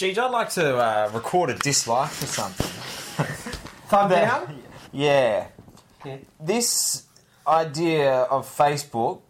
Geez, 0.00 0.16
I'd 0.16 0.30
like 0.30 0.48
to 0.52 0.78
uh, 0.78 1.10
record 1.12 1.50
a 1.50 1.54
dislike 1.56 2.08
for 2.08 2.24
something. 2.24 2.66
Thumb 3.88 4.08
down. 4.08 4.62
Yeah. 4.94 5.48
Yeah. 6.06 6.16
This 6.40 7.04
idea 7.46 8.22
of 8.22 8.46
Facebook 8.48 9.20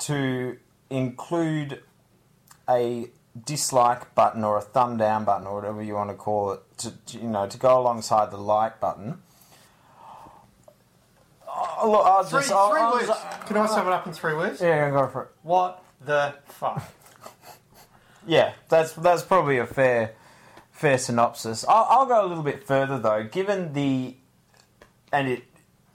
to 0.00 0.58
include 0.90 1.82
a 2.68 3.06
dislike 3.42 4.14
button 4.14 4.44
or 4.44 4.58
a 4.58 4.60
thumb 4.60 4.98
down 4.98 5.24
button 5.24 5.46
or 5.46 5.54
whatever 5.54 5.82
you 5.82 5.94
want 5.94 6.10
to 6.10 6.14
call 6.14 6.52
it, 6.52 6.60
to, 6.76 6.90
to, 7.06 7.18
you 7.20 7.28
know, 7.28 7.46
to 7.46 7.56
go 7.56 7.80
alongside 7.80 8.30
the 8.30 8.36
like 8.36 8.78
button. 8.80 9.22
Oh, 11.48 11.90
look, 11.90 12.04
I'll 12.06 12.22
Three, 12.24 12.40
just, 12.40 12.52
I'll, 12.52 12.70
three 12.70 12.80
I'll 12.82 12.92
words. 12.92 13.06
just- 13.06 13.46
Can 13.46 13.56
I 13.56 13.64
sum 13.64 13.86
it 13.86 13.94
up 13.94 14.06
in 14.06 14.12
three 14.12 14.34
words? 14.34 14.60
yeah, 14.60 14.90
go 14.90 15.08
for 15.08 15.22
it. 15.22 15.28
What 15.42 15.82
the 16.04 16.34
fuck? 16.48 16.82
Yeah, 18.28 18.52
that's 18.68 18.92
that's 18.92 19.22
probably 19.22 19.56
a 19.56 19.66
fair 19.66 20.12
fair 20.70 20.98
synopsis. 20.98 21.64
I'll, 21.66 21.86
I'll 21.88 22.06
go 22.06 22.24
a 22.24 22.28
little 22.28 22.44
bit 22.44 22.62
further 22.62 22.98
though, 22.98 23.24
given 23.24 23.72
the 23.72 24.16
and 25.10 25.28
it 25.28 25.44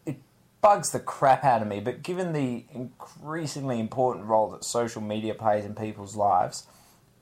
it 0.07 0.17
bugs 0.59 0.89
the 0.89 0.99
crap 0.99 1.43
out 1.43 1.61
of 1.61 1.67
me, 1.67 1.79
but 1.79 2.01
given 2.01 2.33
the 2.33 2.65
increasingly 2.73 3.79
important 3.79 4.25
role 4.25 4.49
that 4.49 4.63
social 4.63 4.99
media 4.99 5.35
plays 5.35 5.63
in 5.63 5.75
people's 5.75 6.15
lives, 6.15 6.65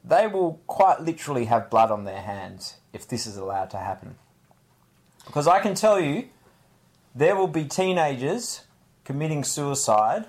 they 0.02 0.28
will 0.28 0.62
quite 0.66 1.02
literally 1.02 1.46
have 1.46 1.70
blood 1.70 1.92
on 1.92 2.06
their 2.06 2.22
hands 2.22 2.78
if 2.94 3.06
this 3.06 3.28
is 3.28 3.36
allowed 3.36 3.70
to 3.72 3.78
happen. 3.78 4.16
Because 5.26 5.46
I 5.46 5.60
can 5.60 5.76
tell 5.76 6.00
you, 6.00 6.30
there 7.14 7.36
will 7.36 7.50
be 7.50 7.66
teenagers 7.66 8.62
committing 9.04 9.44
suicide 9.44 10.28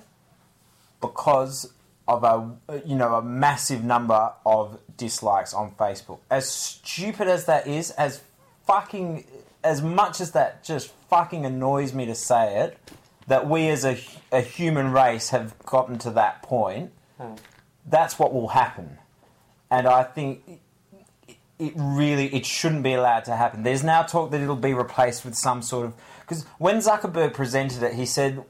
because 1.00 1.72
of 2.08 2.24
a 2.24 2.80
you 2.84 2.96
know 2.96 3.14
a 3.14 3.22
massive 3.22 3.84
number 3.84 4.32
of 4.44 4.78
dislikes 4.96 5.54
on 5.54 5.70
Facebook. 5.72 6.18
As 6.30 6.48
stupid 6.48 7.28
as 7.28 7.44
that 7.46 7.66
is, 7.66 7.90
as 7.92 8.20
fucking 8.66 9.24
as 9.64 9.80
much 9.82 10.20
as 10.20 10.32
that 10.32 10.64
just 10.64 10.90
fucking 11.08 11.44
annoys 11.46 11.92
me 11.94 12.06
to 12.06 12.14
say 12.14 12.62
it, 12.62 12.78
that 13.28 13.48
we 13.48 13.68
as 13.68 13.84
a, 13.84 13.96
a 14.32 14.40
human 14.40 14.90
race 14.92 15.28
have 15.30 15.56
gotten 15.60 15.98
to 15.98 16.10
that 16.10 16.42
point. 16.42 16.90
Hmm. 17.18 17.34
That's 17.86 18.18
what 18.18 18.32
will 18.32 18.48
happen, 18.48 18.98
and 19.70 19.86
I 19.86 20.02
think 20.04 20.42
it- 20.48 20.58
it 21.58 21.72
really 21.76 22.34
it 22.34 22.44
shouldn't 22.44 22.82
be 22.82 22.92
allowed 22.94 23.24
to 23.26 23.36
happen. 23.36 23.62
There's 23.62 23.84
now 23.84 24.02
talk 24.02 24.32
that 24.32 24.40
it'll 24.40 24.56
be 24.56 24.74
replaced 24.74 25.24
with 25.24 25.36
some 25.36 25.62
sort 25.62 25.86
of 25.86 25.94
because 26.20 26.44
when 26.58 26.78
Zuckerberg 26.78 27.34
presented 27.34 27.82
it, 27.84 27.94
he 27.94 28.04
said 28.06 28.42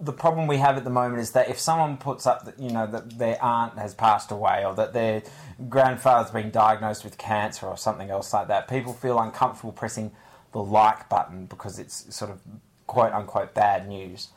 the 0.00 0.12
problem 0.12 0.46
we 0.46 0.58
have 0.58 0.76
at 0.76 0.84
the 0.84 0.90
moment 0.90 1.20
is 1.20 1.32
that 1.32 1.48
if 1.48 1.58
someone 1.58 1.96
puts 1.96 2.26
up 2.26 2.44
that 2.44 2.58
you 2.58 2.70
know 2.70 2.86
that 2.86 3.18
their 3.18 3.42
aunt 3.42 3.78
has 3.78 3.94
passed 3.94 4.30
away 4.30 4.64
or 4.64 4.74
that 4.74 4.92
their 4.92 5.22
grandfather's 5.68 6.30
been 6.30 6.50
diagnosed 6.50 7.02
with 7.04 7.18
cancer 7.18 7.66
or 7.66 7.76
something 7.76 8.08
else 8.10 8.32
like 8.32 8.46
that, 8.48 8.68
people 8.68 8.92
feel 8.92 9.18
uncomfortable 9.18 9.72
pressing 9.72 10.12
the 10.52 10.60
like 10.62 11.08
button 11.08 11.46
because 11.46 11.78
it's 11.78 12.14
sort 12.14 12.30
of 12.30 12.40
quote 12.86 13.12
unquote 13.12 13.54
bad 13.54 13.88
news. 13.88 14.28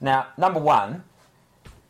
Now, 0.00 0.28
number 0.38 0.58
one, 0.58 1.04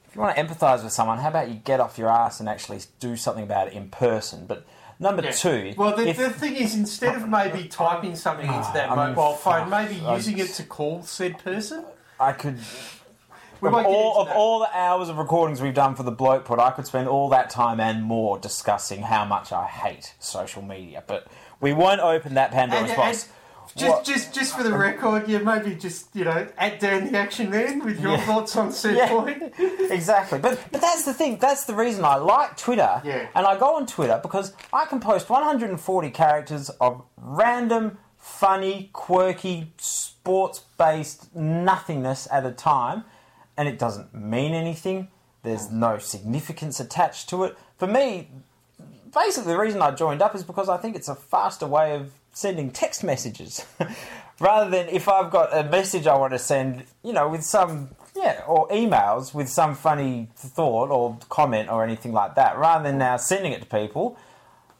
if 0.08 0.14
you 0.16 0.20
want 0.20 0.36
to 0.36 0.42
empathise 0.44 0.82
with 0.82 0.92
someone, 0.92 1.18
how 1.18 1.28
about 1.28 1.48
you 1.48 1.54
get 1.54 1.80
off 1.80 1.96
your 1.96 2.10
ass 2.10 2.40
and 2.40 2.48
actually 2.48 2.80
do 3.00 3.16
something 3.16 3.44
about 3.44 3.68
it 3.68 3.72
in 3.72 3.88
person? 3.88 4.46
But 4.46 4.66
number 4.98 5.22
Yeah. 5.22 5.30
two, 5.30 5.74
Well, 5.76 5.96
the, 5.96 6.08
if- 6.08 6.16
the 6.18 6.28
thing 6.30 6.56
is, 6.56 6.74
instead 6.74 7.14
of 7.14 7.28
maybe 7.28 7.68
typing 7.68 8.16
something 8.16 8.46
into 8.46 8.70
that 8.74 8.88
ah, 8.90 8.94
I 8.94 9.06
mean, 9.06 9.14
mobile 9.14 9.34
phone, 9.36 9.60
fuck. 9.60 9.68
maybe 9.70 10.04
I 10.04 10.16
using 10.16 10.38
it 10.38 10.48
to 10.54 10.64
call 10.64 11.02
said 11.04 11.38
person. 11.38 11.84
I 12.20 12.32
could 12.32 12.58
We 13.62 13.68
of 13.68 13.86
all 13.86 14.20
of 14.20 14.28
all 14.28 14.58
the 14.58 14.76
hours 14.76 15.08
of 15.08 15.18
recordings 15.18 15.60
we've 15.62 15.72
done 15.74 15.94
for 15.94 16.02
the 16.02 16.10
bloke 16.10 16.44
pod, 16.44 16.58
I 16.58 16.70
could 16.72 16.86
spend 16.86 17.08
all 17.08 17.28
that 17.30 17.48
time 17.48 17.78
and 17.80 18.02
more 18.02 18.38
discussing 18.38 19.02
how 19.02 19.24
much 19.24 19.52
I 19.52 19.66
hate 19.66 20.14
social 20.18 20.62
media. 20.62 21.04
But 21.06 21.28
we 21.60 21.72
won't 21.72 22.00
open 22.00 22.34
that 22.34 22.50
Pandora's 22.50 22.90
And- 22.90 22.96
box. 22.96 23.28
Just, 23.76 23.90
What- 23.90 24.04
just, 24.04 24.34
just 24.34 24.54
for 24.56 24.64
the 24.64 24.76
record, 24.76 25.28
yeah, 25.28 25.38
maybe 25.38 25.76
just 25.76 26.08
you 26.14 26.24
know, 26.24 26.46
add 26.58 26.80
down 26.80 27.10
the 27.10 27.16
action 27.16 27.50
then 27.50 27.82
with 27.84 28.00
your 28.00 28.16
Yeah. 28.16 28.26
thoughts 28.26 28.54
on 28.56 28.72
said 28.72 28.96
Yeah. 28.96 29.08
point. 29.08 29.54
exactly. 29.58 30.40
But 30.40 30.58
but 30.72 30.80
that's 30.80 31.04
the 31.04 31.14
thing. 31.14 31.38
That's 31.38 31.64
the 31.64 31.74
reason 31.74 32.04
I 32.04 32.16
like 32.16 32.56
Twitter. 32.58 33.00
Yeah. 33.04 33.28
And 33.34 33.46
I 33.46 33.56
go 33.56 33.76
on 33.76 33.86
Twitter 33.86 34.18
because 34.20 34.52
I 34.72 34.84
can 34.86 34.98
post 35.00 35.30
140 35.30 36.10
characters 36.10 36.68
of 36.80 37.02
random, 37.16 37.98
funny, 38.18 38.90
quirky, 38.92 39.72
sports-based 39.78 41.34
nothingness 41.34 42.28
at 42.30 42.44
a 42.44 42.50
time, 42.52 43.04
and 43.56 43.68
it 43.68 43.78
doesn't 43.78 44.14
mean 44.14 44.54
anything. 44.54 45.08
There's 45.42 45.70
no 45.70 45.98
significance 45.98 46.80
attached 46.80 47.28
to 47.30 47.44
it. 47.44 47.58
For 47.78 47.86
me, 47.86 48.28
basically 49.12 49.52
the 49.52 49.58
reason 49.58 49.82
I 49.82 49.90
joined 49.90 50.22
up 50.22 50.34
is 50.34 50.44
because 50.44 50.68
I 50.68 50.76
think 50.76 50.96
it's 50.96 51.08
a 51.08 51.14
faster 51.14 51.66
way 51.66 51.94
of 51.94 52.12
sending 52.32 52.70
text 52.70 53.04
messages. 53.04 53.66
Rather 54.40 54.70
than 54.70 54.88
if 54.88 55.08
I've 55.08 55.30
got 55.30 55.56
a 55.56 55.68
message 55.68 56.06
I 56.06 56.16
want 56.16 56.32
to 56.32 56.38
send, 56.38 56.84
you 57.04 57.12
know, 57.12 57.28
with 57.28 57.44
some 57.44 57.90
yeah, 58.14 58.42
or 58.46 58.68
emails 58.68 59.32
with 59.34 59.48
some 59.48 59.74
funny 59.74 60.28
thought 60.36 60.90
or 60.90 61.18
comment 61.28 61.70
or 61.70 61.84
anything 61.84 62.12
like 62.12 62.34
that, 62.34 62.58
rather 62.58 62.84
than 62.84 62.98
now 62.98 63.16
sending 63.16 63.52
it 63.52 63.60
to 63.60 63.66
people, 63.66 64.18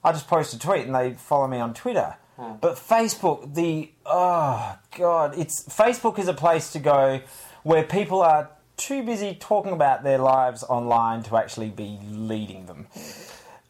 I 0.04 0.12
just 0.12 0.26
post 0.26 0.52
a 0.52 0.58
tweet 0.58 0.86
and 0.86 0.94
they 0.94 1.14
follow 1.14 1.46
me 1.46 1.58
on 1.58 1.74
Twitter. 1.74 2.16
Hmm. 2.36 2.54
But 2.60 2.74
Facebook, 2.76 3.54
the 3.54 3.90
oh 4.04 4.78
god, 4.96 5.38
it's 5.38 5.64
Facebook 5.64 6.18
is 6.18 6.28
a 6.28 6.34
place 6.34 6.72
to 6.72 6.78
go 6.78 7.20
where 7.62 7.84
people 7.84 8.20
are 8.20 8.50
too 8.76 9.02
busy 9.02 9.34
talking 9.38 9.72
about 9.72 10.02
their 10.02 10.18
lives 10.18 10.62
online 10.64 11.22
to 11.24 11.36
actually 11.36 11.70
be 11.70 11.98
leading 12.10 12.66
them. 12.66 12.86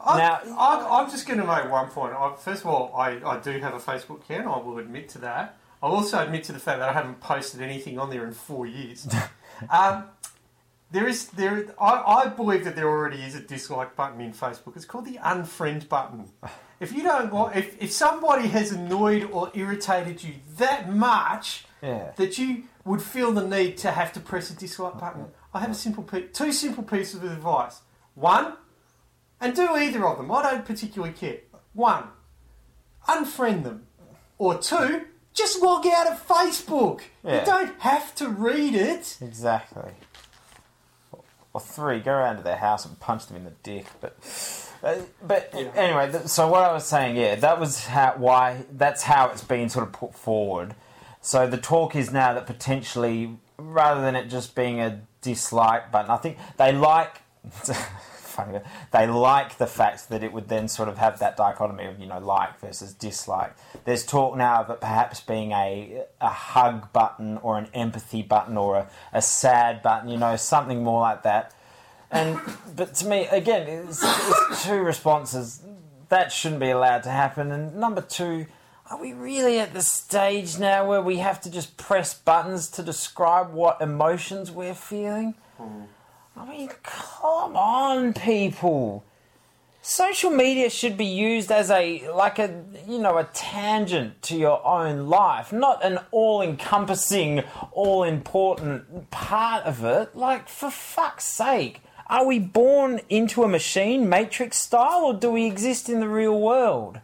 I, 0.00 0.18
Now- 0.18 0.40
I, 0.58 1.00
I'm 1.00 1.10
just 1.10 1.26
going 1.26 1.38
to 1.40 1.46
make 1.46 1.70
one 1.70 1.88
point. 1.88 2.14
I, 2.14 2.34
first 2.36 2.62
of 2.62 2.66
all, 2.68 2.94
I, 2.96 3.20
I 3.24 3.38
do 3.40 3.52
have 3.60 3.74
a 3.74 3.78
Facebook 3.78 4.20
account. 4.22 4.46
I 4.46 4.58
will 4.58 4.78
admit 4.78 5.08
to 5.10 5.18
that. 5.18 5.56
I'll 5.82 5.92
also 5.92 6.18
admit 6.22 6.44
to 6.44 6.52
the 6.52 6.60
fact 6.60 6.78
that 6.78 6.88
I 6.88 6.92
haven't 6.92 7.20
posted 7.20 7.60
anything 7.60 7.98
on 7.98 8.08
there 8.10 8.24
in 8.26 8.32
four 8.32 8.66
years. 8.66 9.08
um, 9.70 10.04
there 10.92 11.08
is 11.08 11.28
there. 11.30 11.66
I, 11.80 12.24
I 12.24 12.26
believe 12.28 12.64
that 12.64 12.76
there 12.76 12.88
already 12.88 13.22
is 13.22 13.34
a 13.34 13.40
dislike 13.40 13.96
button 13.96 14.20
in 14.20 14.32
Facebook. 14.32 14.76
It's 14.76 14.84
called 14.84 15.06
the 15.06 15.18
unfriend 15.24 15.88
button. 15.88 16.28
If 16.80 16.92
you 16.92 17.02
don't 17.02 17.32
want, 17.32 17.56
if, 17.56 17.80
if 17.82 17.90
somebody 17.92 18.46
has 18.48 18.70
annoyed 18.72 19.24
or 19.32 19.50
irritated 19.54 20.22
you 20.22 20.34
that 20.58 20.92
much 20.92 21.64
Yeah. 21.82 22.10
that 22.16 22.38
you 22.38 22.64
would 22.84 23.02
feel 23.02 23.32
the 23.32 23.46
need 23.46 23.76
to 23.78 23.90
have 23.92 24.12
to 24.14 24.20
press 24.20 24.50
a 24.50 24.54
dislike 24.54 24.98
button, 24.98 25.26
I 25.54 25.60
have 25.60 25.70
a 25.70 25.74
simple 25.74 26.02
pe- 26.02 26.28
two 26.28 26.52
simple 26.52 26.82
pieces 26.82 27.16
of 27.22 27.24
advice. 27.30 27.80
One, 28.14 28.54
and 29.40 29.54
do 29.54 29.74
either 29.74 30.06
of 30.06 30.18
them. 30.18 30.30
I 30.32 30.42
don't 30.42 30.64
particularly 30.64 31.14
care. 31.14 31.38
One, 31.74 32.04
unfriend 33.08 33.64
them. 33.64 33.86
Or 34.38 34.58
two, 34.58 35.02
just 35.34 35.62
log 35.62 35.86
out 35.86 36.06
of 36.08 36.26
Facebook. 36.26 37.02
Yeah. 37.24 37.40
You 37.40 37.46
don't 37.46 37.80
have 37.80 38.14
to 38.16 38.28
read 38.28 38.74
it. 38.74 39.16
Exactly. 39.20 39.92
Or 41.54 41.60
three, 41.60 42.00
go 42.00 42.12
around 42.12 42.36
to 42.38 42.42
their 42.42 42.56
house 42.56 42.84
and 42.86 42.98
punch 42.98 43.26
them 43.26 43.36
in 43.36 43.44
the 43.44 43.52
dick. 43.62 43.86
But, 44.00 44.16
uh, 44.82 44.96
but 45.26 45.50
Yeah. 45.54 45.68
anyway, 45.74 46.10
th- 46.10 46.26
so 46.26 46.48
what 46.48 46.62
I 46.62 46.72
was 46.72 46.84
saying, 46.86 47.16
yeah, 47.16 47.34
that 47.36 47.60
was 47.60 47.86
how 47.86 48.14
why 48.16 48.64
that's 48.72 49.02
how 49.02 49.28
it's 49.28 49.44
been 49.44 49.68
sort 49.68 49.86
of 49.86 49.92
put 49.92 50.14
forward. 50.14 50.74
So 51.22 51.46
the 51.46 51.56
talk 51.56 51.96
is 51.96 52.12
now 52.12 52.34
that 52.34 52.46
potentially, 52.46 53.38
rather 53.56 54.02
than 54.02 54.16
it 54.16 54.28
just 54.28 54.54
being 54.54 54.80
a 54.80 55.02
dislike 55.22 55.90
button, 55.90 56.10
I 56.10 56.18
think 56.18 56.36
they 56.58 56.72
like. 56.72 57.22
funny, 58.32 58.58
they 58.90 59.06
like 59.06 59.58
the 59.58 59.66
fact 59.66 60.08
that 60.08 60.24
it 60.24 60.32
would 60.32 60.48
then 60.48 60.66
sort 60.66 60.88
of 60.88 60.98
have 60.98 61.18
that 61.18 61.36
dichotomy 61.36 61.84
of 61.84 62.00
you 62.00 62.06
know 62.06 62.18
like 62.18 62.58
versus 62.60 62.92
dislike. 62.94 63.54
There's 63.84 64.04
talk 64.04 64.36
now 64.36 64.62
of 64.62 64.70
it 64.70 64.80
perhaps 64.80 65.20
being 65.20 65.52
a 65.52 66.04
a 66.20 66.28
hug 66.28 66.92
button 66.92 67.38
or 67.38 67.58
an 67.58 67.68
empathy 67.74 68.22
button 68.22 68.56
or 68.56 68.76
a, 68.76 68.90
a 69.12 69.22
sad 69.22 69.82
button, 69.82 70.08
you 70.08 70.16
know, 70.16 70.36
something 70.36 70.82
more 70.82 71.02
like 71.02 71.22
that. 71.22 71.54
And 72.10 72.40
but 72.74 72.94
to 72.96 73.06
me, 73.06 73.26
again, 73.26 73.68
it's, 73.68 74.02
it's 74.02 74.64
two 74.64 74.82
responses. 74.82 75.62
That 76.08 76.32
shouldn't 76.32 76.60
be 76.60 76.70
allowed 76.70 77.04
to 77.04 77.10
happen. 77.10 77.52
And 77.52 77.76
number 77.76 78.02
two, 78.02 78.46
are 78.92 78.98
we 78.98 79.14
really 79.14 79.58
at 79.58 79.72
the 79.72 79.80
stage 79.80 80.58
now 80.58 80.86
where 80.86 81.00
we 81.00 81.16
have 81.16 81.40
to 81.40 81.50
just 81.50 81.78
press 81.78 82.12
buttons 82.12 82.68
to 82.68 82.82
describe 82.82 83.50
what 83.54 83.80
emotions 83.80 84.50
we're 84.50 84.74
feeling? 84.74 85.34
Hmm. 85.56 85.84
I 86.36 86.44
mean, 86.46 86.68
come 86.82 87.56
on, 87.56 88.12
people. 88.12 89.02
Social 89.80 90.30
media 90.30 90.68
should 90.68 90.98
be 90.98 91.06
used 91.06 91.50
as 91.50 91.70
a 91.70 92.06
like 92.12 92.38
a 92.38 92.64
you 92.86 92.98
know 92.98 93.16
a 93.16 93.24
tangent 93.24 94.20
to 94.24 94.36
your 94.36 94.64
own 94.64 95.08
life, 95.08 95.54
not 95.54 95.82
an 95.82 95.98
all-encompassing, 96.10 97.44
all-important 97.72 99.10
part 99.10 99.64
of 99.64 99.84
it. 99.84 100.14
Like 100.14 100.50
for 100.50 100.70
fuck's 100.70 101.24
sake, 101.24 101.80
are 102.08 102.26
we 102.26 102.38
born 102.38 103.00
into 103.08 103.42
a 103.42 103.48
machine, 103.48 104.06
Matrix 104.06 104.58
style, 104.58 105.04
or 105.06 105.14
do 105.14 105.30
we 105.30 105.46
exist 105.46 105.88
in 105.88 106.00
the 106.00 106.08
real 106.08 106.38
world? 106.38 107.00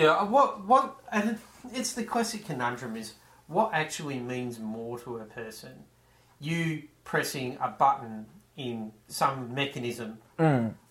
Yeah, 0.00 0.12
uh, 0.12 0.24
what 0.24 0.64
what 0.66 0.96
and 1.12 1.38
it's 1.74 1.92
the 1.92 2.04
classic 2.04 2.46
conundrum 2.46 2.96
is 2.96 3.14
what 3.48 3.70
actually 3.74 4.18
means 4.18 4.58
more 4.58 4.98
to 5.00 5.18
a 5.18 5.24
person? 5.24 5.84
You 6.40 6.84
pressing 7.04 7.58
a 7.60 7.68
button 7.68 8.26
in 8.56 8.92
some 9.08 9.52
mechanism 9.54 10.18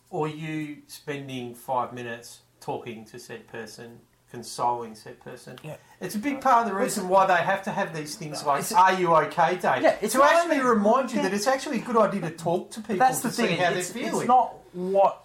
or 0.09 0.27
you 0.27 0.77
spending 0.87 1.55
5 1.55 1.93
minutes 1.93 2.39
talking 2.59 3.05
to 3.05 3.19
said 3.19 3.47
person, 3.47 3.99
consoling 4.31 4.95
said 4.95 5.19
person. 5.21 5.57
Yeah. 5.63 5.77
It's 6.01 6.15
a 6.15 6.19
big 6.19 6.41
part 6.41 6.65
of 6.65 6.71
the 6.71 6.77
reason 6.77 7.07
why 7.09 7.25
they 7.25 7.35
have 7.37 7.63
to 7.63 7.71
have 7.71 7.95
these 7.95 8.15
things 8.15 8.43
like 8.45 8.59
It's- 8.59 8.71
"Are 8.73 8.93
you 8.93 9.15
okay?" 9.15 9.55
Day 9.57 9.81
Yeah, 9.81 9.95
to 10.07 10.23
actually 10.23 10.59
remind 10.61 11.11
you 11.11 11.21
that 11.23 11.33
it's 11.33 11.47
actually 11.47 11.77
a 11.79 11.81
good 11.89 11.97
idea 11.97 12.21
to 12.21 12.31
talk 12.31 12.69
to 12.71 12.81
people 12.81 12.97
That's 12.97 13.21
to 13.21 13.27
the 13.27 13.33
see 13.33 13.47
thing. 13.47 13.57
how 13.59 13.71
It's, 13.71 13.89
they're 13.89 14.07
it's 14.07 14.27
not 14.27 14.53
what 14.73 15.23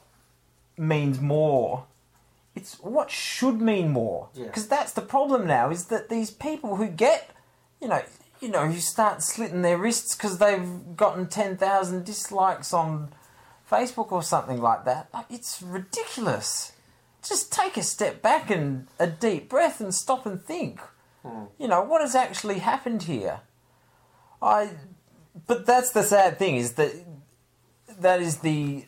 means 0.79 1.21
more. 1.21 1.85
It's 2.55 2.77
what 2.81 3.11
should 3.11 3.61
mean 3.61 3.91
more. 3.91 4.29
Yeah. 4.35 4.45
Because 4.45 4.69
that's 4.69 4.93
the 4.93 5.03
problem 5.03 5.47
now. 5.47 5.71
Is 5.71 5.87
that 5.87 6.09
these 6.09 6.31
people 6.31 6.77
who 6.77 6.89
get, 6.89 7.31
you 7.81 7.89
know, 7.89 8.03
you 8.41 8.49
know, 8.49 8.67
who 8.67 8.79
start 8.79 9.23
slitting 9.23 9.63
their 9.63 9.79
wrists 9.79 10.15
because 10.15 10.39
they've 10.39 10.97
gotten 10.97 11.27
ten 11.27 11.57
thousand 11.57 12.05
dislikes 12.05 12.73
on 12.73 13.13
Facebook 13.71 14.13
or 14.13 14.23
something 14.23 14.61
like 14.61 14.85
that. 14.85 15.09
Like, 15.13 15.27
it's 15.31 15.63
ridiculous. 15.63 16.73
Just 17.27 17.53
take 17.53 17.77
a 17.77 17.83
step 17.83 18.23
back 18.23 18.51
and 18.51 18.87
a 18.99 19.07
deep 19.07 19.49
breath 19.49 19.81
and 19.81 19.95
stop 19.95 20.27
and 20.27 20.43
think. 20.43 20.81
Hmm. 21.23 21.45
You 21.59 21.69
know, 21.69 21.83
what 21.83 22.03
has 22.03 22.15
actually 22.15 22.59
happened 22.61 23.05
here? 23.05 23.41
I. 24.41 24.71
But 25.49 25.67
that's 25.67 25.91
the 25.91 26.05
sad 26.05 26.39
thing 26.39 26.57
is 26.57 26.75
that 26.75 26.93
that 28.01 28.21
is 28.21 28.39
the 28.39 28.85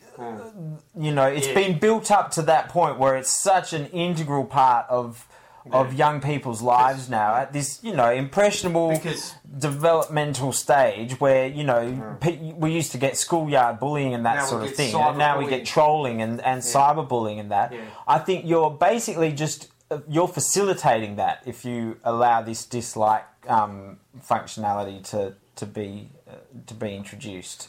you 0.95 1.11
know 1.13 1.25
it's 1.27 1.47
Yeah. 1.47 1.53
been 1.53 1.79
built 1.79 2.11
up 2.11 2.31
to 2.31 2.41
that 2.43 2.69
point 2.69 2.97
where 2.99 3.15
it's 3.15 3.31
such 3.31 3.73
an 3.73 3.87
integral 3.87 4.45
part 4.45 4.85
of 4.89 5.27
of 5.69 5.93
young 5.93 6.21
people's 6.21 6.61
lives 6.61 7.09
now 7.09 7.35
at 7.35 7.51
this 7.51 7.83
you 7.83 7.93
know 7.93 8.09
impressionable 8.09 8.91
Because- 8.91 9.33
developmental 9.59 10.53
stage 10.53 11.19
where 11.19 11.45
you 11.47 11.63
know 11.65 12.15
pe- 12.21 12.53
we 12.53 12.71
used 12.71 12.91
to 12.93 12.97
get 12.97 13.17
schoolyard 13.17 13.77
bullying 13.79 14.13
and 14.13 14.25
that 14.25 14.35
Now 14.37 14.45
sort 14.45 14.63
of 14.63 14.73
thing 14.75 14.95
and 14.95 15.17
now 15.17 15.37
we 15.37 15.45
get 15.47 15.65
trolling 15.65 16.21
and, 16.21 16.39
and 16.41 16.61
cyberbullying 16.61 17.39
and 17.41 17.51
that. 17.51 17.73
Yeah. 17.73 17.81
i 18.07 18.17
think 18.17 18.45
you're 18.45 18.71
basically 18.71 19.31
just 19.33 19.67
uh, 19.91 19.99
you're 20.07 20.27
facilitating 20.29 21.17
that 21.17 21.43
if 21.45 21.63
you 21.65 21.97
allow 22.03 22.41
this 22.41 22.65
dislike 22.65 23.25
um, 23.47 23.97
functionality 24.31 25.03
to 25.11 25.33
to 25.55 25.65
be 25.65 26.09
uh, 26.29 26.35
to 26.65 26.73
be 26.73 26.95
introduced 26.95 27.67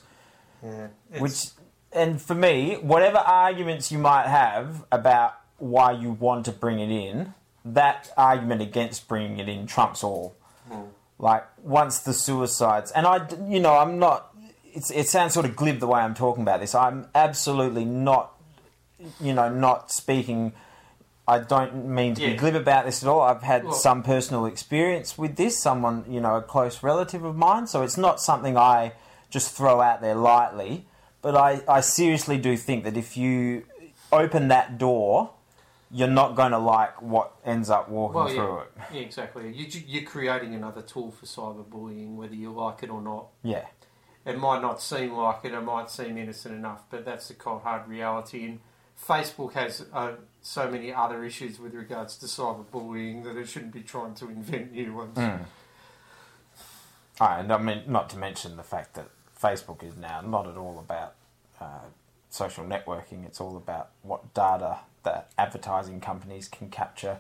Yeah. 0.63 0.89
Which 1.19 1.51
and 1.93 2.21
for 2.21 2.35
me 2.35 2.77
whatever 2.81 3.19
arguments 3.19 3.91
you 3.91 3.99
might 3.99 4.27
have 4.27 4.85
about 4.93 5.39
why 5.59 5.93
you 5.93 6.11
want 6.11 6.45
to 6.45 6.53
bring 6.53 6.79
it 6.79 6.91
in 6.91 7.35
that 7.65 8.11
argument 8.17 8.63
against 8.63 9.09
bringing 9.09 9.39
it 9.39 9.49
in 9.49 9.67
trumps 9.67 10.05
all 10.05 10.37
hmm. 10.71 10.83
like 11.19 11.45
once 11.63 12.01
the 12.01 12.13
suicides 12.13 12.91
and 12.93 13.07
I, 13.07 13.27
you 13.49 13.61
know 13.61 13.77
i'm 13.77 13.99
not 13.99 14.35
it's, 14.65 14.91
it 14.91 15.09
sounds 15.09 15.35
sort 15.35 15.47
of 15.47 15.57
glib 15.57 15.81
the 15.81 15.87
way 15.87 16.01
i'm 16.01 16.15
talking 16.15 16.43
about 16.43 16.61
this 16.61 16.75
i'm 16.75 17.09
absolutely 17.15 17.85
not 17.85 18.35
you 19.21 19.33
know 19.33 19.49
not 19.49 19.91
speaking 19.91 20.53
i 21.27 21.39
don't 21.39 21.87
mean 21.87 22.15
to 22.15 22.23
Yeah. 22.23 22.31
be 22.31 22.37
glib 22.37 22.55
about 22.55 22.85
this 22.85 23.03
at 23.03 23.09
all 23.09 23.23
i've 23.23 23.43
had 23.43 23.65
Well- 23.65 23.73
some 23.73 24.03
personal 24.03 24.45
experience 24.47 25.17
with 25.17 25.37
this 25.37 25.59
someone 25.59 26.05
you 26.09 26.21
know 26.21 26.37
a 26.37 26.43
close 26.43 26.83
relative 26.83 27.25
of 27.25 27.35
mine 27.35 27.67
so 27.67 27.83
it's 27.83 27.97
not 27.97 28.21
something 28.21 28.57
i 28.57 28.93
just 29.31 29.55
throw 29.55 29.81
out 29.81 30.01
there 30.01 30.15
lightly 30.15 30.87
but 31.23 31.37
i, 31.37 31.61
I 31.69 31.81
seriously 31.81 32.39
do 32.39 32.57
think 32.57 32.85
that 32.85 32.97
if 32.97 33.17
you 33.17 33.65
open 34.13 34.49
that 34.49 34.79
door 34.79 35.31
you're 35.91 36.07
not 36.09 36.37
going 36.37 36.53
to 36.53 36.59
like 36.59 37.01
what 37.01 37.33
ends 37.47 37.71
up 37.71 37.89
walking 37.89 38.15
Well, 38.15 38.29
through 38.29 38.59
it 38.61 38.73
Yeah, 38.93 39.01
exactly. 39.01 39.51
You, 39.53 39.67
you're 39.87 40.03
creating 40.05 40.55
another 40.55 40.83
tool 40.83 41.11
for 41.11 41.25
cyberbullying, 41.25 42.15
whether 42.17 42.35
you 42.35 42.53
like 42.53 42.83
it 42.83 42.91
or 42.91 43.01
not. 43.01 43.29
yeah 43.43 43.65
It 44.27 44.39
might 44.39 44.61
not 44.61 44.83
seem 44.83 45.13
like 45.15 45.45
it, 45.45 45.55
it 45.55 45.61
might 45.63 45.89
seem 45.91 46.19
innocent 46.19 46.55
enough, 46.55 46.83
but 46.91 47.07
that's 47.07 47.29
the 47.29 47.35
cold 47.35 47.63
hard 47.63 47.89
reality. 47.89 48.45
And 48.45 48.61
Facebook 49.03 49.55
has 49.55 49.87
uh, 49.95 50.13
so 50.43 50.71
many 50.71 50.93
other 50.93 51.25
issues 51.25 51.59
with 51.59 51.73
regards 51.75 52.17
to 52.19 52.27
cyberbullying 52.27 53.25
that 53.25 53.37
it 53.39 53.49
shouldn't 53.49 53.73
be 53.73 53.81
trying 53.83 54.13
to 54.17 54.29
invent 54.29 54.73
new 54.73 54.93
ones. 54.95 55.17
Mm. 55.17 55.45
and 57.21 57.53
I 57.53 57.59
mean, 57.59 57.83
not 57.87 58.11
to 58.11 58.19
mention 58.19 58.57
the 58.57 58.63
fact 58.63 58.95
that 58.95 59.09
Facebook 59.43 59.83
is 59.83 59.97
now 59.97 60.21
not 60.21 60.47
at 60.47 60.57
all 60.57 60.79
about 60.79 61.15
uh, 61.61 61.87
social 62.31 62.65
networking. 62.65 63.25
It's 63.25 63.41
all 63.41 63.57
about 63.57 63.91
what 64.03 64.35
data 64.35 64.79
that 65.05 65.31
advertising 65.39 66.01
companies 66.01 66.49
can 66.49 66.71
capture 66.71 67.19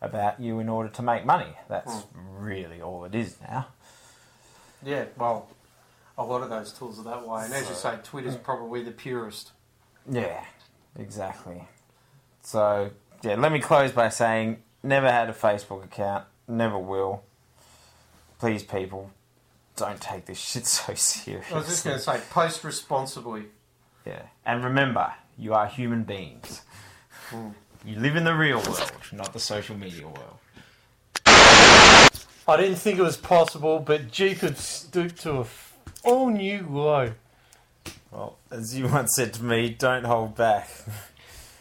about 0.00 0.40
you 0.40 0.58
in 0.58 0.68
order 0.68 0.88
to 0.88 1.02
make 1.02 1.24
money. 1.24 1.56
That's 1.68 2.04
really 2.36 2.82
all 2.82 3.04
it 3.04 3.14
is 3.14 3.36
now. 3.40 3.68
Yeah, 4.84 5.04
well, 5.16 5.48
a 6.18 6.24
lot 6.24 6.42
of 6.42 6.50
those 6.50 6.72
tools 6.72 6.98
are 6.98 7.04
that 7.04 7.26
way. 7.26 7.44
And 7.44 7.54
as 7.54 7.68
you 7.68 7.74
say, 7.74 7.96
Twitter's 8.02 8.36
probably 8.36 8.82
the 8.82 8.90
purest. 8.90 9.52
Yeah, 10.10 10.44
exactly. 10.98 11.68
So, 12.42 12.90
yeah, 13.22 13.36
let 13.36 13.52
me 13.52 13.60
close 13.60 13.92
by 13.92 14.08
saying 14.08 14.62
never 14.82 15.10
had 15.10 15.30
a 15.30 15.32
Facebook 15.32 15.84
account, 15.84 16.24
never 16.48 16.78
will. 16.78 17.22
Please, 18.40 18.64
people, 18.64 19.12
don't 19.82 20.00
take 20.00 20.26
this 20.26 20.38
shit 20.38 20.66
so 20.78 20.94
seriously. 20.94 21.54
I 21.54 21.58
was 21.58 21.68
just 21.68 21.84
going 21.84 21.96
to 21.96 22.02
say, 22.02 22.20
post 22.30 22.64
responsibly. 22.64 23.44
Yeah. 24.06 24.22
And 24.46 24.64
remember, 24.64 25.12
you 25.38 25.54
are 25.54 25.66
human 25.66 26.04
beings. 26.04 26.62
Hmm. 27.30 27.48
You 27.84 27.98
live 27.98 28.14
in 28.16 28.24
the 28.24 28.34
real 28.34 28.58
world, 28.58 28.92
not 29.12 29.32
the 29.32 29.40
social 29.40 29.76
media 29.76 30.04
world. 30.04 30.38
I 31.26 32.56
didn't 32.56 32.76
think 32.76 32.98
it 32.98 33.02
was 33.02 33.16
possible, 33.16 33.80
but 33.80 34.10
G 34.10 34.34
could 34.34 34.56
stoop 34.56 35.16
to 35.20 35.32
a 35.32 35.40
f- 35.40 35.76
all 36.04 36.28
new 36.30 36.66
low. 36.68 37.12
Well, 38.10 38.36
as 38.50 38.76
you 38.76 38.86
once 38.88 39.14
said 39.16 39.32
to 39.34 39.44
me, 39.44 39.70
don't 39.70 40.04
hold 40.04 40.36
back. 40.36 40.68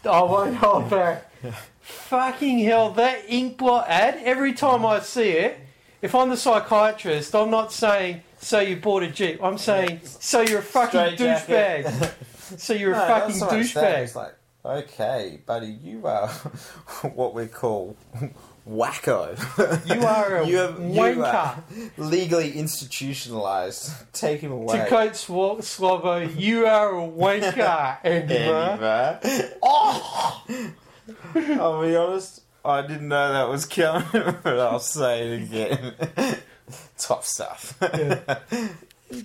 I 0.03 0.21
won't 0.21 0.57
hold 0.57 0.89
back. 0.89 1.31
Fucking 1.81 2.59
hell, 2.59 2.91
that 2.91 3.27
Inkblot 3.27 3.87
ad, 3.87 4.19
every 4.23 4.53
time 4.53 4.85
I 4.85 4.99
see 4.99 5.29
it, 5.29 5.59
if 6.01 6.15
I'm 6.15 6.29
the 6.29 6.37
psychiatrist, 6.37 7.35
I'm 7.35 7.49
not 7.51 7.71
saying, 7.71 8.21
so 8.39 8.59
you 8.59 8.77
bought 8.77 9.03
a 9.03 9.07
Jeep. 9.09 9.43
I'm 9.43 9.57
saying, 9.57 10.01
so 10.03 10.41
you're 10.41 10.59
a 10.59 10.63
fucking 10.63 11.15
Straight 11.15 11.17
jacket. 11.17 11.85
douchebag. 11.85 12.59
so 12.59 12.73
you're 12.73 12.93
a 12.93 12.95
fucking 13.07 13.39
not 13.39 13.49
so 13.51 13.57
much 13.57 13.73
that, 13.75 13.83
douchebag. 13.83 14.03
It's 14.03 14.15
like, 14.15 14.35
okay, 14.65 15.39
buddy, 15.45 15.67
you 15.83 16.05
are 16.07 16.27
what 17.13 17.33
we 17.33 17.47
call 17.47 17.95
wacko. 18.69 19.35
You 19.89 20.05
are 20.05 20.37
a 20.37 20.47
You 20.47 20.55
have- 20.57 20.79
you 20.79 21.01
are 21.23 21.55
wanker. 21.55 21.91
legally 21.97 22.51
institutionalized. 22.53 23.91
Take 24.13 24.41
him 24.41 24.51
away. 24.51 24.77
To 24.79 24.85
quote 24.87 25.15
Sw- 25.15 25.27
Slobo, 25.65 26.39
you 26.39 26.65
are 26.67 26.89
a 26.89 27.01
wanker, 27.07 27.97
Andy. 28.03 28.33
Murr. 28.39 29.19
Anyway. 29.23 29.51
Oh! 29.63 30.43
I'll 31.35 31.81
be 31.81 31.95
honest, 31.95 32.41
I 32.63 32.81
didn't 32.81 33.07
know 33.07 33.33
that 33.33 33.49
was 33.49 33.65
coming, 33.65 34.07
but 34.43 34.59
I'll 34.59 34.79
say 34.79 35.27
it 35.27 35.43
again. 35.43 36.37
Top 36.97 37.23
stuff. 37.23 37.77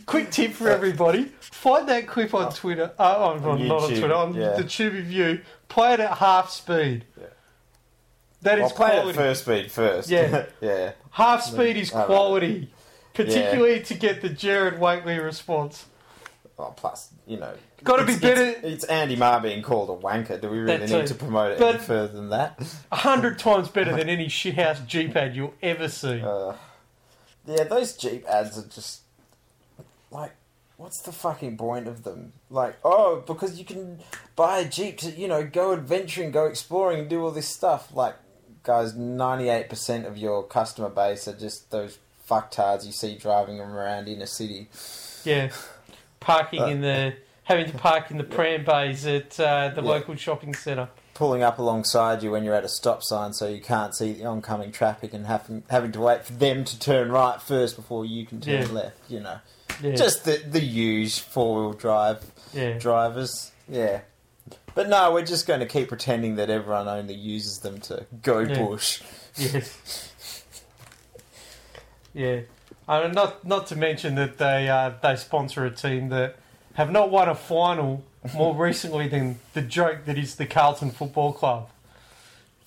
Quick 0.07 0.31
tip 0.31 0.52
for 0.52 0.69
everybody: 0.69 1.25
find 1.40 1.88
that 1.88 2.07
clip 2.09 2.35
on 2.35 2.52
Twitter. 2.52 2.93
Uh, 2.99 3.31
on, 3.31 3.45
on, 3.45 3.69
not 3.69 3.83
on 3.83 3.90
YouTube, 3.90 3.99
Twitter, 3.99 4.14
on 4.14 4.35
yeah. 4.35 4.57
the 4.57 4.64
Tube 4.64 4.95
View. 5.05 5.40
Play 5.69 5.95
it 5.95 6.00
at 6.00 6.19
half 6.19 6.50
speed. 6.50 7.05
Yeah. 7.19 7.26
That 8.43 8.61
I'll 8.61 8.66
is 8.66 8.73
play 8.73 8.88
it 8.88 9.00
quality. 9.00 9.09
at 9.11 9.14
first 9.16 9.43
speed 9.43 9.71
first. 9.71 10.09
Yeah. 10.09 10.47
yeah. 10.61 10.93
Half 11.11 11.43
speed 11.43 11.76
is 11.76 11.90
quality, 11.90 12.71
particularly 13.14 13.81
to 13.83 13.95
get 13.95 14.23
the 14.23 14.28
Jared 14.28 14.78
Wakely 14.78 15.19
response. 15.19 15.87
Oh, 16.59 16.73
plus, 16.76 17.11
you 17.26 17.38
know. 17.38 17.55
Gotta 17.87 18.05
be 18.05 18.12
it's- 18.14 18.21
better- 18.21 18.45
It's, 18.47 18.64
it's 18.64 18.85
Andy 18.85 19.16
Maher 19.16 19.40
being 19.40 19.62
called 19.62 19.90
a 19.90 20.02
wanker. 20.02 20.40
Do 20.40 20.49
we 20.50 20.59
really 20.59 20.78
That 20.78 20.88
need 20.90 21.07
to 21.07 21.14
promote 21.14 21.52
it 21.52 21.59
But- 21.59 21.76
any 21.76 21.85
further 21.85 22.12
than 22.12 22.28
that? 22.31 22.61
A 22.93 22.97
hundred 22.97 23.38
times 23.38 23.69
better 23.69 23.97
than 23.97 24.09
any 24.09 24.26
shithouse 24.26 24.85
Jeep 24.87 25.14
ad 25.16 25.35
you'll 25.37 25.55
ever 25.62 25.88
see. 25.88 26.21
Uh, 26.21 26.55
yeah, 27.47 27.64
those 27.64 27.97
Jeep 27.97 28.26
ads 28.26 28.59
are 28.59 28.66
just 28.69 29.02
like, 30.11 30.33
what's 30.76 31.00
the 31.00 31.12
fucking 31.12 31.57
point 31.57 31.87
of 31.88 32.02
them? 32.02 32.33
Like, 32.50 32.76
oh, 32.85 33.23
because 33.26 33.59
you 33.59 33.64
can 33.64 34.00
buy 34.35 34.59
a 34.59 34.69
Jeep 34.69 34.99
to, 34.99 35.11
you 35.11 35.28
know, 35.28 35.45
go 35.45 35.73
adventuring, 35.73 36.31
go 36.33 36.47
exploring, 36.47 37.00
and 37.00 37.09
do 37.09 37.23
all 37.25 37.31
this 37.31 37.49
stuff. 37.49 37.88
Like, 37.95 38.16
guys, 38.62 38.95
98% 38.95 40.07
of 40.07 40.16
your 40.19 40.43
customer 40.43 40.88
base 40.88 41.28
are 41.28 41.37
just 41.37 41.71
those 41.71 41.99
fucktards 42.28 42.85
you 42.85 42.90
see 42.93 43.16
driving 43.16 43.59
them 43.59 43.71
around 43.73 44.09
in 44.09 44.21
a 44.21 44.26
city. 44.26 44.69
Yeah, 45.25 45.50
parking 46.19 46.61
Uh, 46.62 46.66
in 46.66 46.81
the 46.81 47.14
having 47.47 47.71
to 47.71 47.76
park 47.79 48.11
in 48.11 48.19
the 48.19 48.25
pram 48.25 48.65
bays 48.65 49.07
at 49.07 49.38
uh, 49.41 49.71
the 49.75 49.83
local 49.83 50.15
shopping 50.15 50.55
centre. 50.55 50.88
Pulling 51.15 51.43
up 51.43 51.59
alongside 51.59 52.23
you 52.23 52.31
when 52.33 52.45
you're 52.45 52.55
at 52.55 52.65
a 52.65 52.69
stop 52.69 53.03
sign 53.03 53.33
so 53.33 53.49
you 53.49 53.61
can't 53.61 53.95
see 53.95 54.12
the 54.12 54.26
oncoming 54.26 54.71
traffic 54.71 55.15
and 55.15 55.26
having, 55.26 55.62
having 55.71 55.91
to 55.93 56.00
wait 56.00 56.25
for 56.26 56.35
them 56.35 56.62
to 56.65 56.79
turn 56.79 57.11
right 57.11 57.41
first 57.41 57.75
before 57.75 58.05
you 58.05 58.26
can 58.26 58.41
turn 58.41 58.67
Yeah. 58.67 58.73
left, 58.73 58.99
you 59.11 59.21
know. 59.21 59.38
Yeah, 59.83 59.95
Just 59.95 60.25
the, 60.25 60.37
the 60.47 60.61
huge 60.61 61.21
four 61.21 61.61
wheel 61.61 61.73
drive 61.73 62.23
yeah. 62.53 62.79
drivers. 62.79 63.50
Yeah. 63.69 64.00
But 64.75 64.88
no, 64.91 65.11
we're 65.12 65.25
just 65.25 65.47
going 65.47 65.61
to 65.61 65.67
keep 65.67 65.88
pretending 65.88 66.37
that 66.37 66.50
everyone 66.50 66.87
only 66.87 67.15
uses 67.15 67.59
them 67.61 67.81
to 67.83 68.05
go 68.23 68.41
Yeah. 68.41 68.59
bush. 68.59 69.00
Yes. 69.37 70.12
yeah. 72.15 72.41
Uh, 72.88 73.09
not 73.09 73.45
not 73.45 73.67
to 73.69 73.76
mention 73.76 74.15
that 74.17 74.38
they 74.38 74.69
uh, 74.69 74.93
they 75.03 75.17
sponsor 75.17 75.65
a 75.65 75.71
team 75.71 76.09
that 76.11 76.37
have 76.76 76.90
not 76.90 77.11
won 77.11 77.28
a 77.28 77.35
final 77.35 78.04
more 78.35 78.54
recently 78.54 79.09
than 79.09 79.38
the 79.54 79.61
joke 79.62 80.04
that 80.06 80.16
is 80.18 80.37
the 80.37 80.47
Carlton 80.47 80.90
Football 80.90 81.33
Club. 81.33 81.68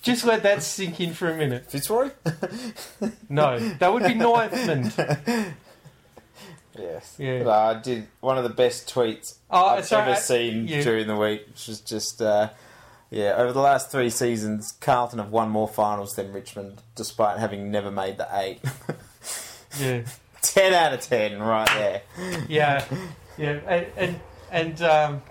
Just 0.02 0.24
let 0.24 0.44
that 0.44 0.64
sink 0.64 1.02
in 1.02 1.14
for 1.14 1.30
a 1.30 1.36
minute. 1.36 1.70
Fitzroy? 1.70 2.12
No, 3.30 3.60
that 3.60 3.94
would 3.94 4.04
be 4.04 4.14
Ninthman. 4.14 5.54
Yes. 6.78 7.16
Yeah. 7.18 7.44
But 7.44 7.52
I 7.78 7.80
did 7.82 8.08
one 8.22 8.38
of 8.38 8.44
the 8.44 8.50
best 8.50 8.88
tweets 8.94 9.36
Oh, 9.50 9.66
I've 9.68 9.86
so 9.86 10.00
ever 10.00 10.12
I- 10.12 10.16
seen 10.16 10.68
yeah. 10.68 10.82
during 10.82 11.08
the 11.08 11.16
week, 11.18 11.46
which 11.48 11.68
was 11.68 11.82
just, 11.82 12.22
uh, 12.22 12.50
yeah, 13.10 13.34
over 13.38 13.52
the 13.52 13.60
last 13.60 13.92
three 13.92 14.10
seasons, 14.10 14.72
Carlton 14.80 15.20
have 15.20 15.30
won 15.32 15.50
more 15.50 15.68
finals 15.68 16.16
than 16.16 16.32
Richmond, 16.32 16.82
despite 16.96 17.38
having 17.40 17.70
never 17.72 17.92
made 17.92 18.18
the 18.18 18.28
eight. 18.34 18.62
Yeah, 19.80 20.02
10 20.42 20.74
out 20.74 20.94
of 20.94 21.02
10, 21.02 21.40
right 21.42 21.68
there. 21.76 22.02
yeah, 22.48 22.86
yeah, 23.40 23.60
and 23.68 23.88
and, 23.98 24.20
and 24.52 24.82
um, 24.82 25.22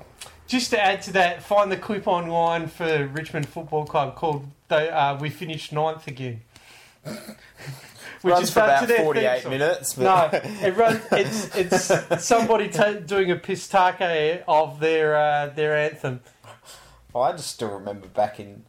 just 0.47 0.71
to 0.71 0.83
add 0.83 1.03
to 1.03 1.13
that, 1.13 1.43
find 1.43 1.71
the 1.71 1.77
clip 1.77 2.09
online 2.09 2.69
for 2.69 3.07
Richmond 3.09 3.49
Football 3.49 3.85
Club 3.85 4.17
called 4.17 4.47
they, 4.69 4.89
uh, 4.89 5.19
"We 5.19 5.31
Finished 5.31 5.73
Ninth 5.73 6.07
Again." 6.07 6.41
Which 8.23 8.33
Runs 8.33 8.51
for 8.51 8.61
about 8.61 8.81
to 8.81 8.87
their 8.89 9.05
48 9.05 9.43
song. 9.43 9.51
minutes. 9.53 9.97
No, 9.97 10.29
it 10.33 10.77
runs. 10.77 11.01
It's 11.13 11.57
it's 11.57 12.25
somebody 12.27 12.69
ta 12.69 12.95
doing 12.95 13.31
a 13.31 13.37
pistake 13.37 14.43
of 14.49 14.81
their 14.81 15.17
uh, 15.17 15.47
their 15.55 15.77
anthem. 15.77 16.21
I 17.15 17.33
just 17.33 17.51
still 17.51 17.71
remember 17.71 18.09
back 18.09 18.41
in, 18.41 18.65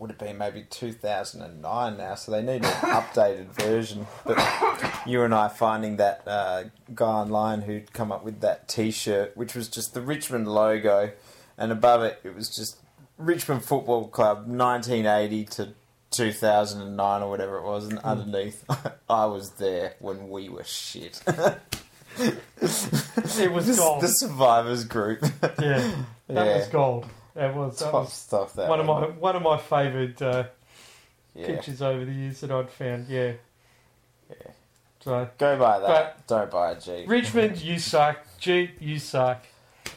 would 0.00 0.10
have 0.10 0.18
been 0.18 0.38
maybe 0.38 0.64
2009 0.70 1.96
now, 1.96 2.14
so 2.14 2.32
they 2.32 2.42
need 2.42 2.64
an 2.64 2.72
updated 2.80 3.46
version. 3.48 4.06
But 4.24 4.38
you 5.06 5.22
and 5.22 5.34
I 5.34 5.48
finding 5.48 5.96
that 5.98 6.22
uh, 6.26 6.64
guy 6.94 7.06
online 7.06 7.60
who'd 7.62 7.92
come 7.92 8.10
up 8.10 8.24
with 8.24 8.40
that 8.40 8.66
t 8.68 8.90
shirt, 8.90 9.36
which 9.36 9.54
was 9.54 9.68
just 9.68 9.94
the 9.94 10.00
Richmond 10.00 10.48
logo, 10.48 11.12
and 11.58 11.70
above 11.70 12.02
it, 12.02 12.18
it 12.24 12.34
was 12.34 12.48
just 12.54 12.78
Richmond 13.18 13.62
Football 13.64 14.08
Club 14.08 14.46
1980 14.46 15.44
to 15.44 15.68
2009 16.12 17.22
or 17.22 17.28
whatever 17.30 17.58
it 17.58 17.64
was, 17.64 17.84
and 17.86 17.98
underneath, 18.00 18.64
I 19.10 19.26
was 19.26 19.50
there 19.52 19.94
when 20.00 20.28
we 20.30 20.48
were 20.48 20.64
shit. 20.64 21.22
It 22.18 23.52
was 23.52 23.78
gold. 23.78 24.02
the 24.02 24.08
survivors 24.08 24.84
group. 24.84 25.22
Yeah, 25.22 25.48
that 25.58 25.94
Yeah. 26.28 26.56
was 26.58 26.68
gold. 26.68 27.06
That 27.34 27.54
was 27.54 27.78
that 27.78 27.84
Top 27.86 27.94
was 27.94 28.12
stuff. 28.12 28.54
That 28.54 28.68
one 28.68 28.80
of 28.80 28.86
my 28.86 29.06
one 29.06 29.36
of 29.36 29.42
my 29.42 29.58
favoured 29.58 30.20
uh, 30.22 30.44
yeah. 31.34 31.46
pictures 31.46 31.80
over 31.82 32.04
the 32.04 32.12
years 32.12 32.40
that 32.40 32.50
I'd 32.50 32.70
found. 32.70 33.08
Yeah. 33.08 33.32
Yeah. 34.28 34.50
So 35.00 35.28
Go 35.38 35.58
buy 35.58 35.78
that. 35.78 36.26
Don't 36.26 36.50
buy 36.50 36.72
a 36.72 36.80
Jeep. 36.80 37.08
Richmond, 37.08 37.58
you 37.62 37.78
suck. 37.78 38.18
Jeep, 38.38 38.72
you 38.80 38.98
suck. 38.98 39.44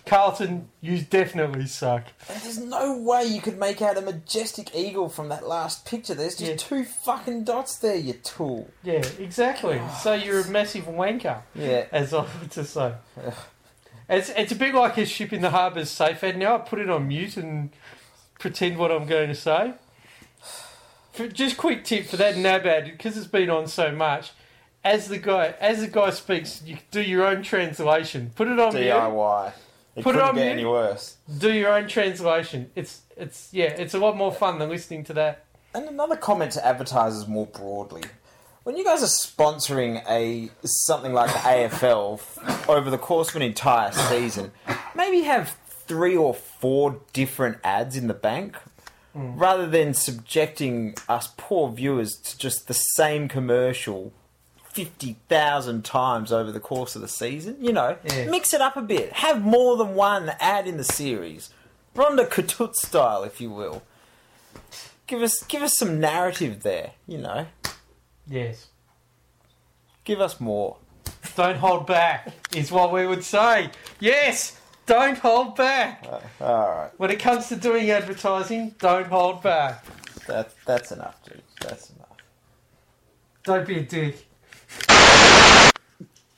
Carlton, 0.05 0.69
you 0.81 0.99
definitely 1.01 1.65
suck. 1.65 2.03
And 2.29 2.41
There's 2.41 2.57
no 2.59 2.97
way 2.97 3.23
you 3.23 3.41
could 3.41 3.57
make 3.57 3.81
out 3.81 3.97
a 3.97 4.01
majestic 4.01 4.75
eagle 4.75 5.07
from 5.09 5.29
that 5.29 5.47
last 5.47 5.85
picture. 5.85 6.13
There's 6.13 6.35
just 6.35 6.51
Yeah. 6.51 6.57
two 6.57 6.83
fucking 6.83 7.45
dots 7.45 7.77
there, 7.77 7.95
you 7.95 8.13
tool. 8.13 8.69
Yeah, 8.83 9.03
exactly. 9.17 9.81
So 10.01 10.13
you're 10.13 10.41
a 10.41 10.47
massive 10.49 10.85
wanker, 10.85 11.41
Yeah. 11.55 11.85
as 11.91 12.13
I 12.13 12.19
like 12.23 12.49
to 12.51 12.63
say. 12.65 12.93
It's 14.09 14.29
it's 14.29 14.51
a 14.51 14.55
bit 14.55 14.73
like 14.75 14.97
a 14.97 15.05
ship 15.05 15.31
in 15.33 15.41
the 15.41 15.49
harbour's 15.51 15.89
safe 15.89 16.23
ad 16.23 16.37
now. 16.37 16.55
I 16.55 16.57
put 16.59 16.79
it 16.79 16.89
on 16.89 17.07
mute 17.07 17.37
and 17.37 17.69
pretend 18.39 18.77
what 18.77 18.91
I'm 18.91 19.05
going 19.05 19.29
to 19.29 19.35
say. 19.35 19.73
For, 21.13 21.27
just 21.27 21.57
quick 21.57 21.83
tip 21.83 22.07
for 22.07 22.17
that 22.17 22.35
NAB 22.37 22.65
ad 22.65 22.85
because 22.85 23.17
it's 23.17 23.27
been 23.27 23.49
on 23.49 23.67
so 23.67 23.91
much. 23.91 24.31
As 24.83 25.07
the 25.07 25.17
guy 25.17 25.55
as 25.59 25.79
the 25.79 25.87
guy 25.87 26.09
speaks, 26.09 26.61
you 26.65 26.77
do 26.91 27.01
your 27.01 27.25
own 27.25 27.43
translation. 27.43 28.31
Put 28.35 28.47
it 28.49 28.59
on 28.59 28.73
mute. 28.73 28.85
DIY. 28.87 29.53
It 29.95 30.03
Put 30.03 30.15
it 30.15 30.19
couldn't 30.19 30.29
on 30.29 30.35
get 30.35 30.41
mute. 30.45 30.51
any 30.53 30.65
worse. 30.65 31.17
Do 31.37 31.53
your 31.53 31.71
own 31.73 31.87
translation. 31.87 32.71
It's 32.75 33.01
it's 33.15 33.49
yeah, 33.53 33.65
it's 33.67 33.93
a 33.93 33.99
lot 33.99 34.17
more 34.17 34.33
fun 34.33 34.59
than 34.59 34.69
listening 34.69 35.03
to 35.05 35.13
that. 35.13 35.45
And 35.73 35.87
another 35.87 36.15
comment 36.17 36.51
to 36.53 36.65
advertisers 36.65 37.27
more 37.27 37.47
broadly. 37.47 38.03
When 38.63 38.75
you 38.77 38.83
guys 38.83 39.03
are 39.03 39.07
sponsoring 39.07 40.03
a 40.09 40.49
something 40.63 41.13
like 41.13 41.31
the 41.31 41.39
AFL 41.39 42.19
over 42.67 42.89
the 42.89 42.97
course 42.97 43.29
of 43.29 43.35
an 43.35 43.41
entire 43.41 43.91
season, 43.91 44.51
maybe 44.95 45.21
have 45.21 45.55
three 45.67 46.15
or 46.15 46.33
four 46.33 46.99
different 47.13 47.57
ads 47.63 47.95
in 47.97 48.07
the 48.07 48.13
bank 48.13 48.57
rather 49.13 49.67
than 49.67 49.93
subjecting 49.93 50.95
us 51.07 51.29
poor 51.37 51.71
viewers 51.71 52.15
to 52.17 52.37
just 52.37 52.67
the 52.67 52.73
same 52.73 53.27
commercial 53.27 54.11
50,000 54.71 55.85
times 55.85 56.31
over 56.31 56.51
the 56.51 56.59
course 56.59 56.95
of 56.95 57.01
the 57.03 57.07
season. 57.07 57.55
You 57.59 57.73
know, 57.73 57.97
Yeah. 58.05 58.25
mix 58.25 58.53
it 58.55 58.61
up 58.61 58.75
a 58.75 58.81
bit. 58.81 59.13
Have 59.13 59.43
more 59.43 59.77
than 59.77 59.93
one 59.93 60.29
ad 60.39 60.67
in 60.67 60.77
the 60.77 60.83
series. 60.83 61.51
Rhonda 61.95 62.27
Ketut 62.27 62.73
style, 62.73 63.23
if 63.23 63.39
you 63.39 63.51
will. 63.51 63.83
Give 65.05 65.21
us 65.21 65.43
give 65.43 65.61
us 65.61 65.75
some 65.77 65.99
narrative 65.99 66.63
there, 66.63 66.93
you 67.05 67.19
know. 67.19 67.45
Yes. 68.25 68.67
Give 70.05 70.19
us 70.19 70.39
more. 70.39 70.77
Don't 71.35 71.57
hold 71.57 71.87
back 71.87 72.27
is 72.55 72.71
what 72.71 72.91
we 72.93 73.05
would 73.07 73.23
say. 73.23 73.69
Yes, 73.99 74.59
don't 74.85 75.17
hold 75.17 75.55
back. 75.55 76.05
Uh, 76.07 76.19
all 76.43 76.69
right, 76.69 76.91
When 76.97 77.09
it 77.09 77.19
comes 77.19 77.47
to 77.49 77.55
doing 77.55 77.89
advertising, 77.89 78.75
don't 78.79 79.07
hold 79.07 79.41
back. 79.41 79.83
that 80.27 80.53
that's 80.65 80.91
enough, 80.91 81.23
dude. 81.23 81.41
That's 81.61 81.89
enough. 81.91 82.07
Don't 83.43 83.67
be 83.67 83.79
a 83.79 83.83
dick. 83.83 84.27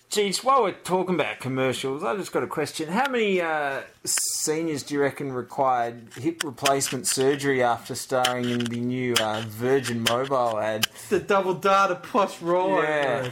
Geez, 0.09 0.45
while 0.45 0.63
we're 0.63 0.71
talking 0.71 1.15
about 1.15 1.39
commercials, 1.41 2.01
I 2.01 2.15
just 2.15 2.31
got 2.31 2.41
a 2.41 2.47
question. 2.47 2.87
How 2.87 3.09
many 3.09 3.41
uh, 3.41 3.81
seniors 4.05 4.81
do 4.83 4.93
you 4.93 5.01
reckon 5.01 5.33
required 5.33 6.07
hip 6.15 6.41
replacement 6.45 7.05
surgery 7.05 7.61
after 7.61 7.95
starring 7.95 8.49
in 8.49 8.59
the 8.63 8.79
new 8.79 9.13
uh, 9.19 9.43
Virgin 9.45 10.05
Mobile 10.09 10.57
ad? 10.57 10.87
It's 10.93 11.09
the 11.09 11.19
double 11.19 11.53
data 11.53 11.95
plus 12.01 12.41
roll. 12.41 12.81
Yeah. 12.81 13.29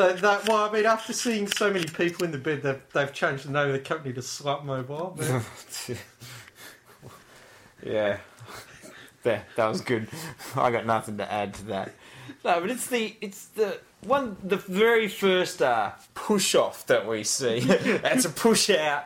That, 0.00 0.18
that, 0.22 0.48
well, 0.48 0.68
I 0.68 0.72
mean, 0.72 0.86
after 0.86 1.12
seeing 1.12 1.46
so 1.46 1.70
many 1.70 1.84
people 1.84 2.24
in 2.24 2.30
the 2.32 2.38
bed, 2.38 2.62
they've, 2.62 2.80
they've 2.94 3.12
changed 3.12 3.46
the 3.46 3.52
name 3.52 3.66
of 3.66 3.72
the 3.74 3.78
company 3.80 4.14
to 4.14 4.20
Slut 4.20 4.64
Mobile. 4.64 5.14
But 5.14 5.42
yeah, 7.82 8.18
that 9.22 9.44
that 9.56 9.66
was 9.66 9.80
good. 9.82 10.08
I 10.56 10.70
got 10.70 10.86
nothing 10.86 11.18
to 11.18 11.30
add 11.30 11.52
to 11.54 11.64
that. 11.66 11.92
No, 12.44 12.60
but 12.60 12.70
it's 12.70 12.86
the 12.86 13.14
it's 13.20 13.46
the 13.48 13.78
one 14.06 14.36
the 14.42 14.56
very 14.56 15.06
first 15.08 15.60
uh, 15.60 15.92
push 16.14 16.54
off 16.54 16.86
that 16.86 17.06
we 17.06 17.22
see. 17.24 17.60
That's 17.60 18.24
a 18.24 18.30
push 18.30 18.70
out. 18.70 19.04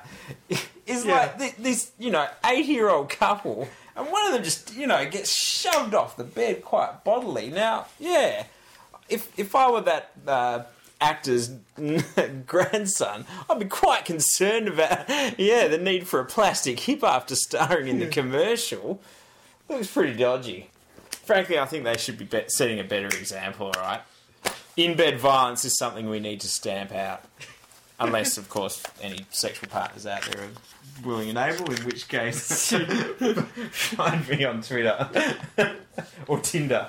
Is 0.86 1.04
Yeah. 1.04 1.12
like 1.14 1.38
thi- 1.40 1.62
this 1.62 1.92
you 1.98 2.10
know 2.10 2.28
eighty 2.44 2.72
year 2.72 2.88
old 2.88 3.10
couple, 3.10 3.68
and 3.96 4.06
one 4.12 4.26
of 4.26 4.32
them 4.32 4.44
just 4.44 4.74
you 4.76 4.86
know 4.86 5.04
gets 5.08 5.34
shoved 5.34 5.94
off 5.94 6.16
the 6.16 6.24
bed 6.24 6.62
quite 6.62 7.02
bodily. 7.02 7.50
Now, 7.50 7.86
yeah, 7.98 8.44
if 9.08 9.36
if 9.38 9.54
I 9.56 9.70
were 9.70 9.80
that. 9.80 10.10
Uh, 10.26 10.62
actor's 11.00 11.50
grandson, 12.46 13.26
I'd 13.48 13.58
be 13.58 13.66
quite 13.66 14.04
concerned 14.04 14.68
about, 14.68 15.08
yeah, 15.38 15.68
the 15.68 15.78
need 15.78 16.06
for 16.06 16.20
a 16.20 16.24
plastic 16.24 16.80
hip 16.80 17.02
after 17.02 17.34
starring 17.34 17.88
in 17.88 17.98
the 17.98 18.06
commercial. 18.20 19.00
Looks 19.68 19.90
pretty 19.90 20.14
dodgy. 20.14 20.70
Frankly, 21.10 21.58
I 21.58 21.64
think 21.66 21.84
they 21.84 21.96
should 21.96 22.18
be, 22.18 22.24
be 22.24 22.44
setting 22.48 22.78
a 22.78 22.84
better 22.84 23.06
example, 23.06 23.72
alright? 23.76 24.02
In 24.76 24.96
bed 24.96 25.18
violence 25.18 25.64
is 25.64 25.78
something 25.78 26.08
we 26.08 26.20
need 26.20 26.40
to 26.40 26.48
stamp 26.48 26.92
out. 26.92 27.24
Unless, 28.00 28.38
of 28.38 28.48
course, 28.48 28.82
any 29.00 29.24
sexual 29.30 29.68
partners 29.68 30.04
out 30.04 30.22
there 30.22 30.42
are 30.42 31.06
willing 31.06 31.28
and 31.28 31.38
able, 31.38 31.70
in 31.72 31.84
which 31.84 32.08
case, 32.08 32.72
find 33.70 34.28
me 34.28 34.44
on 34.44 34.62
Twitter 34.62 35.08
or 36.26 36.40
Tinder. 36.40 36.88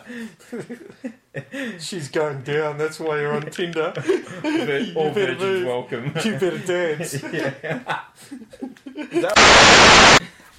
she's 1.80 2.10
going 2.10 2.42
down. 2.42 2.78
That's 2.78 3.00
why 3.00 3.20
you're 3.20 3.34
on 3.34 3.50
Tinder. 3.52 3.94
But 3.96 4.96
all 4.96 5.12
better 5.14 5.36
virgins 5.36 5.42
move. 5.42 5.66
welcome. 5.68 6.06
You 6.24 6.40
better 6.40 6.58
dance. 6.60 7.22
yeah. 7.34 8.02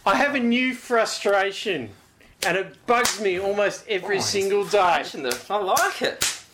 I 0.05 0.15
have 0.15 0.37
a 0.37 0.41
new 0.41 0.75
frustration, 0.75 1.91
and 2.47 2.57
it 2.57 2.87
bugs 2.87 3.21
me 3.21 3.41
almost 3.41 3.85
every 3.89 4.21
single 4.21 4.65
day. 4.65 5.05
I 5.51 5.57
like 5.57 6.03
it. 6.03 6.45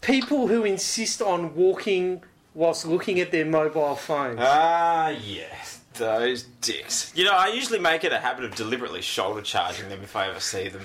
People 0.00 0.46
who 0.46 0.64
insist 0.64 1.20
on 1.20 1.56
walking 1.56 2.22
whilst 2.54 2.86
looking 2.86 3.20
at 3.20 3.30
their 3.30 3.44
mobile 3.44 3.94
phones. 3.96 4.38
Ah, 4.42 5.08
yes, 5.08 5.80
those 5.94 6.44
dicks. 6.60 7.12
You 7.14 7.24
know, 7.24 7.32
I 7.32 7.48
usually 7.48 7.78
make 7.78 8.04
it 8.04 8.12
a 8.12 8.18
habit 8.18 8.44
of 8.44 8.54
deliberately 8.54 9.02
shoulder 9.02 9.42
charging 9.42 9.88
them 9.88 10.00
if 10.02 10.14
I 10.16 10.28
ever 10.28 10.40
see 10.40 10.68
them. 10.68 10.82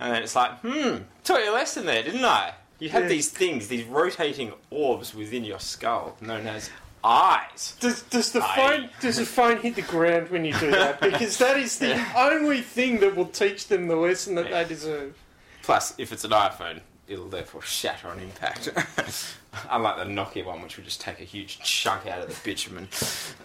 And 0.00 0.12
then 0.14 0.22
it's 0.22 0.36
like, 0.36 0.58
hmm, 0.60 0.96
taught 1.24 1.42
you 1.42 1.50
a 1.50 1.54
lesson 1.54 1.86
there, 1.86 2.02
didn't 2.02 2.24
I? 2.24 2.52
You 2.78 2.90
have 2.90 3.04
Yeah. 3.04 3.08
these 3.08 3.30
things, 3.30 3.68
these 3.68 3.84
rotating 3.84 4.52
orbs 4.70 5.14
within 5.14 5.44
your 5.44 5.58
skull, 5.60 6.16
known 6.20 6.46
as 6.46 6.68
eyes. 7.02 7.74
Does, 7.80 8.02
does 8.02 8.32
the 8.32 8.44
I- 8.44 8.56
phone 8.56 8.90
does 9.00 9.16
the 9.16 9.24
phone 9.38 9.58
hit 9.58 9.76
the 9.76 9.82
ground 9.82 10.28
when 10.30 10.44
you 10.44 10.52
do 10.58 10.70
that? 10.72 11.00
Because 11.00 11.38
that 11.38 11.56
is 11.56 11.78
the 11.78 11.98
only 12.16 12.60
thing 12.60 13.00
that 13.00 13.16
will 13.16 13.26
teach 13.26 13.68
them 13.68 13.86
the 13.88 13.96
lesson 13.96 14.34
that 14.34 14.50
they 14.50 14.64
deserve. 14.64 15.16
Plus, 15.62 15.94
if 15.98 16.12
it's 16.12 16.24
an 16.24 16.32
iPhone, 16.32 16.80
it'll 17.08 17.28
therefore 17.28 17.62
shatter 17.62 18.08
on 18.08 18.18
impact. 18.18 18.68
Unlike 19.70 19.96
the 19.98 20.04
Nokia 20.04 20.44
one, 20.44 20.62
which 20.62 20.76
would 20.76 20.84
just 20.84 21.00
take 21.00 21.20
a 21.20 21.24
huge 21.24 21.58
chunk 21.60 22.06
out 22.06 22.20
of 22.22 22.28
the 22.28 22.36
bitumen. 22.44 22.88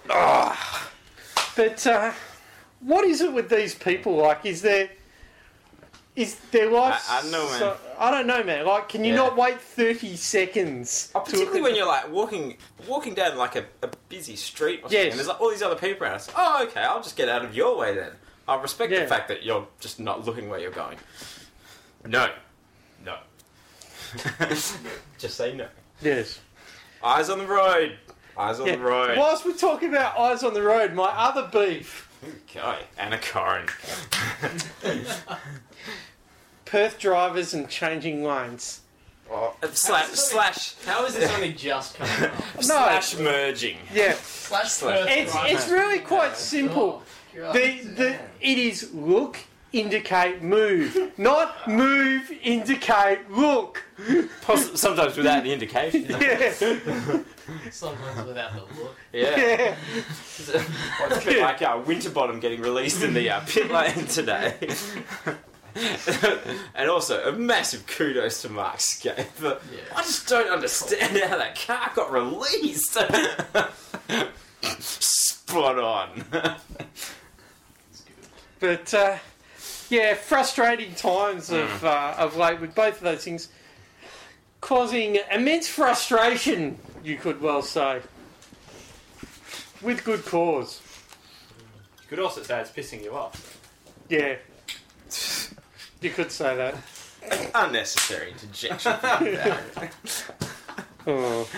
Ah. 0.10 0.90
But 1.56 1.86
uh, 1.88 2.12
what 2.80 3.06
is 3.06 3.22
it 3.22 3.32
with 3.34 3.50
these 3.50 3.76
people? 3.76 4.16
Like, 4.16 4.46
is 4.46 4.62
there 4.62 4.90
is 6.16 6.36
their 6.52 6.70
life? 6.70 7.06
I- 7.10 7.20
I 7.20 7.22
don't 7.22 7.32
know, 7.32 7.46
man. 7.50 7.60
so- 7.60 7.78
I 7.98 8.12
don't 8.12 8.28
know, 8.28 8.44
man. 8.44 8.66
Like, 8.66 8.90
can 8.90 9.04
you 9.06 9.12
Yeah. 9.14 9.18
not 9.20 9.38
wait 9.38 9.62
thirty 9.62 10.16
seconds? 10.18 11.12
Oh, 11.16 11.20
particularly 11.22 11.62
when 11.62 11.76
you're 11.76 11.86
like 11.88 12.10
walking 12.12 12.58
walking 12.88 13.14
down 13.14 13.38
like 13.38 13.56
a, 13.56 13.66
a 13.84 13.90
busy 14.10 14.36
street 14.36 14.80
or 14.80 14.84
something, 14.84 14.98
Yes. 15.00 15.12
and 15.12 15.20
there's 15.20 15.28
like 15.28 15.40
all 15.40 15.50
these 15.52 15.62
other 15.62 15.76
people 15.76 16.04
around 16.04 16.16
us. 16.16 16.30
Oh, 16.36 16.64
okay, 16.68 16.82
I'll 16.82 17.02
just 17.04 17.16
get 17.16 17.30
out 17.30 17.46
of 17.46 17.56
your 17.56 17.78
way 17.78 17.96
then. 17.96 18.12
I 18.48 18.56
respect 18.62 18.92
Yeah. 18.92 19.02
the 19.02 19.08
fact 19.08 19.28
that 19.30 19.44
you're 19.44 19.68
just 19.80 20.00
not 20.00 20.26
looking 20.26 20.50
where 20.50 20.60
you're 20.60 20.72
going. 20.72 20.98
No. 22.06 22.30
No. 23.06 23.18
just 25.18 25.38
say 25.38 25.54
no. 25.54 25.68
Yes. 26.02 26.40
Eyes 27.04 27.30
on 27.30 27.40
the 27.40 27.48
road. 27.48 27.98
Eyes 28.38 28.60
on 28.60 28.68
Yeah. 28.68 28.76
the 28.76 28.82
road. 28.82 29.18
Whilst 29.18 29.46
we're 29.46 29.54
talking 29.58 29.90
about 29.90 30.18
eyes 30.18 30.44
on 30.44 30.54
the 30.54 30.62
road, 30.64 30.94
my 30.94 31.10
other 31.10 31.48
beef: 31.52 32.08
Okay, 32.50 32.80
Anna 32.98 33.20
Corin. 33.20 33.68
Perth 36.66 37.00
drivers 37.00 37.54
and 37.54 37.68
changing 37.70 38.24
lanes. 38.24 38.82
Oh, 39.30 39.56
uh, 39.64 39.68
slash, 39.72 40.08
slash, 40.10 40.76
How 40.86 41.06
is 41.06 41.16
this 41.16 41.30
only 41.32 41.54
just 41.54 41.96
coming 41.96 42.24
up? 42.32 42.64
slash 42.64 43.18
merging. 43.18 43.78
Yeah, 43.94 44.14
Slash 44.14 44.72
Slash. 44.72 45.08
it's 45.10 45.34
it's 45.36 45.70
really 45.70 46.00
quite 46.00 46.36
simple. 46.36 47.02
Oh, 47.40 47.52
the 47.54 47.80
the 47.82 48.20
it 48.42 48.58
is 48.58 48.94
look, 48.94 49.38
indicate, 49.74 50.42
move, 50.42 51.12
not 51.18 51.68
move, 51.68 52.32
indicate, 52.44 53.30
look. 53.30 53.84
Poss- 54.42 54.80
sometimes 54.80 55.16
without 55.18 55.44
the 55.44 55.54
indication. 55.54 56.06
Yeah, 56.22 56.52
Sometimes 57.72 58.26
without 58.28 58.54
the 58.54 58.62
look. 58.82 58.96
Yeah. 59.12 59.36
yeah. 59.38 59.76
It's 60.28 60.50
a 60.50 60.64
bit 61.26 61.42
like 61.42 61.62
uh, 61.62 61.82
Winterbottom 61.86 62.40
getting 62.40 62.62
released 62.62 63.04
in 63.04 63.14
the 63.14 63.30
uh, 63.30 63.42
pit 63.46 63.70
lane 63.72 64.06
today. 64.08 64.56
and 66.76 66.90
also, 66.90 67.22
a 67.28 67.32
massive 67.34 67.86
kudos 67.88 68.42
to 68.44 68.50
Mark 68.50 68.80
Scape. 68.80 69.28
But 69.42 69.62
Yeah. 69.72 69.80
I 69.96 70.02
just 70.02 70.28
don't 70.28 70.50
understand 70.50 71.18
how 71.18 71.38
that 71.38 71.60
car 71.60 71.92
got 71.96 72.12
released. 72.12 72.94
Spot 74.80 75.80
on. 75.80 76.24
It's 77.90 78.02
good. 78.02 78.16
But 78.60 78.94
uh, 78.94 79.18
yeah, 79.92 80.14
frustrating 80.14 80.96
times 80.96 81.52
of 81.52 81.84
uh, 81.84 82.16
of 82.18 82.38
late 82.38 82.62
with 82.62 82.74
both 82.74 82.96
of 82.96 83.02
those 83.02 83.26
things, 83.26 83.50
causing 84.62 85.18
immense 85.30 85.68
frustration. 85.68 86.80
You 87.04 87.18
could 87.18 87.42
well 87.42 87.62
say, 87.62 88.02
with 89.82 90.04
good 90.06 90.26
cause. 90.26 90.82
You 92.04 92.08
could 92.08 92.20
also 92.20 92.42
say 92.42 92.62
it's 92.62 92.72
pissing 92.72 93.04
you 93.04 93.14
off. 93.14 93.60
Yeah, 94.08 94.38
you 96.00 96.10
could 96.10 96.32
say 96.32 96.56
that. 96.56 96.76
Unnecessary 97.54 98.32
interjection. 98.32 98.94
Oh. 101.08 101.50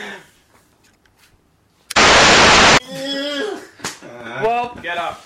Well, 4.42 4.78
Get 4.82 4.98
up. 4.98 5.22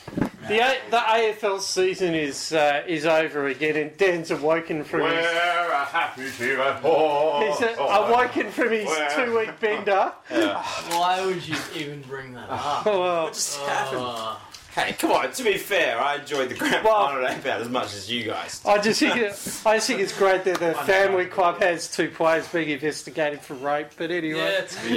The 0.48 0.60
A- 0.60 0.90
the 0.90 0.98
AFL 0.98 1.60
season 1.62 2.16
is 2.16 2.54
uh, 2.54 2.84
is 2.88 3.06
over 3.06 3.48
again, 3.48 3.76
and 3.76 3.96
Dan's 3.98 4.32
awoken 4.32 4.84
from 4.84 5.02
his 5.02 5.12
We're 5.12 5.72
a 5.72 5.86
happy 5.86 6.30
team 6.32 6.60
at 6.60 6.78
home. 6.82 7.48
he's 7.48 7.62
uh, 7.62 7.76
awoken 7.80 8.50
from 8.52 8.72
his 8.72 8.86
Where? 8.86 9.26
two 9.26 9.38
week 9.38 9.60
bender. 9.60 10.12
Why 10.30 11.24
would 11.26 11.48
you 11.48 11.56
even 11.76 12.02
bring 12.02 12.34
that 12.34 12.50
up? 12.50 12.86
Well, 12.86 13.24
What 13.26 13.34
just 13.34 13.58
happened? 13.60 14.02
Oh, 14.02 14.42
Hey, 14.76 14.94
come 14.94 15.12
on. 15.12 15.32
To 15.32 15.44
be 15.44 15.58
fair, 15.58 16.00
I 16.00 16.18
enjoyed 16.18 16.50
the 16.50 16.54
grand 16.56 16.86
Well- 16.86 17.08
final 17.08 17.26
about 17.26 17.62
as 17.62 17.68
much 17.70 17.96
as 17.96 18.12
you 18.12 18.26
guys. 18.26 18.62
I 18.64 18.78
just 18.80 19.00
think 19.00 19.16
it, 19.18 19.32
I 19.66 19.78
just 19.78 19.88
think 19.88 20.00
it's 20.02 20.16
great 20.16 20.44
that 20.44 20.60
the 20.60 20.76
family 20.86 21.26
club 21.26 21.60
has 21.64 21.90
two 21.90 22.10
players 22.12 22.48
being 22.50 22.70
investigated 22.70 23.42
for 23.42 23.56
rape. 23.56 23.88
But 23.98 24.12
yeah, 24.12 24.16
anyway, 24.18 24.40
it's. 24.60 24.88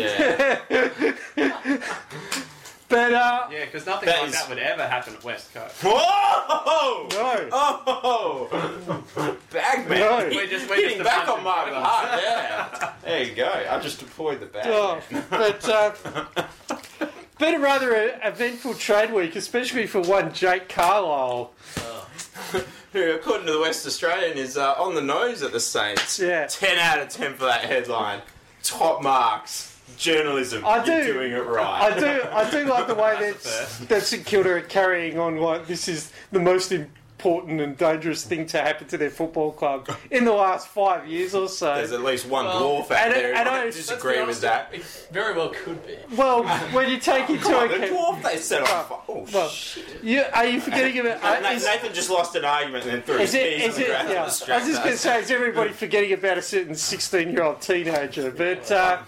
Yeah. 1.37 1.79
But 2.91 3.13
uh, 3.15 3.47
Yeah, 3.51 3.65
because 3.65 3.87
nothing 3.87 4.07
That 4.09 4.19
like 4.19 4.29
is- 4.29 4.35
that 4.35 4.49
would 4.51 4.59
ever 4.59 4.87
happen 4.87 5.15
at 5.15 5.25
West 5.25 5.55
Coast. 5.55 5.75
Whoa! 5.83 7.09
no, 7.11 7.49
Oh! 7.53 8.49
Bagman! 9.53 9.99
No. 10.01 10.29
We're 10.31 10.47
just- 10.47 10.69
we're 10.69 10.77
Hitting 10.77 10.99
just 10.99 11.01
a 11.01 11.05
back 11.05 11.27
bunch 11.27 11.31
on 11.31 11.39
of 11.39 11.45
my 11.45 11.65
drivers. 11.71 11.75
behalf, 11.83 12.21
yeah. 12.23 12.93
There 13.03 13.23
you 13.25 13.35
go. 13.35 13.49
I 13.71 13.79
just 13.81 13.99
deployed 14.01 14.41
the 14.41 14.47
bag. 14.47 14.67
oh, 14.67 15.01
but 15.31 15.69
uh, 15.69 15.93
been 17.39 17.55
a 17.55 17.59
rather 17.59 17.95
uh, 17.95 18.19
eventful 18.29 18.75
trade 18.75 19.13
week, 19.13 19.35
especially 19.37 19.87
for 19.87 20.01
one 20.01 20.33
Jake 20.33 20.69
Carlisle. 20.69 21.53
Who, 22.93 23.13
according 23.13 23.47
to 23.47 23.53
the 23.53 23.61
West 23.61 23.87
Australian, 23.87 24.37
is 24.37 24.57
uh, 24.57 24.73
on 24.73 24.95
the 24.97 25.01
nose 25.03 25.43
at 25.45 25.53
the 25.53 25.61
Saints. 25.61 26.19
Yeah. 26.19 26.47
10 26.47 26.77
out 26.79 26.99
of 27.01 27.09
10 27.09 27.35
for 27.35 27.45
that 27.45 27.61
headline. 27.65 28.21
Top 28.65 29.01
marks. 29.03 29.70
Journalism. 29.97 30.65
I 30.65 30.85
You're 30.85 31.01
do. 31.05 31.13
doing 31.15 31.33
it 31.33 31.47
right. 31.47 31.93
I 31.93 31.99
do, 31.99 32.23
I 32.31 32.51
do 32.51 32.65
like 32.67 32.87
the 32.87 32.95
way 32.95 33.17
that 33.43 33.89
that 33.89 34.03
St 34.03 34.25
Kilda 34.25 34.51
are 34.55 34.61
carrying 34.61 35.19
on 35.19 35.37
like 35.37 35.67
this 35.67 35.89
is 35.89 36.13
the 36.33 36.41
most 36.41 36.73
important 36.73 37.61
and 37.61 37.77
dangerous 37.77 38.25
thing 38.25 38.47
to 38.47 38.57
happen 38.59 38.87
to 38.89 38.97
their 38.97 39.11
football 39.11 39.53
club 39.53 39.87
in 40.11 40.25
the 40.25 40.33
last 40.33 40.69
five 40.69 41.07
years 41.07 41.35
or 41.35 41.51
so. 41.51 41.75
There's 41.75 41.93
at 41.93 42.01
least 42.03 42.27
one 42.27 42.47
Well, 42.47 42.63
dwarf 42.83 42.91
out 42.93 43.07
and- 43.09 43.15
there 43.15 43.35
and 43.35 43.47
who 43.47 43.55
I- 43.55 43.59
might 43.59 43.65
let's 43.67 43.77
Let's 43.77 43.89
disagree 43.89 44.19
be 44.21 44.25
with 44.25 44.41
that. 44.41 44.71
It 44.73 44.83
very 45.13 45.35
well 45.37 45.51
could 45.51 45.87
be. 45.87 45.99
Well, 46.17 46.45
when 46.73 46.89
you 46.89 46.97
take 46.99 47.29
into 47.29 47.43
Come 47.45 47.55
on, 47.57 47.69
the 47.69 47.75
account, 47.75 47.93
dwarf 47.93 48.23
they 48.23 48.39
set 48.39 48.63
on 48.63 48.67
fire. 48.87 48.99
Oh, 49.07 49.27
well, 49.35 49.49
shit. 49.51 50.03
you, 50.03 50.25
are 50.33 50.47
you 50.47 50.63
forgetting 50.63 50.99
about? 50.99 51.23
Na- 51.23 51.49
Uh, 51.51 51.53
is, 51.53 51.65
Nathan 51.67 51.93
just 51.93 52.09
lost 52.09 52.35
an 52.37 52.47
argument 52.47 52.85
and 52.85 52.93
then 52.95 53.03
threw 53.03 53.19
his 53.19 53.35
it? 53.35 53.59
keys 53.59 53.69
Is 53.69 53.75
on 53.75 53.81
the 53.83 53.87
ground 53.89 54.09
Yeah. 54.09 54.15
to 54.15 54.21
I 54.21 54.25
was 54.25 54.67
just 54.67 54.83
going 54.83 54.93
to 54.95 54.99
say, 54.99 55.21
is 55.21 55.31
everybody 55.31 55.73
forgetting 55.75 56.15
about 56.15 56.39
a 56.39 56.43
certain 56.43 56.75
sixteen-year-old 56.75 57.61
teenager? 57.61 58.31
But 58.31 58.71
uh, 58.73 58.99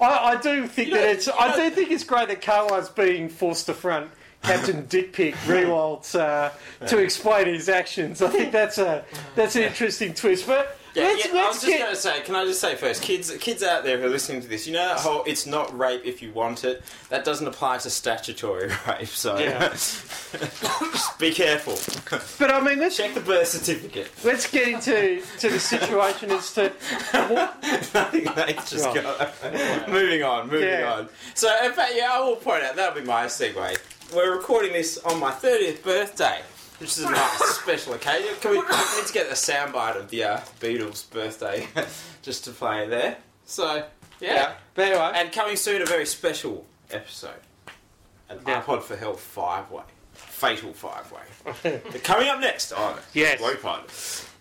I, 0.00 0.06
I 0.06 0.36
do 0.40 0.66
think 0.66 0.88
You 0.88 0.94
know- 0.94 1.00
that 1.00 1.10
it's. 1.10 1.28
I 1.28 1.48
know- 1.56 1.68
do 1.68 1.74
think 1.74 1.90
it's 1.90 2.04
great 2.04 2.28
that 2.28 2.42
Carlisle's 2.42 2.88
being 2.90 3.28
forced 3.28 3.66
to 3.66 3.74
front. 3.74 4.10
Captain 4.42 4.86
Dick 4.88 5.12
Pick 5.12 5.34
Riewoldt 5.46 6.14
uh, 6.18 6.50
to 6.86 6.96
explain 6.98 7.46
his 7.46 7.68
actions. 7.68 8.22
I 8.22 8.28
think 8.28 8.52
that's 8.52 8.78
a 8.78 9.04
that's 9.34 9.54
an 9.54 9.62
interesting 9.64 10.14
twist. 10.14 10.46
But 10.46 10.78
Yeah, 10.94 11.04
let's 11.04 11.26
yeah, 11.32 11.40
I 11.40 11.46
was 11.46 11.54
just 11.56 11.66
get 11.66 11.78
going 11.80 11.90
to 11.94 12.00
say, 12.00 12.20
can 12.22 12.34
I 12.34 12.44
just 12.44 12.60
say 12.60 12.74
first, 12.74 13.02
kids, 13.02 13.30
kids 13.38 13.62
out 13.62 13.84
there 13.84 13.98
who 13.98 14.06
are 14.06 14.10
listening 14.10 14.40
to 14.42 14.48
this, 14.48 14.66
you 14.66 14.72
know 14.72 14.86
that 14.88 14.98
whole 14.98 15.22
"it's 15.24 15.46
not 15.46 15.76
rape 15.78 16.02
if 16.04 16.20
you 16.20 16.32
want 16.32 16.64
it" 16.64 16.82
that 17.10 17.24
doesn't 17.24 17.46
apply 17.46 17.78
to 17.78 17.90
statutory 17.90 18.70
rape. 18.88 19.06
So 19.08 19.38
Yeah. 19.38 19.68
just 19.68 21.18
be 21.18 21.32
careful. 21.32 21.78
But 22.38 22.50
I 22.50 22.60
mean, 22.60 22.78
let's 22.80 22.96
Check 22.96 23.14
the 23.14 23.20
birth 23.20 23.48
certificate. 23.48 24.10
let's 24.24 24.50
get 24.50 24.68
into 24.68 25.22
to 25.38 25.48
the 25.48 25.60
situation 25.60 26.30
as 26.32 26.52
to 26.54 26.70
what, 27.28 27.62
Nothing 27.94 28.24
just 28.68 28.84
Right. 28.86 28.94
go. 28.94 29.30
moving 29.88 30.22
on, 30.24 30.48
moving 30.48 30.68
Yeah. 30.68 30.92
on. 30.92 31.08
So, 31.34 31.48
in 31.64 31.72
fact, 31.72 31.92
yeah, 31.94 32.10
I 32.12 32.20
will 32.20 32.36
point 32.36 32.64
out 32.64 32.74
that'll 32.76 33.00
be 33.00 33.06
my 33.06 33.26
segue. 33.26 33.76
We're 34.14 34.34
recording 34.34 34.72
this 34.72 34.98
on 34.98 35.20
my 35.20 35.30
thirtieth 35.30 35.84
birthday. 35.84 36.40
Which 36.80 36.90
is 36.96 37.04
a 37.04 37.10
nice 37.10 37.38
special 37.60 37.92
occasion. 37.94 38.34
Can 38.40 38.52
we, 38.52 38.58
we 38.58 38.64
need 38.64 39.06
to 39.06 39.12
get 39.12 39.26
a 39.26 39.34
soundbite 39.34 39.96
of 39.96 40.08
the 40.10 40.24
uh, 40.24 40.40
Beatles' 40.60 41.08
birthday 41.10 41.68
just 42.22 42.44
to 42.44 42.50
play 42.52 42.88
there. 42.88 43.18
So, 43.44 43.84
yeah. 44.20 44.34
yeah. 44.34 44.52
But 44.74 44.86
anyway, 44.86 45.12
And 45.14 45.30
coming 45.32 45.56
soon, 45.56 45.82
a 45.82 45.86
very 45.86 46.06
special 46.06 46.64
episode. 46.90 47.30
An 48.30 48.38
Yeah. 48.46 48.62
iPod 48.62 48.82
for 48.82 48.96
Health 48.96 49.20
five 49.20 49.70
way. 49.70 49.82
Fatal 50.14 50.72
five 50.72 51.10
way. 51.12 51.80
coming 52.02 52.28
up 52.28 52.40
next 52.40 52.72
on 52.72 52.96
Yes. 53.12 53.40
Low 53.40 53.54
Pod. 53.56 53.84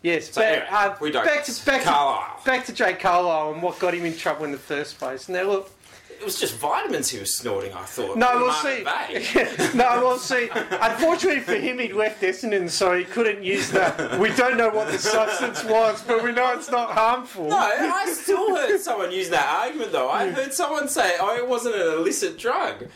yes. 0.02 0.32
So 0.32 0.42
but, 0.42 0.48
anyway, 0.48 0.68
uh, 0.72 0.96
we 1.02 1.12
don't. 1.12 1.26
back 1.26 1.44
to 1.46 1.66
back 1.66 1.82
to, 1.82 1.88
Carlisle. 1.90 2.42
back 2.46 2.66
to 2.66 2.74
Jake 2.74 3.00
Carlisle 3.00 3.54
and 3.54 3.62
what 3.62 3.80
got 3.80 3.94
him 3.94 4.06
in 4.06 4.16
trouble 4.16 4.46
in 4.46 4.52
the 4.52 4.58
first 4.58 4.98
place. 4.98 5.28
Now 5.28 5.44
look, 5.44 5.72
It 6.20 6.26
was 6.26 6.38
just 6.38 6.56
vitamins 6.56 7.10
he 7.10 7.20
was 7.20 7.34
snorting, 7.34 7.72
I 7.74 7.84
thought. 7.84 8.18
no, 8.18 8.30
we'll 8.36 8.52
see. 8.52 8.84
bag. 8.84 9.74
no, 9.76 10.02
we'll 10.02 10.18
see. 10.18 10.50
Unfortunately 10.54 11.40
for 11.40 11.56
him, 11.56 11.80
he'd 11.80 11.94
left 11.94 12.22
Essendon, 12.22 12.70
so 12.70 12.98
he 12.98 13.06
couldn't 13.06 13.42
use 13.42 13.72
that. 13.72 14.20
We 14.20 14.30
don't 14.36 14.58
know 14.58 14.70
what 14.70 14.92
the 14.92 14.98
substance 14.98 15.64
was, 15.64 16.02
but 16.02 16.22
we 16.22 16.34
know 16.34 16.52
it's 16.54 16.70
not 16.70 16.92
harmful. 16.92 17.48
No, 17.48 17.58
I 17.58 18.06
still 18.12 18.54
heard 18.54 18.80
someone 18.82 19.12
use 19.14 19.30
that 19.30 19.48
argument 19.64 19.94
though. 19.94 20.10
I 20.10 20.30
heard 20.30 20.54
someone 20.54 20.90
say, 20.90 21.16
"Oh, 21.22 21.38
it 21.38 21.48
wasn't 21.48 21.76
an 21.76 21.88
illicit 21.88 22.38
drug." 22.38 22.88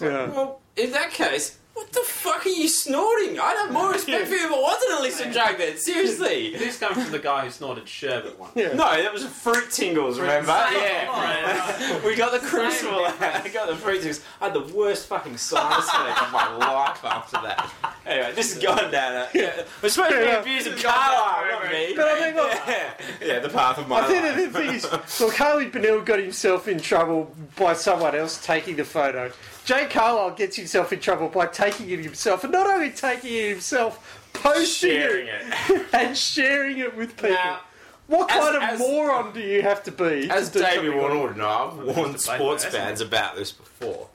Yeah. 0.00 0.26
Well, 0.30 0.60
in 0.76 0.90
that 0.92 1.12
case, 1.12 1.58
what 1.74 1.90
the 1.92 2.00
fuck 2.00 2.44
are 2.44 2.50
you 2.50 2.68
snorting? 2.68 3.38
I'd 3.40 3.56
have 3.64 3.72
more 3.72 3.92
respect 3.92 4.28
for 4.28 4.34
you 4.34 4.44
if 4.46 4.50
it 4.50 4.56
was 4.56 4.82
an 4.90 4.98
illicit 4.98 5.32
drug. 5.32 5.58
Then 5.58 5.76
seriously. 5.76 6.54
This 6.62 6.78
comes 6.78 7.02
from 7.02 7.10
the 7.12 7.18
guy 7.18 7.44
who 7.44 7.50
snorted 7.50 7.88
sherbet 7.88 8.38
once. 8.38 8.52
Yeah. 8.54 8.68
No, 8.68 8.76
that 9.02 9.12
was 9.12 9.24
fruit 9.24 9.70
tingles. 9.70 10.18
Remember? 10.20 10.52
Yeah. 10.52 11.08
Oh, 11.10 12.02
we 12.06 12.14
got 12.14 12.32
the 12.32 12.46
crucible. 12.46 13.04
I 13.20 13.50
got 13.52 13.68
the 13.68 13.76
fruit 13.76 13.98
tingles. 13.98 14.20
I 14.40 14.46
had 14.46 14.54
the 14.54 14.72
worst 14.74 15.06
fucking 15.08 15.36
sinus 15.38 15.88
headache 15.88 16.22
of 16.22 16.32
my 16.32 16.56
life 16.56 17.04
after 17.04 17.38
that. 17.42 17.70
Anyway, 18.06 18.32
this 18.34 18.54
is 18.54 18.62
going 18.62 18.90
down. 18.90 19.28
Yeah. 19.34 19.64
We're 19.82 19.88
supposed 19.88 20.12
to 20.14 20.20
be 20.20 20.30
abusing 20.30 20.74
Carlisle, 20.74 21.46
not 21.50 21.70
me. 21.72 21.94
But 21.96 22.08
I 22.08 22.26
mean, 22.26 22.36
look, 22.36 22.52
yeah. 22.66 22.92
yeah, 23.22 23.38
the 23.38 23.48
path 23.48 23.78
of 23.78 23.88
my 23.88 24.00
I 24.00 24.06
think 24.06 24.22
life. 24.24 24.36
that 24.36 24.52
the 24.52 24.58
thing 24.58 24.74
is, 24.74 25.20
look, 25.20 25.34
Harley 25.36 25.66
Bennell 25.66 26.02
got 26.02 26.18
himself 26.18 26.68
in 26.68 26.80
trouble 26.80 27.34
by 27.56 27.72
someone 27.72 28.14
else 28.14 28.44
taking 28.44 28.76
the 28.76 28.84
photo. 28.84 29.32
Jay 29.64 29.86
Carlisle 29.86 30.32
gets 30.32 30.56
himself 30.56 30.92
in 30.92 31.00
trouble 31.00 31.28
by 31.28 31.46
taking 31.46 31.88
it 31.90 32.00
himself, 32.00 32.42
and 32.44 32.52
not 32.52 32.66
only 32.66 32.90
taking 32.90 33.32
it 33.32 33.48
himself, 33.50 34.28
posting 34.32 34.90
Sharing 34.90 35.26
it, 35.28 35.42
it. 35.70 35.86
and 35.94 36.16
sharing 36.16 36.78
it 36.78 36.96
with 36.96 37.14
people. 37.16 37.30
Now, 37.30 37.60
what 38.08 38.30
as- 38.30 38.40
kind 38.40 38.56
of 38.56 38.62
as- 38.62 38.78
moron 38.80 39.32
do 39.32 39.40
you 39.40 39.62
have 39.62 39.82
to 39.84 39.92
be? 39.92 40.28
As 40.30 40.48
to 40.50 40.58
do 40.58 40.64
David 40.64 40.74
something 40.92 40.98
Warner 40.98 41.20
would 41.22 41.36
know, 41.36 41.48
I've 41.88 41.96
warned 41.96 42.20
sports 42.20 42.64
big 42.64 42.72
fans 42.74 43.00
about 43.00 43.36
this 43.36 43.52
before. 43.52 44.08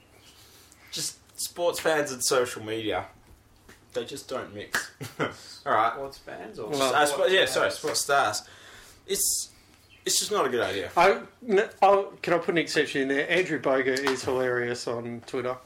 Just 0.92 1.18
sports 1.40 1.80
fans 1.80 2.12
and 2.12 2.24
social 2.24 2.64
media. 2.64 3.06
They 3.94 4.06
just 4.06 4.28
don't 4.28 4.54
mix. 4.54 4.92
Alright. 5.66 5.94
Sports 5.94 6.18
fans 6.20 6.60
or 6.60 6.70
Well, 6.70 6.94
I 6.94 7.06
suppose, 7.06 7.32
yeah, 7.32 7.46
stars? 7.46 7.54
sorry, 7.54 7.72
sports 7.72 8.02
stars. 8.02 8.42
It's 9.08 9.50
it's 10.08 10.20
just 10.20 10.32
not 10.32 10.46
a 10.46 10.50
good 10.50 10.62
idea. 10.62 10.90
I, 10.98 11.20
n- 11.48 11.70
I'll- 11.82 12.14
can 12.22 12.34
I 12.34 12.38
put 12.38 12.50
an 12.50 12.58
exception 12.58 13.02
in 13.04 13.08
there? 13.10 13.30
Andrew 13.30 13.60
Bogut 13.60 14.00
is 14.00 14.24
hilarious 14.24 14.88
on 14.88 15.22
Twitter. 15.28 15.58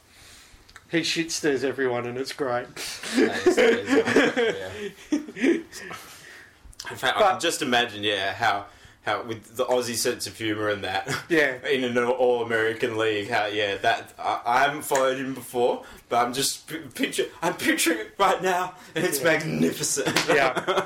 He 0.89 1.04
shit 1.04 1.32
stirs 1.32 1.63
everyone 1.63 2.06
and 2.08 2.17
it's 2.17 2.34
great. 2.34 2.67
That 2.75 3.47
is- 3.47 3.56
that 3.56 4.38
is- 4.38 5.01
yeah. 5.12 5.19
In 6.89 6.97
fact, 6.97 7.15
I 7.15 7.19
But- 7.19 7.30
can 7.34 7.39
just 7.39 7.62
imagine, 7.62 8.04
yeah, 8.04 8.34
how 8.34 8.65
how 9.03 9.23
with 9.23 9.55
the 9.57 9.65
Aussie 9.65 9.95
sense 9.95 10.27
of 10.27 10.37
humour 10.37 10.69
and 10.69 10.83
that 10.83 11.09
Yeah. 11.29 11.55
in 11.67 11.83
an 11.83 11.97
All 11.97 12.43
American 12.43 12.97
League, 12.97 13.29
how 13.29 13.47
yeah, 13.47 13.77
that 13.77 14.13
I, 14.19 14.41
I 14.45 14.59
haven't 14.61 14.83
followed 14.83 15.17
him 15.17 15.33
before, 15.33 15.83
but 16.09 16.23
I'm 16.25 16.33
just 16.33 16.67
p- 16.67 16.77
picture 16.93 17.25
I'm 17.41 17.55
picturing 17.55 17.99
it 17.99 18.13
right 18.19 18.41
now, 18.43 18.75
and 18.95 19.03
it's 19.03 19.19
Yeah. 19.19 19.25
magnificent. 19.25 20.25
Yeah. 20.27 20.85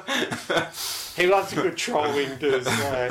He 1.16 1.28
loves 1.28 1.54
a 1.54 1.56
good 1.62 1.78
trolling, 1.78 2.36
does, 2.40 2.68
uh, 2.68 3.08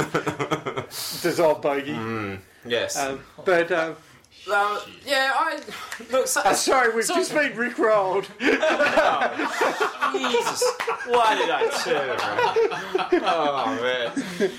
does 1.23 1.41
old 1.41 1.63
Bogey. 1.63 1.95
Mm, 1.95 2.39
yes. 2.67 2.99
Um, 2.99 3.21
but, 3.47 3.73
um, 3.73 3.97
Yeah, 4.47 5.33
I 5.35 5.61
look. 6.11 6.27
So, 6.27 6.41
uh, 6.43 6.53
sorry, 6.55 6.95
we've 6.95 7.05
So- 7.05 7.15
just 7.15 7.33
been 7.33 7.53
rickrolled. 7.53 8.27
Jesus, 10.15 10.63
why 11.07 11.35
did 11.35 11.51
I 11.51 11.69
turn 11.83 12.11
around? 12.11 13.25
Oh 13.25 13.79
man, 13.81 14.13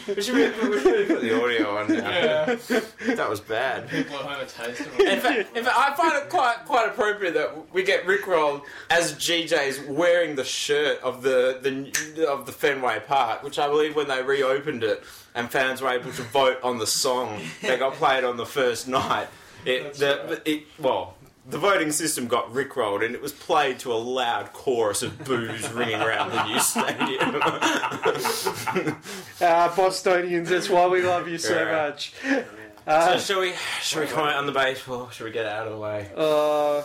we 0.08 0.22
should 0.22 0.36
really, 0.36 0.70
we 0.70 0.80
should 0.80 0.86
really 0.86 1.06
put 1.06 1.22
the 1.22 1.42
audio 1.44 1.78
on 1.78 1.88
now. 1.88 3.16
That 3.16 3.30
was 3.30 3.40
bad. 3.40 3.90
People 3.90 4.16
at 4.18 4.22
home 4.24 4.42
are 4.42 4.46
tasting 4.46 4.88
In 5.08 5.20
fact, 5.20 5.56
in 5.56 5.64
fact, 5.64 5.78
I 5.78 5.96
find 5.96 6.16
it 6.24 6.30
quite 6.30 6.58
quite 6.66 6.88
appropriate 6.90 7.34
that 7.36 7.74
we 7.74 7.84
get 7.84 8.06
rickrolled 8.06 8.62
as 8.90 9.14
GJ's 9.14 9.80
wearing 9.88 10.36
the 10.36 10.44
shirt 10.44 11.00
of 11.02 11.22
the, 11.22 11.60
the 11.62 12.28
of 12.28 12.46
the 12.46 12.52
Fenway 12.52 13.02
Park, 13.08 13.44
which 13.44 13.60
I 13.60 13.68
believe 13.68 13.96
when 13.96 14.08
they 14.08 14.22
reopened 14.24 14.84
it 14.84 15.04
and 15.36 15.50
fans 15.52 15.82
were 15.82 15.90
able 15.90 16.12
to 16.14 16.22
vote 16.24 16.58
on 16.64 16.78
the 16.80 16.88
song 16.88 17.42
that 17.62 17.80
got 17.80 17.94
played 17.94 18.24
on 18.24 18.38
the 18.38 18.46
first 18.46 18.88
night. 18.88 19.28
It, 19.66 19.94
the, 19.96 20.42
it 20.46 20.64
well. 20.80 21.16
The 21.48 21.60
voting 21.60 21.92
system 21.92 22.26
got 22.28 22.52
rickrolled 22.52 23.06
and 23.06 23.14
it 23.14 23.22
was 23.22 23.32
played 23.32 23.78
to 23.80 23.94
a 23.94 23.96
loud 23.96 24.52
chorus 24.52 25.04
of 25.04 25.24
boos 25.26 25.72
ringing 25.74 26.02
around 26.02 26.32
the 26.32 26.44
new 26.48 26.60
stadium. 26.60 27.36
Uh, 29.42 29.76
Bostonians, 29.76 30.50
that's 30.50 30.70
why 30.70 30.88
we 30.88 31.02
love 31.02 31.28
you 31.28 31.38
so 31.38 31.56
Yeah. 31.56 31.88
much. 31.90 32.14
so 32.24 32.46
Uh, 32.88 33.18
shall 33.20 33.40
we 33.42 33.54
shall 33.82 34.02
we 34.02 34.08
comment 34.08 34.36
on 34.38 34.46
the 34.46 34.52
baseball? 34.52 35.10
Shall 35.10 35.26
we 35.26 35.32
get 35.32 35.46
out 35.46 35.68
of 35.68 35.74
the 35.74 35.80
way? 35.80 36.10
uh, 36.16 36.82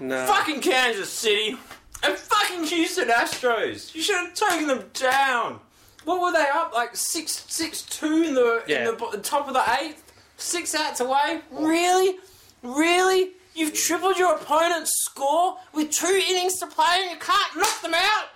no. 0.00 0.26
Fucking 0.26 0.60
Kansas 0.60 1.10
City 1.10 1.58
and 2.02 2.16
fucking 2.16 2.64
Houston 2.64 3.08
Astros. 3.08 3.94
You 3.94 4.02
should 4.02 4.16
have 4.16 4.34
taken 4.34 4.68
them 4.68 4.84
down. 4.94 5.60
What 6.04 6.20
were 6.22 6.32
they 6.32 6.46
up 6.54 6.72
like 6.74 6.96
six 6.96 7.44
six 7.48 7.82
two 7.82 8.22
in 8.22 8.34
the 8.34 8.62
Yeah. 8.66 8.78
in 8.80 8.84
the 8.86 8.92
bo- 8.94 9.12
top 9.18 9.46
of 9.48 9.54
the 9.54 9.64
eighth? 9.80 10.09
Six 10.40 10.74
outs 10.74 11.00
away. 11.00 11.42
Really, 11.50 12.16
really? 12.62 13.32
You've 13.54 13.74
tripled 13.74 14.16
your 14.16 14.36
opponent's 14.36 14.92
score 15.04 15.58
with 15.74 15.90
two 15.90 16.20
innings 16.28 16.58
to 16.60 16.66
play, 16.66 17.00
and 17.02 17.10
you 17.10 17.18
can't 17.18 17.56
knock 17.56 17.82
them 17.82 17.92
out. 17.94 18.28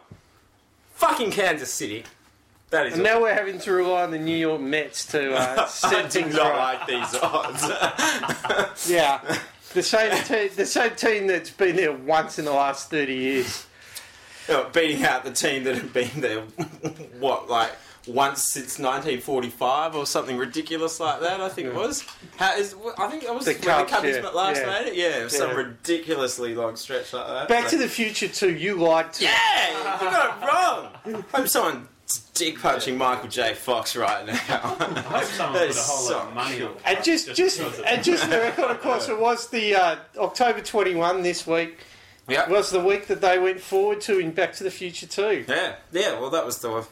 fucking 0.92 1.32
Kansas 1.32 1.72
City. 1.72 2.04
That 2.70 2.86
is. 2.86 2.94
And 2.94 3.02
now 3.02 3.20
we're 3.20 3.34
having 3.34 3.58
to 3.60 3.72
rely 3.72 4.02
on 4.02 4.10
the 4.10 4.18
New 4.18 4.36
York 4.36 4.60
Mets 4.60 5.06
to 5.06 5.34
uh, 5.34 5.56
I 5.64 5.66
set 5.66 6.10
do 6.10 6.20
things 6.20 6.34
not 6.34 6.52
right. 6.52 6.78
like 6.78 6.86
these 6.86 7.14
odds. 7.20 7.64
Yeah, 8.88 9.20
the 9.74 9.82
same 9.82 10.12
te- 10.24 10.48
the 10.54 10.66
same 10.66 10.94
team 10.94 11.26
that's 11.26 11.50
been 11.50 11.76
there 11.76 11.92
once 11.92 12.38
in 12.38 12.44
the 12.44 12.52
last 12.52 12.90
thirty 12.90 13.14
years. 13.14 13.66
You 14.46 14.54
know, 14.54 14.68
beating 14.72 15.04
out 15.04 15.24
the 15.24 15.32
team 15.32 15.64
that 15.64 15.76
had 15.76 15.92
been 15.92 16.20
there, 16.20 16.40
what, 17.18 17.50
like 17.50 17.72
once 18.08 18.52
since 18.52 18.78
1945 18.78 19.94
or 19.94 20.06
something 20.06 20.36
ridiculous 20.36 20.98
like 21.00 21.20
that. 21.20 21.40
I 21.40 21.48
think 21.48 21.68
it 21.68 21.74
was. 21.74 22.04
How 22.36 22.56
is? 22.56 22.74
I 22.98 23.08
think 23.08 23.22
it 23.24 23.34
was 23.34 23.44
The 23.44 23.52
when 23.52 23.60
Cubs, 23.60 23.90
the 23.90 23.96
Cubs 23.96 24.08
yeah, 24.08 24.28
last 24.30 24.60
yeah. 24.60 24.66
made 24.66 24.86
it. 24.88 24.94
Yeah, 24.96 25.24
it 25.24 25.30
some 25.30 25.54
ridiculously 25.56 26.54
long 26.54 26.76
stretch 26.76 27.12
like 27.12 27.26
that. 27.26 27.48
Back 27.48 27.64
But- 27.64 27.70
to 27.70 27.78
the 27.78 27.88
Future 27.88 28.28
too. 28.28 28.54
You 28.54 28.76
liked 28.76 29.20
it. 29.22 29.24
yeah, 29.24 29.98
you 29.98 30.10
got 30.10 30.42
it 30.42 31.12
wrong. 31.14 31.24
Hope 31.32 31.48
someone's 31.48 31.88
dick 32.34 32.58
punching 32.60 32.96
Michael 32.96 33.28
J. 33.28 33.54
Fox 33.54 33.94
right 33.96 34.26
now. 34.26 34.34
I 34.34 34.36
hope 34.38 35.24
someone 35.24 35.52
That 35.60 35.60
put 35.60 35.68
is 35.70 35.76
a 35.76 35.80
whole 35.82 35.98
so 36.06 36.16
lot 36.18 36.28
of 36.28 36.34
money 36.34 36.62
on 36.62 36.70
it. 36.72 36.76
And 36.86 37.04
just, 37.04 37.34
just, 37.34 37.58
because 37.58 37.78
of- 37.78 37.84
and 37.84 38.02
just 38.02 38.24
for 38.24 38.30
the 38.30 38.38
record, 38.38 38.70
of 38.70 38.80
course, 38.80 39.08
it 39.08 39.18
was 39.18 39.48
the 39.48 39.74
uh, 39.74 39.96
October 40.18 40.60
twenty 40.62 40.94
one 40.94 41.22
this 41.22 41.46
week. 41.46 41.78
yeah, 42.28 42.48
Was 42.48 42.70
the 42.70 42.80
week 42.80 43.06
that 43.08 43.20
they 43.20 43.38
went 43.38 43.60
forward 43.60 44.00
to 44.02 44.18
in 44.18 44.30
Back 44.32 44.52
to 44.54 44.64
the 44.64 44.70
Future 44.70 45.06
too. 45.06 45.44
yeah, 45.48 45.76
yeah. 45.92 46.18
Well, 46.18 46.30
that 46.30 46.46
was 46.46 46.58
the. 46.60 46.86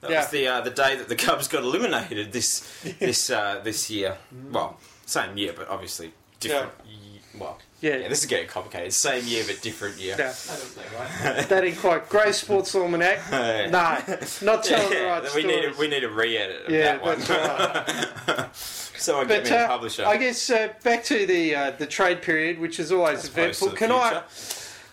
That 0.00 0.10
Yeah. 0.10 0.20
was 0.20 0.28
the 0.30 0.46
uh, 0.46 0.60
the 0.60 0.70
day 0.70 0.96
that 0.96 1.08
the 1.08 1.16
Cubs 1.16 1.48
got 1.48 1.62
eliminated 1.62 2.32
this 2.32 2.60
this 3.00 3.30
uh, 3.30 3.60
this 3.64 3.90
year. 3.90 4.18
Well, 4.52 4.78
same 5.06 5.36
year, 5.36 5.52
but 5.56 5.68
obviously 5.68 6.12
different. 6.40 6.70
ye- 6.86 7.20
well, 7.38 7.58
Yeah, 7.80 7.96
yeah, 7.98 8.08
this 8.08 8.20
is 8.20 8.26
getting 8.26 8.48
complicated. 8.48 8.92
Same 8.92 9.24
year, 9.26 9.44
but 9.46 9.60
different 9.62 9.96
year. 9.98 10.16
yeah. 10.18 10.24
I 10.24 10.26
don't 10.26 10.34
think 10.34 11.46
so. 11.46 11.48
That 11.54 11.64
ain't 11.64 11.78
quite 11.78 12.08
Grey 12.08 12.32
Sports 12.32 12.74
Almanac. 12.74 13.18
Yeah. 13.30 13.70
No, 13.70 14.16
not 14.46 14.64
telling 14.64 14.90
the 14.90 15.04
right 15.04 15.22
we 15.22 15.28
stories. 15.28 15.46
need 15.46 15.64
a, 15.64 15.72
we 15.78 15.88
need 15.88 16.04
a 16.04 16.08
re-edit 16.10 16.66
of 16.66 16.72
yeah, 16.72 16.96
that 16.96 17.02
one. 17.02 17.18
that's 17.20 18.28
right. 18.28 18.48
Someone 18.54 19.28
get 19.28 19.44
But 19.44 19.50
me 19.50 19.56
a 19.56 19.60
uh, 19.64 19.68
publisher. 19.68 20.04
I 20.06 20.16
guess 20.16 20.50
uh, 20.50 20.68
back 20.82 21.04
to 21.04 21.26
the 21.26 21.54
uh, 21.54 21.70
the 21.72 21.86
trade 21.86 22.22
period, 22.22 22.58
which 22.58 22.80
is 22.80 22.90
always 22.92 23.18
As 23.20 23.28
opposed 23.28 23.62
eventful. 23.62 23.68
the 23.70 23.76
Can 23.76 23.92
I 23.92 24.22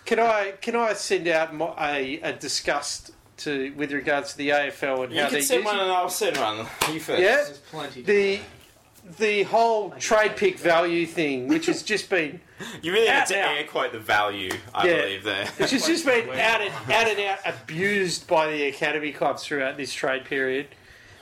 can 0.04 0.20
I 0.20 0.52
can 0.60 0.76
I 0.76 0.92
send 0.92 1.26
out 1.26 1.52
mo- 1.54 1.74
a, 1.80 2.20
a 2.20 2.32
disgust 2.32 3.10
to 3.38 3.72
with 3.76 3.92
regards 3.92 4.32
to 4.32 4.38
the 4.38 4.50
AFL 4.50 5.04
and 5.04 5.12
You 5.12 5.20
how 5.20 5.26
can 5.26 5.34
they're 5.34 5.42
send 5.42 5.62
using 5.64 5.76
one 5.78 5.78
and 5.80 5.92
I'll 5.92 6.08
send 6.08 6.36
one. 6.36 6.58
You 6.92 7.00
first. 7.00 7.22
Yeah. 7.22 7.36
There's 7.36 7.58
plenty. 7.70 8.02
the 8.02 8.40
the 9.18 9.44
whole 9.44 9.90
trade 9.92 10.36
pick 10.36 10.58
value 10.58 11.06
thing, 11.06 11.46
which 11.46 11.66
has 11.66 11.82
just 11.84 12.10
been 12.10 12.40
You 12.82 12.92
really 12.92 13.08
Out 13.08 13.28
need 13.28 13.34
to 13.36 13.40
now. 13.40 13.52
air 13.54 13.64
quote 13.64 13.92
the 13.92 13.98
value, 14.00 14.50
I 14.74 14.88
Yeah. 14.88 15.00
believe, 15.02 15.24
there. 15.24 15.46
which 15.58 15.70
has 15.70 15.86
just 15.86 16.04
been 16.04 16.28
out 16.30 16.60
and 16.60 16.72
out 16.92 17.06
and 17.06 17.20
out 17.20 17.38
abused 17.44 18.26
by 18.26 18.50
the 18.50 18.64
academy 18.66 19.12
clubs 19.12 19.44
throughout 19.44 19.76
this 19.76 19.92
trade 19.92 20.24
period. 20.24 20.68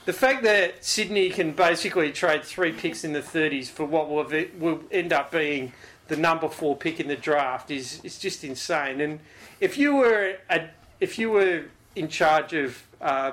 The 0.05 0.13
fact 0.13 0.43
that 0.43 0.85
Sydney 0.85 1.29
can 1.29 1.51
basically 1.51 2.11
trade 2.11 2.43
three 2.43 2.71
picks 2.71 3.03
in 3.03 3.13
the 3.13 3.21
30s 3.21 3.67
for 3.69 3.85
what 3.85 4.07
will, 4.09 4.21
ev- 4.33 4.51
will 4.59 4.81
end 4.91 5.11
up 5.11 5.31
being 5.31 5.73
the 6.07 6.15
number 6.15 6.47
four 6.47 6.75
pick 6.77 6.99
in 6.99 7.07
the 7.07 7.15
draft 7.15 7.69
is, 7.71 7.99
is 8.03 8.17
just 8.19 8.43
insane. 8.43 9.01
And 9.01 9.19
if 9.59 9.77
you 9.79 9.95
were 9.95 10.37
a, 10.49 10.69
if 10.99 11.17
you 11.19 11.31
were 11.31 11.65
in 11.95 12.07
charge 12.07 12.53
of 12.53 12.83
uh, 13.01 13.31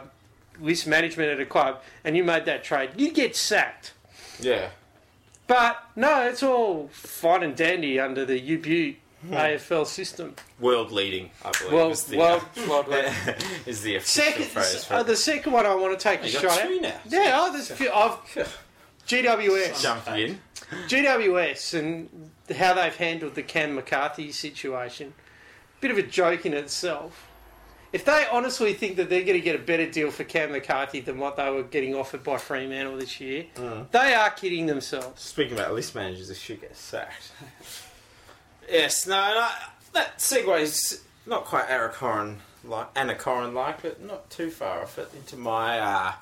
list 0.60 0.86
management 0.86 1.30
at 1.30 1.40
a 1.40 1.46
club 1.46 1.82
and 2.04 2.16
you 2.16 2.24
made 2.24 2.44
that 2.46 2.64
trade, 2.64 2.90
you'd 2.96 3.14
get 3.14 3.36
sacked. 3.36 3.92
Yeah. 4.40 4.68
But 5.46 5.82
no, 5.96 6.22
it's 6.22 6.42
all 6.42 6.88
fine 6.92 7.42
and 7.42 7.56
dandy 7.56 7.98
under 8.00 8.24
the 8.24 8.40
UBU 8.40 8.96
AFL 9.30 9.86
system. 9.86 10.34
World 10.60 10.90
leading, 10.90 11.30
I 11.44 11.50
believe. 11.52 11.72
Well, 11.72 11.90
is 11.90 12.04
the, 12.04 12.16
well, 12.16 12.48
well, 12.68 12.84
is 13.66 13.82
the 13.82 13.96
official 13.96 14.32
Second, 14.32 14.44
phrase 14.46 14.86
uh, 14.90 15.02
the 15.02 15.16
second 15.16 15.52
one 15.52 15.66
I 15.66 15.74
want 15.74 15.98
to 15.98 16.02
take 16.02 16.22
a 16.22 16.26
You 16.26 16.32
got 16.34 16.42
shot 16.42 16.60
at. 16.60 16.82
now. 16.82 16.94
Yeah, 17.08 17.38
oh, 17.40 17.52
there's 17.52 17.70
a 17.70 17.76
few. 17.76 17.90
I've 17.94 18.18
GWS, 19.06 19.82
Jump 19.82 20.08
in. 20.08 20.38
GWS, 20.88 21.78
and 21.78 22.30
how 22.56 22.74
they've 22.74 22.94
handled 22.96 23.34
the 23.34 23.42
Cam 23.42 23.74
McCarthy 23.74 24.32
situation. 24.32 25.12
Bit 25.80 25.90
of 25.90 25.98
a 25.98 26.02
joke 26.02 26.46
in 26.46 26.54
itself. 26.54 27.28
If 27.92 28.04
they 28.06 28.26
honestly 28.32 28.72
think 28.72 28.96
that 28.96 29.10
they're 29.10 29.22
going 29.24 29.34
to 29.38 29.40
get 29.40 29.54
a 29.54 29.58
better 29.62 29.90
deal 29.90 30.10
for 30.10 30.24
Cam 30.24 30.52
McCarthy 30.52 31.00
than 31.00 31.18
what 31.18 31.36
they 31.36 31.50
were 31.50 31.62
getting 31.62 31.94
offered 31.94 32.24
by 32.24 32.38
Fremantle 32.38 32.96
this 32.96 33.20
year, 33.20 33.46
Mm. 33.56 33.90
they 33.90 34.14
are 34.14 34.30
kidding 34.30 34.66
themselves. 34.66 35.22
Speaking 35.22 35.54
about 35.54 35.74
list 35.74 35.94
managers, 35.94 36.28
they 36.28 36.34
should 36.34 36.60
get 36.60 36.74
sacked. 36.74 37.32
yes, 38.70 39.06
no, 39.06 39.34
no 39.34 39.48
that 39.92 40.18
segues 40.18 41.02
not 41.26 41.44
quite 41.44 41.68
Anna 41.68 41.88
Corrin 41.88 42.38
like 42.64 42.86
Anna 42.94 43.14
Corrin 43.14 43.52
like, 43.52 43.82
but 43.82 44.02
not 44.02 44.30
too 44.30 44.50
far 44.50 44.82
off 44.82 44.98
it 44.98 45.10
into 45.14 45.36
my 45.36 45.78
uh, 45.78 46.12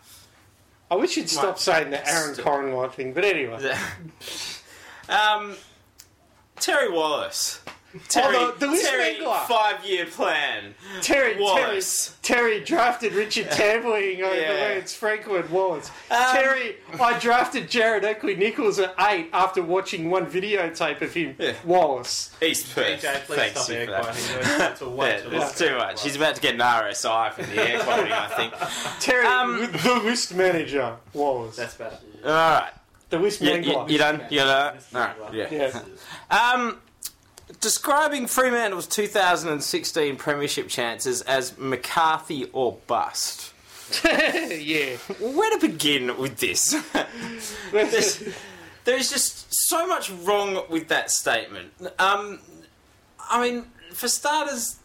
I 0.90 0.94
wish 0.96 1.16
you'd 1.16 1.30
stop 1.30 1.58
saying 1.58 1.90
the 1.90 2.08
Aaron 2.08 2.34
Corrin 2.34 2.92
thing, 2.92 3.12
but 3.12 3.24
anyway. 3.24 3.72
um, 5.08 5.54
Terry 6.56 6.90
Wallace 6.90 7.60
Terry, 8.08 8.36
Oh, 8.36 8.52
the- 8.56 8.68
the 8.68 8.78
Terry 8.78 9.16
Mangler. 9.16 9.46
five-year 9.48 10.06
plan. 10.06 10.74
Terry, 11.02 11.32
Terry, 11.32 11.42
Wallace. 11.42 12.14
Terry 12.22 12.60
drafted 12.60 13.12
Richard 13.14 13.48
Tambling 13.50 14.20
over 14.22 14.34
Yeah. 14.40 14.52
Lance 14.52 14.94
Franklin 14.94 15.50
Wallace. 15.50 15.90
Um, 16.08 16.18
Terry, 16.32 16.76
I 17.00 17.18
drafted 17.18 17.68
Jarrad 17.68 18.04
Oakley-Nicholls 18.04 18.78
at 18.78 18.94
eight 19.00 19.30
after 19.32 19.60
watching 19.62 20.08
one 20.08 20.26
videotape 20.26 21.00
of 21.00 21.12
him. 21.14 21.34
Yeah. 21.38 21.54
Wallace. 21.64 22.30
East 22.40 22.72
Perth. 22.74 23.02
DJ, 23.02 23.20
please 23.26 23.36
Thanks 23.36 23.60
stop 23.60 23.68
you 23.70 23.74
air 23.76 23.86
for 23.86 23.90
that. 23.92 24.04
That's- 24.04 24.58
That's 24.58 24.80
a 24.82 24.88
way 24.88 25.08
Yeah, 25.08 25.20
too 25.22 25.30
that's 25.30 25.60
long. 25.60 25.68
too 25.70 25.76
much. 25.78 26.02
He's 26.04 26.14
about 26.16 26.34
to 26.36 26.40
get 26.40 26.54
an 26.54 26.60
RSI 26.60 27.30
from 27.30 27.46
the 27.46 27.68
air 27.70 27.80
quality, 27.80 28.12
I 28.12 28.26
think. 28.28 28.54
Terry, 29.00 29.26
Um, 29.26 29.68
the 29.82 29.94
list 30.04 30.32
manager 30.34 30.96
Wallace. 31.12 31.56
That's 31.56 31.74
bad. 31.74 31.98
All 32.24 32.30
right. 32.30 32.70
the 33.08 33.18
list 33.18 33.40
You, 33.40 33.50
manager. 33.50 33.70
you, 33.70 33.84
you 33.88 33.98
done? 33.98 34.22
You 34.30 34.38
done? 34.38 34.78
All 34.94 35.00
right. 35.00 35.14
Yeah. 35.32 35.46
yeah. 35.50 35.80
Um, 36.30 36.80
describing 37.60 38.26
Fremantle's 38.26 38.86
2016 38.86 40.16
premiership 40.16 40.68
chances 40.68 41.22
as 41.22 41.56
McCarthy 41.58 42.48
or 42.52 42.78
bust. 42.86 43.52
yeah. 44.04 44.96
Where 45.18 45.50
to 45.50 45.58
begin 45.66 46.16
with 46.16 46.38
this? 46.38 46.76
there's, 47.72 48.22
there's 48.84 49.10
just 49.10 49.46
so 49.68 49.86
much 49.86 50.10
wrong 50.10 50.62
with 50.68 50.88
that 50.88 51.10
statement. 51.10 51.72
Um, 51.98 52.38
I 53.28 53.40
mean, 53.42 53.64
for 53.92 54.06
starters, 54.08 54.76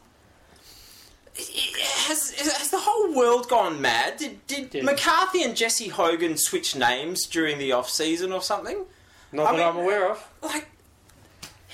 has, 1.38 2.32
has 2.32 2.70
the 2.72 2.80
whole 2.80 3.14
world 3.16 3.50
gone 3.50 3.82
mad? 3.82 4.18
Did, 4.18 4.46
did 4.48 4.74
Yeah. 4.74 4.84
McCarthy 4.84 5.44
and 5.44 5.56
Jesse 5.56 5.90
Hogan 5.90 6.38
switch 6.38 6.76
names 6.76 7.28
during 7.28 7.58
the 7.58 7.74
off 7.74 7.90
season 7.90 8.32
or 8.32 8.42
something? 8.42 8.86
Not 9.32 9.48
I 9.48 9.52
that 9.52 9.58
mean- 9.58 9.68
I'm 9.68 9.78
aware 9.78 10.10
of. 10.10 10.28
like 10.42 10.68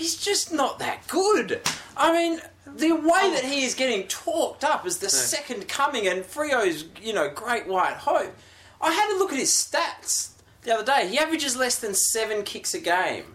he's 0.02 0.16
just 0.16 0.52
not 0.52 0.80
that 0.80 1.08
good. 1.08 1.62
I 1.96 2.12
mean, 2.12 2.42
the 2.66 2.92
way 2.94 3.32
that 3.34 3.44
he 3.46 3.64
is 3.64 3.76
getting 3.76 4.08
talked 4.08 4.64
up 4.64 4.86
as 4.86 4.98
the 4.98 5.10
second 5.10 5.68
coming 5.68 6.08
and 6.08 6.24
Freo's, 6.26 6.86
you 7.02 7.14
know, 7.14 7.30
great 7.30 7.68
white 7.68 7.94
hope. 7.98 8.34
I 8.82 8.92
had 8.94 9.16
a 9.16 9.18
look 9.20 9.32
at 9.32 9.38
his 9.40 9.52
stats 9.52 10.30
the 10.64 10.74
other 10.74 10.84
day. 10.86 11.08
He 11.08 11.20
averages 11.20 11.56
less 11.56 11.78
than 11.80 11.94
seven 11.94 12.44
kicks 12.44 12.74
a 12.74 12.80
game. 12.80 13.26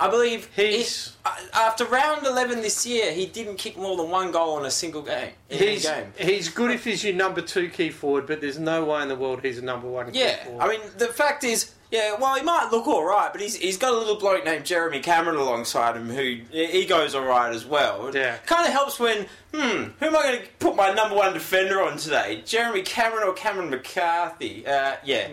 I 0.00 0.08
believe 0.08 0.48
He's- 0.54 1.06
he- 1.08 1.12
uh, 1.26 1.36
after 1.66 1.84
round 1.84 2.24
eleven 2.24 2.62
this 2.62 2.86
year, 2.86 3.10
he 3.12 3.26
didn't 3.26 3.56
kick 3.56 3.76
more 3.76 3.96
than 3.96 4.08
one 4.10 4.30
goal 4.30 4.58
in 4.60 4.64
a 4.64 4.70
single 4.70 5.02
game. 5.02 5.32
He's, 5.48 5.82
game. 5.82 6.12
he's 6.16 6.48
good 6.48 6.70
if 6.70 6.84
he's 6.84 7.02
your 7.02 7.14
number 7.14 7.40
two 7.42 7.68
key 7.68 7.90
forward, 7.90 8.26
but 8.28 8.40
there's 8.40 8.60
no 8.60 8.84
way 8.84 9.02
in 9.02 9.08
the 9.08 9.16
world 9.16 9.40
he's 9.42 9.58
a 9.58 9.62
number 9.62 9.88
one 9.88 10.12
key 10.12 10.20
Yeah, 10.20 10.44
forward. 10.44 10.62
I 10.62 10.68
mean, 10.68 10.80
the 10.96 11.08
fact 11.08 11.42
is, 11.42 11.72
yeah, 11.90 12.14
well, 12.20 12.34
he 12.34 12.42
might 12.42 12.68
look 12.70 12.86
all 12.86 13.04
right, 13.04 13.30
but 13.32 13.40
he's, 13.40 13.56
he's 13.56 13.76
got 13.78 13.92
a 13.94 13.96
little 13.96 14.16
bloke 14.16 14.44
named 14.44 14.66
Jeremy 14.66 15.00
Cameron 15.00 15.36
alongside 15.36 15.96
him 15.96 16.10
who 16.10 16.40
he 16.50 16.84
goes 16.84 17.14
all 17.14 17.24
right 17.24 17.52
as 17.54 17.64
well. 17.64 18.10
Yeah. 18.14 18.36
Kind 18.46 18.66
of 18.66 18.72
helps 18.72 18.98
when, 19.00 19.26
hmm, 19.54 19.58
who 19.98 20.06
am 20.06 20.16
I 20.16 20.22
going 20.22 20.40
to 20.40 20.46
put 20.58 20.76
my 20.76 20.92
number 20.92 21.16
one 21.16 21.32
defender 21.32 21.82
on 21.82 21.96
today? 21.96 22.42
Jeremy 22.44 22.82
Cameron 22.82 23.26
or 23.26 23.32
Cameron 23.32 23.70
McCarthy? 23.70 24.66
Uh, 24.66 24.96
yeah, 25.04 25.28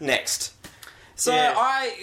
next. 0.00 0.54
So 1.14 1.32
Yeah. 1.32 1.54
I. 1.56 1.96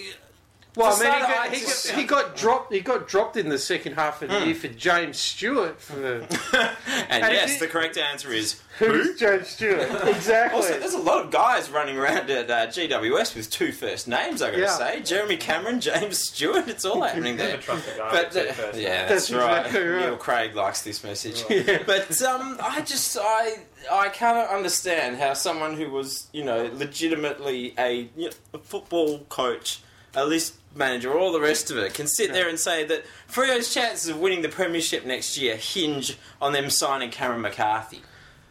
Well, 0.76 0.94
I 0.94 0.98
mean, 1.02 1.12
he 1.12 1.20
got, 1.20 1.52
he, 1.52 1.60
got, 1.64 1.98
he 1.98 2.04
got 2.04 2.36
dropped. 2.36 2.72
He 2.72 2.80
got 2.80 3.08
dropped 3.08 3.36
in 3.36 3.48
the 3.48 3.58
second 3.58 3.94
half 3.94 4.22
of 4.22 4.28
the 4.30 4.46
year 4.46 4.54
for 4.54 4.68
James 4.68 5.18
Stewart. 5.18 5.80
For 5.80 5.96
the, 5.96 6.14
and 7.10 7.24
And 7.24 7.32
yes, 7.34 7.54
if 7.54 7.60
the 7.60 7.66
correct 7.66 7.96
answer 7.98 8.30
is. 8.32 8.60
who's 8.78 9.18
James 9.18 9.48
Stewart? 9.48 9.88
Exactly. 10.04 10.56
Also, 10.56 10.78
there's 10.78 10.94
a 10.94 10.98
lot 10.98 11.24
of 11.24 11.30
guys 11.32 11.70
running 11.70 11.98
around 11.98 12.30
at 12.30 12.50
uh, 12.50 12.66
GWS 12.68 13.34
with 13.34 13.50
two 13.50 13.72
first 13.72 14.06
names. 14.06 14.42
I 14.42 14.50
got 14.50 14.56
to 14.56 14.62
Yeah. 14.62 14.78
say, 14.78 15.00
Jeremy 15.02 15.36
Cameron, 15.36 15.80
James 15.90 16.18
Stewart. 16.18 16.68
It's 16.68 16.84
all 16.84 17.02
happening 17.02 17.36
there. 17.36 17.56
Trust 17.56 17.88
a 17.92 17.98
guy 17.98 18.10
But 18.10 18.34
with 18.34 18.56
two 18.56 18.62
uh, 18.62 18.72
yeah, 18.76 19.06
that's, 19.08 19.28
That's 19.28 19.32
right. 19.32 19.66
exactly 19.66 19.88
right. 19.88 20.00
Neil 20.06 20.16
Craig 20.16 20.54
likes 20.54 20.82
this 20.82 21.02
message. 21.02 21.44
But 21.84 22.22
um, 22.22 22.58
I 22.62 22.80
just 22.82 23.16
I 23.20 23.56
I 23.90 24.08
cannot 24.10 24.50
understand 24.50 25.16
how 25.16 25.34
someone 25.34 25.74
who 25.74 25.90
was 25.90 26.28
you 26.32 26.44
know 26.44 26.70
legitimately 26.72 27.74
a, 27.78 28.08
you 28.16 28.26
know, 28.26 28.30
a 28.54 28.58
football 28.58 29.20
coach, 29.28 29.80
at 30.14 30.28
list 30.28 30.54
manager, 30.74 31.18
all 31.18 31.32
the 31.32 31.40
rest 31.40 31.70
of 31.70 31.76
it, 31.78 31.94
can 31.94 32.06
sit 32.06 32.32
there 32.32 32.48
and 32.48 32.58
say 32.58 32.84
that 32.84 33.04
Freo's 33.26 33.72
chances 33.72 34.08
of 34.08 34.18
winning 34.18 34.42
the 34.42 34.48
premiership 34.48 35.04
next 35.04 35.36
year 35.38 35.56
hinge 35.56 36.16
on 36.40 36.52
them 36.52 36.70
signing 36.70 37.10
Cameron 37.10 37.40
McCarthy. 37.42 38.00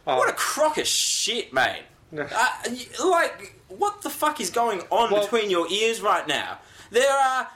Oh. 0.06 0.16
What 0.18 0.28
a 0.28 0.32
crock 0.34 0.78
of 0.78 0.86
shit, 0.86 1.52
mate. 1.52 1.82
Uh, 2.16 2.48
like, 3.04 3.54
what 3.68 4.02
the 4.02 4.10
fuck 4.10 4.40
is 4.40 4.50
going 4.50 4.80
on 4.90 5.10
Well- 5.12 5.22
between 5.22 5.50
your 5.50 5.68
ears 5.70 6.00
right 6.00 6.26
now? 6.26 6.58
There 6.90 7.10
are, 7.10 7.48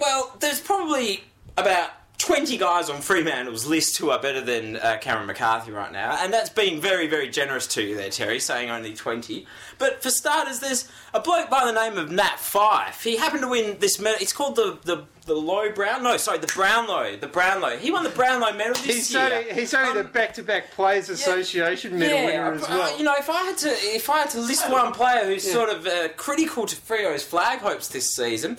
well, 0.00 0.36
there's 0.40 0.60
probably 0.60 1.24
about 1.56 1.90
20 2.28 2.58
guys 2.58 2.90
on 2.90 3.00
Fremantle's 3.00 3.64
list 3.64 3.96
who 3.96 4.10
are 4.10 4.20
better 4.20 4.42
than 4.42 4.76
uh, 4.76 4.98
Cameron 5.00 5.28
McCarthy 5.28 5.70
right 5.72 5.90
now, 5.90 6.18
and 6.22 6.30
that's 6.30 6.50
being 6.50 6.78
very, 6.78 7.06
very 7.06 7.26
generous 7.30 7.66
to 7.68 7.82
you 7.82 7.96
there, 7.96 8.10
Terry, 8.10 8.38
saying 8.38 8.68
only 8.68 8.92
20. 8.92 9.46
But 9.78 10.02
for 10.02 10.10
starters, 10.10 10.60
there's 10.60 10.86
a 11.14 11.20
bloke 11.20 11.48
by 11.48 11.64
the 11.64 11.72
name 11.72 11.96
of 11.96 12.10
Nat 12.10 12.36
Fyfe. 12.36 13.02
He 13.02 13.16
happened 13.16 13.40
to 13.44 13.48
win 13.48 13.78
this 13.78 13.98
medal. 13.98 14.18
It's 14.20 14.34
called 14.34 14.56
the, 14.56 14.76
the, 14.84 15.04
the 15.24 15.32
Low 15.32 15.72
Brown? 15.72 16.02
No, 16.02 16.18
sorry, 16.18 16.36
the 16.36 16.52
Brownlow. 16.54 17.16
The 17.16 17.28
Brownlow. 17.28 17.78
He 17.78 17.90
won 17.90 18.04
the 18.04 18.10
Brownlow 18.10 18.52
medal 18.52 18.74
this 18.74 18.84
He's 18.84 19.14
year. 19.14 19.22
only, 19.22 19.54
he's 19.54 19.72
only 19.72 19.94
the 19.94 20.00
Um, 20.00 20.12
back-to-back 20.12 20.72
Players 20.72 21.08
Association 21.08 21.98
medal 21.98 22.26
winner 22.26 22.52
as 22.52 22.62
uh, 22.64 22.66
well. 22.68 22.98
you 22.98 23.04
know, 23.04 23.14
if 23.16 23.30
I 23.30 23.42
had 23.44 23.56
to, 23.56 23.70
if 23.70 24.10
I 24.10 24.18
had 24.18 24.30
to 24.30 24.40
list 24.40 24.68
one 24.70 24.92
player 24.92 25.24
who's 25.24 25.50
sort 25.50 25.70
of 25.70 25.86
uh, 25.86 26.08
critical 26.18 26.66
to 26.66 26.76
Freo's 26.76 27.24
flag 27.24 27.60
hopes 27.60 27.88
this 27.88 28.14
season, 28.14 28.58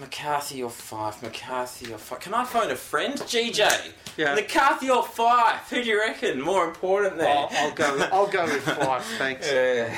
McCarthy 0.00 0.62
or 0.62 0.70
Fyfe, 0.70 1.22
McCarthy 1.22 1.92
or 1.92 1.98
Fyfe. 1.98 2.20
Can 2.20 2.34
I 2.34 2.44
phone 2.44 2.70
a 2.70 2.76
friend? 2.76 3.14
GJ. 3.14 3.92
Yeah. 4.16 4.34
McCarthy 4.34 4.88
or 4.90 5.02
Fyfe? 5.04 5.68
Who 5.70 5.82
do 5.82 5.88
you 5.88 5.98
reckon? 6.00 6.40
More 6.40 6.64
important 6.64 7.18
there. 7.18 7.28
I'll, 7.28 7.48
I'll 7.52 7.72
go. 7.74 7.92
With, 7.94 8.12
I'll 8.12 8.26
go 8.26 8.44
with 8.44 8.62
five. 8.80 9.04
Thanks. 9.04 9.50
Yeah. 9.52 9.94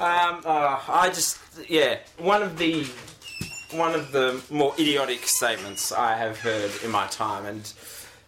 Um, 0.00 0.40
uh, 0.46 0.80
I 0.88 1.08
just, 1.08 1.38
yeah, 1.68 1.98
one 2.18 2.42
of 2.42 2.56
the 2.58 2.86
one 3.72 3.92
of 3.94 4.12
the 4.12 4.40
more 4.50 4.72
idiotic 4.78 5.26
statements 5.26 5.90
I 5.90 6.14
have 6.16 6.38
heard 6.38 6.70
in 6.84 6.92
my 6.92 7.08
time, 7.08 7.44
and 7.44 7.72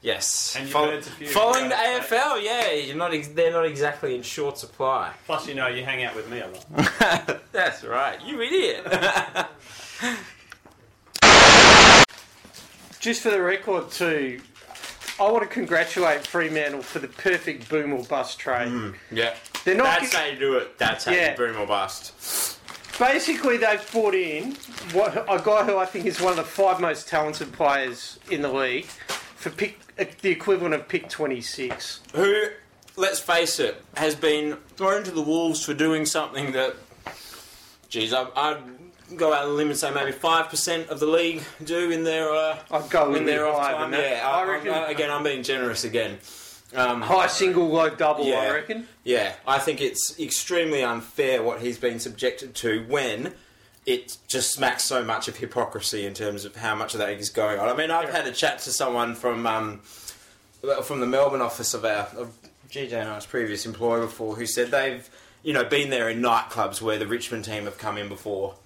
yes, 0.03 0.55
And 0.57 0.65
you've 0.65 0.73
fol- 0.73 0.87
heard 0.87 0.99
a 0.99 1.03
few 1.03 1.29
following 1.29 1.65
the 1.69 1.77
guys 1.77 2.07
say- 2.09 2.17
AFL, 2.19 2.43
yeah, 2.43 2.73
you're 2.73 2.97
not, 2.97 3.15
ex- 3.15 3.29
they're 3.29 3.53
not 3.53 3.65
exactly 3.65 4.17
in 4.17 4.23
short 4.23 4.59
supply. 4.59 5.13
Plus, 5.25 5.47
you 5.47 5.55
know, 5.55 5.69
you 5.69 5.85
hang 5.85 6.03
out 6.03 6.17
with 6.17 6.29
me 6.29 6.41
a 6.41 6.49
lot. 6.49 7.41
That's 7.53 7.85
right, 7.85 8.21
you 8.27 8.41
idiot. 8.43 8.85
Just 13.07 13.23
for 13.23 13.31
the 13.31 13.41
record, 13.41 13.89
too, 13.93 14.41
I 15.21 15.31
want 15.31 15.45
to 15.45 15.49
congratulate 15.49 16.27
Fremantle 16.27 16.83
for 16.83 16.99
the 16.99 17.07
perfect 17.07 17.69
boom 17.69 17.93
or 17.93 18.03
bust 18.03 18.37
trade. 18.41 18.95
yeah, 19.13 19.37
They're 19.65 19.77
not. 19.77 20.01
that's 20.01 20.13
how 20.13 20.25
you 20.25 20.37
do 20.37 20.57
it. 20.57 20.77
That's 20.77 21.05
how 21.05 21.13
Yeah. 21.13 21.31
you 21.31 21.37
boom 21.37 21.57
or 21.57 21.69
bust. 21.69 22.59
Basically, 22.99 23.59
they've 23.59 23.93
brought 23.93 24.17
in 24.17 24.57
what 24.93 25.17
a 25.29 25.41
guy 25.41 25.63
who 25.63 25.79
I 25.79 25.87
think 25.87 26.07
is 26.07 26.21
one 26.21 26.33
of 26.33 26.37
the 26.37 26.43
five 26.43 26.81
most 26.81 27.07
talented 27.07 27.53
players 27.53 28.19
in 28.29 28.43
the 28.43 28.53
league 28.53 28.87
for 29.37 29.51
pick 29.51 29.79
uh, 30.01 30.07
the 30.23 30.31
equivalent 30.31 30.75
of 30.75 30.89
pick 30.89 31.09
twenty 31.09 31.41
six. 31.41 32.01
Who, 32.13 32.43
let's 32.97 33.21
face 33.21 33.61
it, 33.61 33.85
has 33.97 34.17
been 34.17 34.57
thrown 34.77 35.05
to 35.05 35.13
the 35.13 35.23
wolves 35.23 35.65
for 35.65 35.75
doing 35.75 36.07
something 36.07 36.51
that, 36.53 36.75
geez, 37.89 38.13
I, 38.13 38.27
I'd 38.35 38.76
go 39.15 39.33
out 39.33 39.45
on 39.45 39.51
a 39.51 39.53
limb 39.53 39.69
and 39.69 39.79
say 39.79 39.93
maybe 39.93 40.13
five 40.13 40.49
percent 40.49 40.89
of 40.89 41.01
the 41.01 41.07
league 41.07 41.43
do 41.63 41.91
in 41.91 42.05
their 42.05 42.31
uh, 42.31 42.59
I'd 42.71 42.91
go 42.91 43.15
in 43.15 43.27
their 43.27 43.47
off 43.47 43.71
time. 43.71 43.93
Yeah, 43.93 44.23
I, 44.25 44.43
I 44.43 44.49
reckon 44.49 44.73
I, 44.73 44.91
again, 44.91 45.11
I'm 45.11 45.23
being 45.23 45.43
generous 45.43 45.85
again. 45.85 46.19
Um, 46.75 47.01
high 47.01 47.29
single, 47.29 47.69
low 47.69 47.91
double. 47.91 48.25
Yeah. 48.25 48.39
I 48.39 48.51
reckon. 48.53 48.89
Yeah, 49.05 49.35
I 49.47 49.59
think 49.59 49.81
it's 49.81 50.19
extremely 50.19 50.83
unfair 50.83 51.43
what 51.43 51.61
he's 51.61 51.79
been 51.79 52.01
subjected 52.01 52.55
to 52.57 52.85
when 52.89 53.35
it 53.87 54.19
just 54.27 54.53
smacks 54.53 54.83
so 54.83 55.05
much 55.05 55.29
of 55.29 55.37
hypocrisy 55.37 56.05
in 56.05 56.13
terms 56.13 56.45
of 56.45 56.57
how 56.57 56.75
much 56.75 56.93
of 56.95 56.99
that 56.99 57.11
is 57.11 57.31
going 57.31 57.61
on. 57.61 57.69
I 57.69 57.75
mean, 57.75 57.91
I've 57.91 58.11
had 58.11 58.27
a 58.27 58.33
chat 58.33 58.59
to 58.61 58.73
someone 58.73 59.15
from 59.15 59.47
um, 59.47 59.79
from 60.83 61.01
the 61.01 61.07
Melbourne 61.07 61.41
office 61.41 61.73
of 61.73 61.85
our 61.85 62.09
of 62.17 62.37
GJ 62.69 62.93
and 62.93 63.09
I's 63.09 63.27
previous 63.27 63.65
employer 63.65 64.01
before 64.01 64.35
who 64.35 64.45
said 64.45 64.71
they've 64.71 65.09
you 65.43 65.53
know 65.53 65.65
been 65.65 65.91
there 65.91 66.09
in 66.09 66.21
nightclubs 66.21 66.83
where 66.83 66.99
the 66.99 67.07
Richmond 67.07 67.45
team 67.45 67.65
have 67.65 67.79
come 67.79 67.97
in 67.97 68.09
before, 68.09 68.57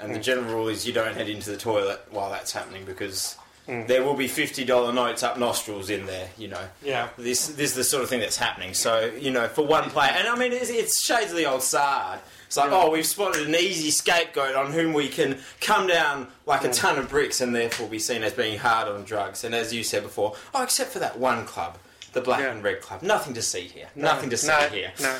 and 0.00 0.12
the 0.12 0.16
hmm. 0.16 0.22
general 0.22 0.54
rule 0.54 0.68
is 0.68 0.86
you 0.86 0.92
don't 0.92 1.14
head 1.14 1.28
into 1.28 1.50
the 1.50 1.56
toilet 1.56 2.00
while 2.10 2.30
that's 2.30 2.52
happening 2.52 2.84
because. 2.84 3.36
Hmm. 3.66 3.86
There 3.86 4.02
will 4.02 4.14
be 4.14 4.26
fifty 4.26 4.64
dollar 4.64 4.90
notes 4.90 5.22
up 5.22 5.38
nostrils 5.38 5.90
in 5.90 6.06
there, 6.06 6.30
you 6.38 6.48
know 6.48 6.66
Yeah. 6.82 7.10
this 7.18 7.48
this 7.48 7.70
is 7.70 7.74
the 7.74 7.84
sort 7.84 8.02
of 8.02 8.08
thing 8.08 8.20
that's 8.20 8.38
happening. 8.38 8.72
So 8.72 9.12
you 9.20 9.30
know, 9.30 9.48
for 9.48 9.66
one 9.66 9.90
player, 9.90 10.12
and 10.12 10.26
I 10.26 10.34
mean, 10.34 10.52
it's, 10.52 10.70
it's 10.70 11.04
shades 11.04 11.30
of 11.30 11.36
the 11.36 11.44
old 11.44 11.62
Sard. 11.62 12.20
It's 12.46 12.56
like, 12.56 12.72
oh, 12.72 12.90
we've 12.90 13.06
spotted 13.06 13.46
an 13.46 13.54
easy 13.54 13.92
scapegoat 13.92 14.56
on 14.56 14.72
whom 14.72 14.92
we 14.92 15.08
can 15.08 15.38
come 15.60 15.86
down 15.86 16.26
like 16.46 16.64
a 16.64 16.68
hmm. 16.68 16.72
ton 16.72 16.98
of 16.98 17.10
bricks, 17.10 17.40
and 17.42 17.54
therefore 17.54 17.86
be 17.86 17.98
seen 17.98 18.24
as 18.24 18.32
being 18.32 18.58
hard 18.58 18.88
on 18.88 19.04
drugs. 19.04 19.44
And 19.44 19.54
as 19.54 19.72
you 19.74 19.84
said 19.84 20.02
before, 20.02 20.34
oh, 20.54 20.62
except 20.62 20.90
for 20.90 20.98
that 20.98 21.18
one 21.18 21.44
club, 21.44 21.76
the 22.12 22.20
Black 22.20 22.40
Yeah. 22.40 22.52
and 22.52 22.62
Red 22.62 22.80
Club, 22.80 23.02
nothing 23.02 23.34
to 23.34 23.42
see 23.42 23.62
here. 23.62 23.88
Nothing 23.94 24.30
to 24.30 24.36
see 24.36 24.48
no, 24.48 24.68
here. 24.68 24.92
No, 25.00 25.18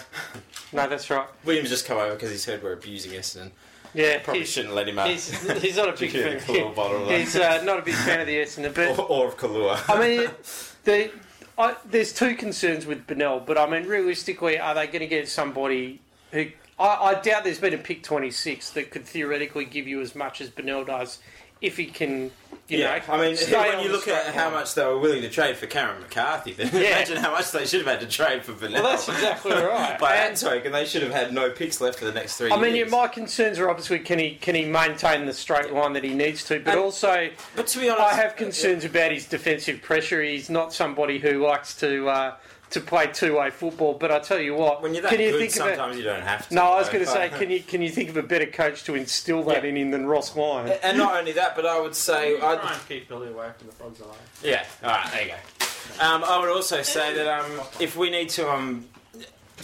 no, 0.73 0.89
that's 0.89 1.09
right. 1.11 1.27
William's 1.45 1.69
just 1.69 1.87
come 1.87 1.99
over 1.99 2.15
because 2.15 2.31
he's 2.31 2.45
heard 2.45 2.63
we're 2.63 2.73
abusing 2.73 3.13
Essendon. 3.13 3.51
Yeah, 3.95 4.19
Probably 4.23 4.45
shouldn't 4.45 4.75
let 4.75 4.89
him 4.89 4.99
out. 4.99 5.09
he's, 5.09 5.29
he's 5.61 5.77
not 5.77 5.89
a 5.89 5.93
big 5.99 6.11
fan. 6.13 6.41
Though. 6.47 7.09
He's 7.09 7.37
uh, 7.37 7.63
not 7.65 7.79
a 7.81 7.83
big 7.83 7.95
fan 7.95 8.21
of 8.21 8.27
the 8.27 8.37
Essendon, 8.43 8.75
but 8.75 8.99
or, 8.99 9.07
or 9.07 9.29
of 9.29 9.37
Kahlua. 9.37 9.83
I 9.89 9.99
mean, 10.01 10.31
the, 10.85 11.11
I, 11.59 11.77
there's 11.85 12.13
two 12.13 12.35
concerns 12.37 12.87
with 12.87 13.07
Bennell, 13.07 13.41
but 13.41 13.59
I 13.59 13.69
mean, 13.69 13.89
realistically, 13.89 14.59
are 14.59 14.75
they 14.75 14.87
going 14.87 15.01
to 15.01 15.07
get 15.07 15.29
somebody 15.29 16.01
who? 16.33 16.47
I, 16.79 16.85
I 17.11 17.15
doubt 17.21 17.45
there's 17.45 17.59
been 17.59 17.75
a 17.75 17.79
pick 17.79 18.03
26 18.03 18.71
that 18.71 18.91
could 18.91 19.05
theoretically 19.05 19.67
give 19.67 19.87
you 19.87 20.01
as 20.01 20.15
much 20.15 20.41
as 20.41 20.49
Bennell 20.49 20.85
does 20.85 21.19
if 21.61 21.77
he 21.77 21.87
can, 21.87 22.31
you 22.69 22.79
yeah, 22.79 22.97
know. 23.07 23.15
I 23.15 23.17
mean, 23.21 23.37
when 23.37 23.85
you 23.85 23.91
look 23.93 24.09
at 24.09 24.35
how 24.35 24.45
line. 24.45 24.55
much 24.55 24.75
they 24.75 24.85
were 24.85 24.99
willing 24.99 25.21
to 25.23 25.29
trade 25.29 25.57
for 25.57 25.67
Cameron 25.67 26.01
McCarthy, 26.01 26.53
then 26.53 26.71
Yeah. 26.73 26.97
imagine 26.97 27.17
how 27.19 27.33
much 27.33 27.51
they 27.53 27.67
should 27.67 27.85
have 27.85 28.01
had 28.01 28.01
to 28.01 28.07
trade 28.15 28.45
for 28.45 28.53
Vanilla. 28.53 28.83
Well, 28.83 28.93
that's 28.93 29.09
exactly 29.09 29.53
right. 29.53 29.99
By 29.99 30.15
And- 30.17 30.37
token, 30.37 30.73
they 30.73 30.85
should 30.87 31.03
have 31.03 31.13
had 31.13 31.35
no 31.35 31.51
picks 31.51 31.81
left 31.81 31.99
for 31.99 32.07
the 32.07 32.13
next 32.13 32.37
three 32.37 32.51
I 32.51 32.59
mean, 32.61 32.75
yeah, 32.77 32.85
my 32.85 33.09
concerns 33.09 33.59
are 33.59 33.69
obviously 33.69 33.99
can 33.99 34.19
he 34.19 34.37
can 34.37 34.55
he 34.55 34.65
maintain 34.65 35.27
the 35.27 35.35
straight 35.35 35.73
line 35.73 35.93
that 35.95 36.05
he 36.05 36.15
needs 36.15 36.45
to, 36.45 36.61
but 36.61 36.73
And- 36.73 36.81
also 36.81 37.29
but 37.57 37.67
to 37.69 37.79
be 37.79 37.89
honest, 37.91 38.13
I 38.13 38.15
have 38.15 38.37
concerns 38.37 38.85
about 38.85 39.13
his 39.13 39.27
defensive 39.27 39.83
pressure. 39.83 40.23
He's 40.23 40.49
not 40.49 40.73
somebody 40.73 41.19
who 41.19 41.45
likes 41.45 41.75
to 41.77 42.09
uh, 42.09 42.35
to 42.71 42.81
play 42.81 43.07
two 43.09 43.37
way 43.39 43.51
football. 43.51 43.95
But 43.95 44.11
I 44.13 44.19
tell 44.21 44.39
you 44.39 44.55
what, 44.55 44.83
when 44.83 44.95
you're 44.95 45.03
that 45.03 45.11
can 45.11 45.21
you 45.21 45.33
good, 45.33 45.39
think 45.41 45.51
of 45.57 45.67
a, 45.67 45.77
sometimes 45.77 45.97
you 45.97 46.03
don't 46.05 46.23
have 46.23 46.49
to. 46.49 46.55
No, 46.55 46.63
I 46.65 46.79
was 46.79 46.89
going 46.89 47.05
to 47.05 47.11
say, 47.11 47.29
can 47.39 47.51
you 47.51 47.61
can 47.61 47.83
you 47.83 47.91
think 47.91 48.09
of 48.11 48.17
a 48.17 48.23
better 48.23 48.47
coach 48.47 48.85
to 48.85 48.95
instill 48.95 49.43
that 49.45 49.63
Yeah. 49.65 49.71
in 49.71 49.77
him 49.77 49.91
than 49.91 50.07
Ross 50.07 50.35
Lyon? 50.37 50.73
And 50.83 50.99
not 50.99 51.17
only 51.17 51.33
that, 51.33 51.57
but 51.57 51.67
I 51.67 51.81
would 51.81 51.95
say, 51.95 52.39
Try 52.39 52.53
I'd, 52.55 52.59
and 52.73 52.89
keep 52.89 53.09
Billy 53.09 53.29
away 53.29 53.49
from 53.59 53.67
the 53.69 53.73
frogs 53.75 54.01
alive. 54.01 54.17
yeah. 54.43 54.65
All 54.83 54.91
right, 54.91 55.11
there 55.13 55.23
you 55.23 55.29
go. 55.29 56.05
Um, 56.05 56.25
I 56.25 56.39
would 56.39 56.49
also 56.51 56.83
say 56.83 57.15
that 57.15 57.27
um, 57.27 57.61
if 57.81 57.97
we 57.97 58.11
need 58.11 58.29
to, 58.31 58.49
um, 58.51 58.87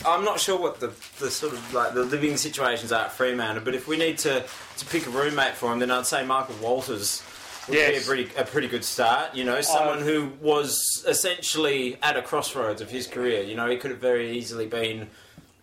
I'm 0.05 0.25
not 0.25 0.41
sure 0.41 0.59
what 0.61 0.81
the, 0.81 0.89
the 1.21 1.31
sort 1.31 1.53
of 1.55 1.73
like 1.75 1.95
the 1.95 2.05
living 2.05 2.37
situations 2.37 2.91
are 2.93 3.05
at 3.05 3.13
Fremantle, 3.13 3.65
but 3.65 3.75
if 3.75 3.87
we 3.89 3.97
need 3.97 4.19
to, 4.19 4.45
to 4.79 4.87
pick 4.87 5.07
a 5.07 5.11
roommate 5.11 5.55
for 5.55 5.73
him, 5.73 5.79
then 5.79 5.91
I'd 5.91 6.07
say 6.07 6.25
Michael 6.27 6.57
Walters 6.61 7.23
would 7.69 7.75
be 7.75 7.97
a 7.97 8.01
pretty 8.01 8.29
a 8.37 8.45
pretty 8.45 8.69
good 8.69 8.85
start. 8.85 9.35
You 9.35 9.45
know, 9.45 9.61
someone 9.61 9.99
Um, 9.99 10.05
who 10.05 10.33
was 10.41 11.05
essentially 11.07 11.99
at 12.03 12.17
a 12.17 12.23
crossroads 12.23 12.81
of 12.81 12.91
his 12.91 13.07
career. 13.07 13.43
You 13.43 13.55
know, 13.57 13.69
he 13.69 13.77
could 13.77 13.91
have 13.91 14.01
very 14.01 14.31
easily 14.37 14.67
been 14.67 15.09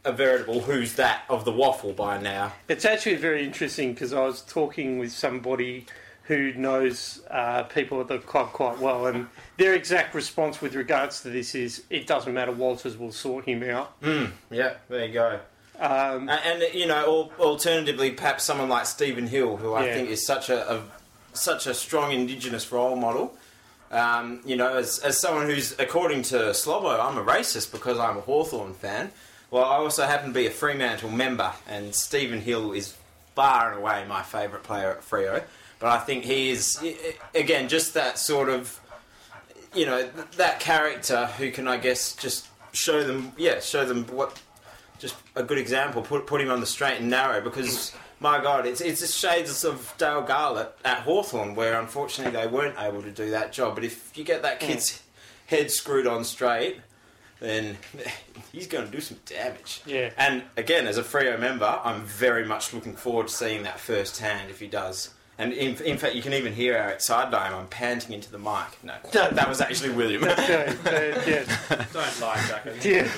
a 0.06 0.12
veritable 0.12 0.62
who's 0.62 0.96
that 0.96 1.24
of 1.30 1.46
the 1.46 1.52
waffle 1.52 1.94
by 1.94 2.18
now. 2.18 2.54
It's 2.68 2.84
actually 2.86 3.16
very 3.16 3.44
interesting 3.46 3.94
because 3.94 4.12
I 4.14 4.22
was 4.22 4.42
talking 4.42 5.00
with 5.00 5.12
somebody 5.14 5.86
who 6.24 6.54
knows 6.54 7.22
uh, 7.30 7.64
people 7.64 8.00
at 8.02 8.08
the 8.08 8.18
club 8.20 8.52
quite 8.54 8.80
well, 8.80 9.08
and 9.08 9.28
their 9.58 9.74
exact 9.74 10.14
response 10.16 10.62
with 10.62 10.74
regards 10.76 11.22
to 11.22 11.30
this 11.30 11.54
is 11.56 11.84
it 11.90 12.08
doesn't 12.08 12.34
matter. 12.34 12.52
Walters 12.52 12.98
will 12.98 13.12
sort 13.12 13.46
him 13.46 13.62
out. 13.64 13.94
Yeah, 14.50 14.74
there 14.90 15.06
you 15.06 15.14
go. 15.14 15.40
Um, 15.80 16.30
And, 16.30 16.62
and 16.64 16.74
you 16.74 16.86
know, 16.86 17.32
alternatively, 17.40 18.12
perhaps 18.12 18.44
someone 18.44 18.70
like 18.70 18.86
Stephen 18.86 19.28
Hill, 19.28 19.58
who 19.58 19.74
I 19.74 19.86
Yeah. 19.88 19.94
think 19.96 20.10
is 20.12 20.26
such 20.26 20.50
a, 20.50 20.70
a 20.76 20.82
such 21.34 21.68
a 21.68 21.74
strong 21.74 22.12
Indigenous 22.12 22.72
role 22.72 22.96
model. 22.96 23.36
Um, 23.92 24.42
you 24.46 24.56
know, 24.56 24.78
as, 24.78 25.00
as 25.00 25.20
someone 25.20 25.46
who's, 25.46 25.78
according 25.78 26.24
to 26.24 26.36
Slobbo, 26.36 27.00
I'm 27.00 27.18
a 27.18 27.24
racist 27.24 27.72
because 27.72 28.00
I'm 28.00 28.18
a 28.18 28.22
Hawthorn 28.22 28.74
fan. 28.74 29.12
Well, 29.52 29.66
I 29.66 29.76
also 29.76 30.06
happen 30.06 30.30
to 30.30 30.34
be 30.34 30.48
a 30.48 30.52
Fremantle 30.52 31.12
member, 31.12 31.52
and 31.68 31.94
Stephen 31.94 32.42
Hill 32.42 32.72
is 32.72 32.96
far 33.36 33.72
and 33.72 33.80
away 33.80 34.04
my 34.08 34.24
favourite 34.24 34.64
player 34.64 34.92
at 34.92 35.02
Freo. 35.02 35.44
But 35.80 35.90
I 35.90 36.00
think 36.00 36.24
he 36.24 36.50
is, 36.50 36.84
again, 37.36 37.70
just 37.70 37.94
that 37.94 38.18
sort 38.18 38.50
of, 38.50 38.80
you 39.76 39.86
know, 39.86 40.10
that 40.38 40.60
character 40.60 41.28
who 41.38 41.52
can, 41.52 41.68
I 41.68 41.78
guess, 41.78 42.16
just 42.16 42.48
show 42.72 43.04
them, 43.04 43.34
yeah, 43.38 43.60
show 43.60 43.86
them 43.86 44.06
what 44.08 44.42
just 44.98 45.16
a 45.36 45.44
good 45.44 45.58
example. 45.58 46.02
Put 46.02 46.26
put 46.26 46.42
him 46.42 46.50
on 46.50 46.62
the 46.62 46.66
straight 46.66 47.00
and 47.00 47.10
narrow 47.10 47.42
because 47.42 47.94
my 48.24 48.42
God, 48.42 48.66
it's 48.66 48.80
it's 48.82 49.02
the 49.02 49.08
shades 49.08 49.66
of 49.66 49.94
Dayle 49.98 50.22
Garlett 50.26 50.72
at 50.86 51.00
Hawthorn 51.00 51.56
where 51.56 51.80
unfortunately 51.80 52.40
they 52.40 52.48
weren't 52.48 52.80
able 52.80 53.04
to 53.04 53.12
do 53.12 53.30
that 53.32 53.52
job. 53.52 53.76
But 53.76 53.84
if 53.84 54.18
you 54.18 54.24
get 54.24 54.42
that 54.42 54.62
kid's 54.62 54.92
mm. 54.94 55.02
head 55.48 55.70
screwed 55.70 56.08
on 56.08 56.24
straight, 56.24 56.80
then 57.42 57.78
he's 58.54 58.66
going 58.66 58.86
to 58.86 58.92
do 58.92 59.02
some 59.02 59.20
damage. 59.26 59.82
Yeah. 59.86 60.12
And 60.18 60.44
again, 60.56 60.88
as 60.88 60.98
a 60.98 61.04
Freo 61.04 61.38
member, 61.38 61.80
I'm 61.84 62.04
very 62.04 62.46
much 62.46 62.74
looking 62.74 62.96
forward 62.96 63.28
to 63.28 63.34
seeing 63.34 63.64
that 63.64 63.80
firsthand 63.80 64.50
if 64.50 64.62
he 64.62 64.68
does. 64.68 65.14
And 65.40 65.52
in, 65.52 65.76
in 65.84 65.98
fact, 65.98 66.14
you 66.14 66.22
can 66.22 66.34
even 66.34 66.54
hear 66.54 66.78
our 66.78 67.00
sideline. 67.00 67.54
I'm 67.54 67.68
panting 67.68 68.14
into 68.14 68.32
the 68.32 68.38
mic. 68.38 68.78
No, 68.84 68.94
that 69.32 69.50
was 69.50 69.62
actually 69.62 69.90
William. 69.90 70.22
yeah, 70.22 70.76
uh, 70.86 70.90
yeah. 71.28 71.86
Don't 71.92 72.22
lie, 72.22 72.46
Jack. 72.48 72.68
Yeah. 72.84 73.10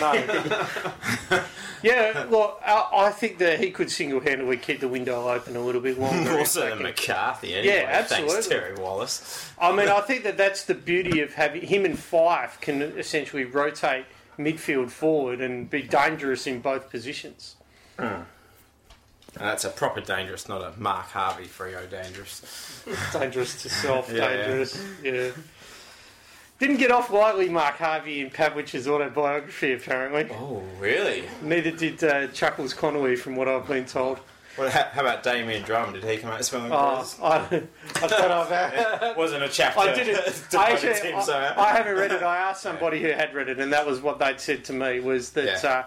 No. 0.00 1.44
yeah, 1.82 2.24
well, 2.26 2.58
I, 2.66 3.06
I 3.06 3.10
think 3.10 3.38
that 3.38 3.60
he 3.60 3.70
could 3.70 3.88
single-handedly 3.90 4.56
keep 4.56 4.80
the 4.80 4.88
window 4.88 5.28
open 5.28 5.54
a 5.54 5.60
little 5.60 5.80
bit 5.80 5.98
longer. 5.98 6.32
More 6.32 6.44
so 6.44 6.70
than 6.70 6.82
McCarthy, 6.82 7.54
anyway. 7.54 7.74
Yeah, 7.76 8.02
Thanks. 8.02 8.48
Terry 8.48 8.74
Wallace. 8.74 9.52
I 9.58 9.70
mean, 9.74 9.88
I 9.88 10.00
think 10.00 10.24
that 10.24 10.36
that's 10.36 10.64
the 10.64 10.74
beauty 10.74 11.20
of 11.20 11.34
having 11.34 11.62
him 11.62 11.84
and 11.84 11.96
Fyfe 11.96 12.60
can 12.60 12.82
essentially 12.82 13.44
rotate 13.44 14.06
midfield 14.38 14.90
forward 14.90 15.40
and 15.40 15.70
be 15.70 15.82
dangerous 15.82 16.46
in 16.48 16.60
both 16.60 16.90
positions. 16.90 17.54
Uh, 17.98 18.22
that's 19.38 19.64
a 19.64 19.68
proper 19.70 20.00
dangerous, 20.00 20.48
not 20.48 20.62
a 20.62 20.72
Mark 20.80 21.06
Harvey 21.06 21.44
Freo 21.46 21.88
dangerous. 21.90 22.82
Dangerous 23.12 23.62
to 23.62 23.68
self, 23.70 24.10
Yeah, 24.12 24.28
yeah. 24.30 24.36
dangerous. 24.46 24.84
Yeah. 25.02 25.30
Didn't 26.60 26.76
get 26.76 26.90
off 26.92 27.10
lightly, 27.10 27.48
Mark 27.48 27.76
Harvey 27.76 28.20
in 28.20 28.30
Pavlich's 28.30 28.86
autobiography, 28.86 29.72
apparently. 29.72 30.28
Oh, 30.36 30.62
really? 30.78 31.24
Neither 31.42 31.72
did 31.72 32.02
uh, 32.04 32.28
Chuckles 32.28 32.72
Connolly, 32.72 33.16
from 33.16 33.34
what 33.36 33.48
I've 33.48 33.66
been 33.66 33.86
told. 33.86 34.20
Well, 34.56 34.70
how, 34.70 35.00
about 35.00 35.24
Damian 35.24 35.64
Drum? 35.64 35.92
Did 35.94 36.04
he 36.04 36.16
come 36.16 36.30
out 36.30 36.44
smelling 36.44 36.70
Oh? 36.72 37.04
I, 37.22 37.38
I 37.96 38.06
don't 38.06 38.28
know 38.28 38.42
about 38.46 39.16
Wasn't 39.16 39.42
a 39.42 39.48
chapter. 39.48 39.80
I 39.80 39.92
didn't. 39.94 40.16
I, 40.56 40.70
actually. 40.70 41.12
I, 41.12 41.54
I 41.56 41.72
haven't 41.72 41.96
read 41.96 42.12
it. 42.12 42.22
I 42.22 42.36
asked 42.36 42.62
somebody 42.62 43.02
who 43.02 43.08
had 43.08 43.34
read 43.34 43.48
it, 43.48 43.58
and 43.58 43.72
that 43.72 43.84
was 43.84 44.00
what 44.00 44.20
they'd 44.20 44.38
said 44.38 44.64
to 44.66 44.72
me 44.72 45.00
was 45.00 45.30
that 45.30 45.60
Yeah. 45.64 45.68
uh, 45.70 45.84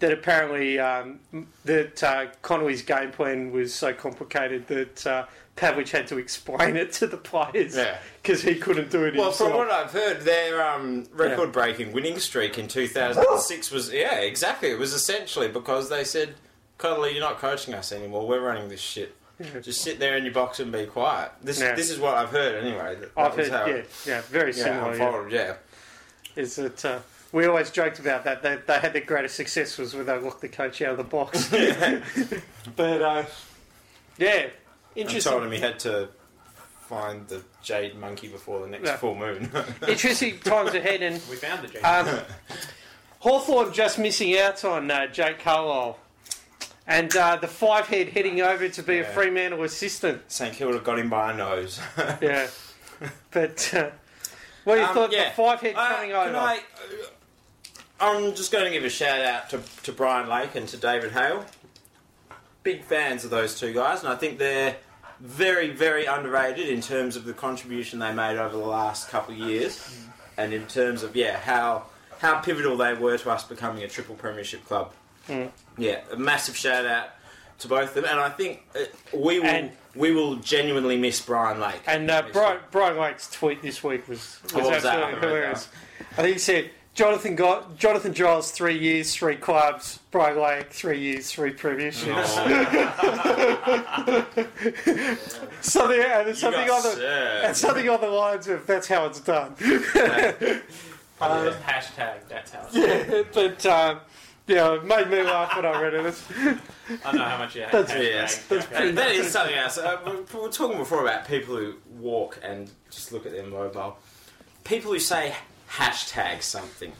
that 0.00 0.12
apparently 0.12 0.78
um, 0.78 1.20
that 1.64 2.02
uh, 2.02 2.26
Connolly's 2.42 2.82
game 2.82 3.10
plan 3.10 3.52
was 3.52 3.74
so 3.74 3.92
complicated 3.92 4.66
that 4.68 5.06
uh, 5.06 5.26
Pavlich 5.56 5.90
had 5.90 6.06
to 6.08 6.18
explain 6.18 6.76
it 6.76 6.92
to 6.94 7.06
the 7.06 7.16
players 7.16 7.76
Yeah. 7.76 7.98
because 8.22 8.42
he 8.42 8.54
couldn't 8.54 8.90
do 8.90 9.04
it 9.04 9.14
Well, 9.14 9.26
himself. 9.26 9.50
from 9.50 9.58
what 9.58 9.70
I've 9.70 9.90
heard, 9.92 10.22
their 10.22 10.62
um, 10.66 11.06
record-breaking 11.12 11.92
winning 11.92 12.18
streak 12.18 12.58
in 12.58 12.68
2006 12.68 13.70
was 13.70 13.92
yeah, 13.92 14.16
exactly. 14.20 14.70
It 14.70 14.78
was 14.78 14.92
essentially 14.94 15.48
because 15.48 15.88
they 15.90 16.04
said, 16.04 16.34
"Connolly, 16.78 17.12
you're 17.12 17.20
not 17.20 17.38
coaching 17.38 17.74
us 17.74 17.92
anymore. 17.92 18.26
We're 18.26 18.40
running 18.40 18.68
this 18.68 18.80
shit. 18.80 19.14
Just 19.60 19.80
sit 19.82 19.98
there 19.98 20.16
in 20.16 20.24
your 20.24 20.32
box 20.34 20.60
and 20.60 20.70
be 20.72 20.86
quiet." 20.86 21.32
This 21.42 21.60
Yeah. 21.60 21.74
this 21.74 21.90
is 21.90 21.98
what 21.98 22.14
I've 22.14 22.30
heard 22.30 22.64
anyway. 22.64 22.94
That, 22.96 23.14
that 23.14 23.20
I've 23.20 23.34
heard, 23.36 23.48
yeah, 23.50 23.66
it- 23.74 23.90
yeah, 24.06 24.20
very 24.22 24.52
similar. 24.52 24.94
yeah. 24.94 25.04
unfolded, 25.04 25.32
yeah. 25.32 25.54
Is 26.34 26.58
it? 26.58 26.84
uh, 26.84 27.00
we 27.32 27.46
always 27.46 27.70
joked 27.70 27.98
about 27.98 28.24
that. 28.24 28.42
They, 28.42 28.58
they 28.66 28.78
had 28.78 28.92
their 28.92 29.02
greatest 29.02 29.34
success 29.36 29.78
was 29.78 29.94
when 29.94 30.06
they 30.06 30.18
locked 30.18 30.40
the 30.42 30.48
coach 30.48 30.80
out 30.82 30.92
of 30.92 30.96
the 30.98 31.04
box. 31.04 31.48
but 32.76 33.02
uh, 33.02 33.24
yeah, 34.18 34.46
I 34.46 34.50
interesting. 34.94 35.30
told 35.32 35.44
him 35.44 35.52
he 35.52 35.58
had 35.60 35.78
to 35.80 36.08
find 36.88 37.26
the 37.28 37.42
jade 37.62 37.96
monkey 37.96 38.28
before 38.28 38.60
the 38.60 38.66
next 38.66 38.86
Yeah. 38.86 38.96
full 38.96 39.14
moon. 39.14 39.50
Interesting 39.88 40.38
times 40.40 40.74
ahead, 40.74 41.02
and 41.02 41.14
We 41.30 41.36
found 41.36 41.62
the 41.66 41.68
Jake. 41.68 41.84
um, 41.84 42.20
Hawthorn 43.20 43.72
just 43.72 43.98
missing 43.98 44.36
out 44.38 44.64
on 44.64 44.90
uh, 44.90 45.06
Jake 45.06 45.38
Carlisle. 45.38 45.98
And 46.86 47.14
uh, 47.16 47.36
the 47.36 47.46
five 47.46 47.86
head 47.86 48.08
heading 48.08 48.40
over 48.40 48.68
to 48.68 48.82
be 48.82 48.98
a 48.98 49.02
Yeah. 49.02 49.12
Fremantle 49.12 49.62
assistant. 49.62 50.22
St 50.30 50.52
Kilda 50.54 50.80
got 50.80 50.98
him 50.98 51.08
by 51.08 51.32
a 51.32 51.36
nose. 51.36 51.80
Yeah. 52.20 52.48
But 53.32 53.72
uh, 53.74 53.90
what 54.64 54.74
do 54.76 54.80
you 54.80 54.86
Um, 54.86 54.94
thought 54.94 55.12
yeah. 55.12 55.30
the 55.30 55.34
five 55.34 55.60
head 55.60 55.74
Uh, 55.76 55.88
coming 55.94 56.10
can 56.10 56.28
over? 56.28 56.36
I, 56.36 56.60
I'm 58.02 58.34
just 58.34 58.50
going 58.50 58.64
to 58.64 58.70
give 58.70 58.84
a 58.84 58.90
shout 58.90 59.20
out 59.20 59.48
to, 59.50 59.60
to 59.84 59.92
Brian 59.92 60.28
Lake 60.28 60.56
and 60.56 60.66
to 60.68 60.76
David 60.76 61.12
Hale. 61.12 61.44
Big 62.64 62.82
fans 62.82 63.24
of 63.24 63.30
those 63.30 63.58
two 63.58 63.72
guys, 63.72 64.00
and 64.00 64.08
I 64.12 64.16
think 64.16 64.38
they're 64.38 64.76
very, 65.20 65.70
very 65.70 66.06
underrated 66.06 66.68
in 66.68 66.80
terms 66.80 67.14
of 67.14 67.24
the 67.24 67.32
contribution 67.32 68.00
they 68.00 68.12
made 68.12 68.38
over 68.38 68.56
the 68.56 68.64
last 68.64 69.08
couple 69.08 69.34
of 69.34 69.40
years, 69.40 70.04
and 70.36 70.52
in 70.52 70.66
terms 70.66 71.02
of 71.04 71.14
yeah 71.16 71.38
how 71.38 71.84
how 72.18 72.40
pivotal 72.40 72.76
they 72.76 72.94
were 72.94 73.18
to 73.18 73.30
us 73.30 73.44
becoming 73.44 73.82
a 73.84 73.88
triple 73.88 74.14
premiership 74.16 74.64
club. 74.66 74.92
Mm. 75.28 75.50
Yeah, 75.78 76.00
a 76.12 76.16
massive 76.16 76.56
shout 76.56 76.86
out 76.86 77.08
to 77.60 77.68
both 77.68 77.90
of 77.90 77.94
them, 77.94 78.04
and 78.04 78.18
I 78.18 78.30
think 78.30 78.62
uh, 78.76 78.80
we 79.16 79.38
will 79.38 79.46
And- 79.46 79.72
we 79.94 80.12
will 80.12 80.36
genuinely 80.36 80.96
miss 80.98 81.20
Brian 81.20 81.60
Lake. 81.60 81.82
And 81.86 82.10
uh, 82.10 82.22
Brian. 82.32 82.60
Brian 82.70 82.96
Lake's 82.96 83.30
tweet 83.30 83.60
this 83.60 83.84
week 83.84 84.08
was, 84.08 84.40
was 84.44 84.54
was 84.54 84.84
absolutely 84.84 85.20
hilarious. 85.20 85.68
I 86.12 86.22
think 86.22 86.32
he 86.34 86.38
said, 86.38 86.70
Jonathan 86.94 87.36
got 87.36 87.76
Jonathan 87.78 88.12
Giles 88.12 88.50
three 88.50 88.78
years, 88.78 89.14
three 89.14 89.36
clubs. 89.36 90.00
Brian 90.10 90.38
Lake 90.38 90.70
three 90.70 91.00
years, 91.00 91.30
three 91.30 91.52
premierships. 91.52 92.26
something 95.62 96.00
and 96.00 96.36
something 96.36 96.68
on 96.70 96.82
the 96.82 97.42
and 97.46 97.56
something 97.56 97.88
on 97.88 98.00
the 98.00 98.08
lines 98.08 98.48
of 98.48 98.66
that's 98.66 98.88
how 98.88 99.06
it's 99.06 99.20
done. 99.20 99.54
Probably 101.16 101.50
just 101.50 101.62
hashtag, 101.62 102.28
that's 102.28 102.50
how 102.50 102.66
it's 102.70 103.28
but 103.34 103.64
um, 103.66 104.00
Yeah, 104.46 104.74
it 104.74 104.84
made 104.84 105.08
me 105.08 105.22
laugh 105.22 105.54
when 105.56 105.64
I 105.64 105.80
read 105.80 105.94
it. 105.94 106.04
It's- 106.06 106.58
I 107.04 107.12
know 107.12 107.24
how 107.24 107.38
much 107.38 107.54
you 107.54 107.62
hate. 107.62 107.72
That's- 107.72 107.96
Yes, 107.96 108.46
Jack 108.48 108.68
that, 108.70 108.94
that 108.96 109.12
is 109.12 109.30
something 109.30 109.54
else. 109.54 109.78
Uh, 109.78 109.98
we 110.34 110.40
were 110.40 110.48
talking 110.50 110.76
before 110.76 111.02
about 111.06 111.26
people 111.26 111.56
who 111.56 111.74
walk 111.98 112.38
and 112.42 112.70
just 112.90 113.12
look 113.12 113.24
at 113.24 113.32
their 113.32 113.46
mobile. 113.46 113.96
People 114.64 114.92
who 114.92 114.98
say 114.98 115.34
hashtag 115.76 116.42
something. 116.42 116.92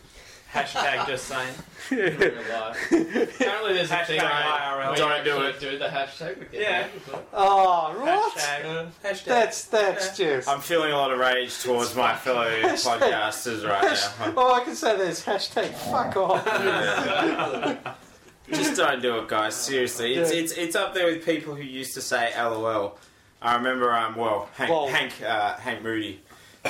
Hashtag 0.53 1.07
just 1.07 1.25
saying. 1.25 1.55
In. 1.91 1.99
Apparently, 2.13 3.73
there's 3.73 3.91
a 3.91 3.95
Hashtag 3.95 4.07
thing 4.07 4.21
IRL. 4.21 4.97
Don't 4.97 5.25
do 5.25 5.43
actually 5.47 5.71
do 5.71 5.79
the 5.79 5.87
hashtag. 5.87 6.39
with 6.41 6.53
your 6.53 6.63
Yeah. 6.63 6.81
name, 6.83 6.89
but- 7.11 7.27
oh, 7.33 7.99
what? 7.99 8.35
Hashtag. 8.37 8.91
Hashtag. 9.03 9.25
That's 9.25 9.65
that's 9.65 10.17
just. 10.17 10.49
I'm 10.49 10.61
feeling 10.61 10.93
a 10.93 10.97
lot 10.97 11.11
of 11.11 11.19
rage 11.19 11.59
towards 11.63 11.95
my 11.97 12.15
fellow 12.15 12.51
podcasters 12.51 13.67
right 13.67 13.83
now. 14.27 14.35
Oh, 14.37 14.53
I 14.55 14.63
can 14.65 14.75
say 14.75 14.95
there's 14.99 15.25
hashtag 15.25 15.73
fuck 15.73 16.17
off. 16.19 16.45
Just 18.53 18.77
don't 18.77 19.01
do 19.01 19.17
it, 19.19 19.29
guys. 19.29 19.55
Seriously, 19.55 20.15
it's 20.17 20.31
Yeah. 20.33 20.41
it's 20.41 20.53
it's 20.53 20.77
up 20.77 20.93
there 20.93 21.07
with 21.07 21.25
people 21.25 21.55
who 21.55 21.63
used 21.63 21.95
to 21.95 22.03
say 22.03 22.33
LOL. 22.37 22.99
I 23.41 23.55
remember, 23.55 23.95
um, 23.95 24.15
well, 24.17 24.51
Hank 24.55 24.71
Lol. 24.71 24.89
Hank, 24.89 25.23
uh, 25.23 25.55
Hank 25.57 25.83
Moody 25.83 26.21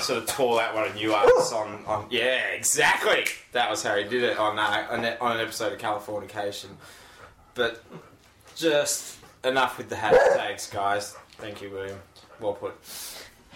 sort 0.00 0.18
of 0.22 0.26
tore 0.26 0.56
that 0.56 0.74
one 0.74 0.86
of 0.88 0.94
New 0.94 1.12
Arts 1.14 1.52
on, 1.52 1.84
on. 1.86 2.06
Yeah, 2.10 2.46
exactly. 2.48 3.24
That 3.52 3.70
was 3.70 3.82
how 3.82 3.96
he 3.96 4.04
did 4.04 4.22
it 4.22 4.38
on 4.38 4.58
uh, 4.58 4.86
on, 4.90 5.02
that- 5.02 5.20
on 5.20 5.36
an 5.36 5.40
episode 5.42 5.72
of 5.72 5.78
Californication. 5.78 6.68
But 7.54 7.82
just 8.56 9.18
enough 9.44 9.76
with 9.78 9.88
the 9.88 9.96
hashtags, 9.96 10.70
guys. 10.72 11.14
Thank 11.38 11.60
you, 11.60 11.70
William. 11.70 11.98
Well 12.40 12.54
put. 12.54 12.80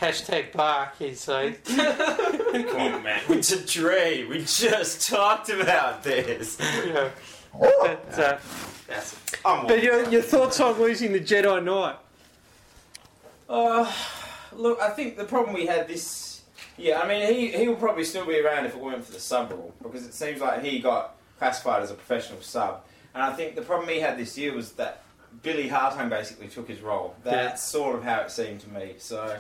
hashtag 0.01 0.53
bark, 0.53 0.99
he'd. 0.99 1.16
Come 1.66 2.80
on, 2.80 3.03
man. 3.03 3.20
It's 3.30 3.53
a 3.53 3.64
tree. 3.66 4.26
We 4.26 4.41
just 4.45 5.09
talked 5.09 5.49
about 5.49 6.03
this. 6.03 6.59
Yeah. 6.61 7.11
But, 7.59 8.18
uh, 8.18 8.39
That's. 8.87 9.16
I'm 9.45 9.66
but 9.66 9.82
your, 9.82 10.07
your 10.11 10.20
thoughts 10.22 10.61
on 10.61 10.78
losing 10.78 11.12
the 11.12 11.20
Jedi 11.20 11.64
Knight? 11.64 11.97
Uh, 13.49 13.91
look, 14.57 14.81
I 14.81 14.91
think 14.91 15.17
the 15.17 15.25
problem 15.25 15.55
we 15.55 15.67
had 15.67 15.89
this. 15.89 16.43
Yeah, 16.79 17.01
I 17.01 17.09
mean, 17.09 17.33
he 17.33 17.49
he 17.57 17.69
will 17.69 17.77
probably 17.77 18.05
still 18.05 18.27
be 18.27 18.39
around 18.41 18.67
if 18.67 18.75
it 18.75 18.81
weren't 18.81 19.05
for 19.05 19.13
the 19.13 19.21
sub 19.21 19.51
rule 19.51 19.75
because 19.83 20.05
it 20.05 20.15
seems 20.15 20.41
like 20.41 20.63
he 20.63 20.79
got 20.79 21.17
classified 21.39 21.83
as 21.83 21.91
a 21.91 21.95
professional 21.95 22.41
sub, 22.43 22.85
and 23.15 23.23
I 23.23 23.33
think 23.33 23.55
the 23.55 23.63
problem 23.63 23.89
he 23.89 24.01
had 24.01 24.19
this 24.19 24.37
year 24.37 24.55
was 24.55 24.73
that 24.73 25.03
Billy 25.43 25.69
Hartung 25.69 26.09
basically 26.09 26.49
took 26.49 26.69
his 26.69 26.81
role. 26.81 27.15
That's 27.25 27.63
sort 27.63 27.97
of 27.97 28.05
how 28.05 28.21
it 28.21 28.31
seemed 28.31 28.61
to 28.61 28.69
me. 28.71 28.95
So, 28.99 29.39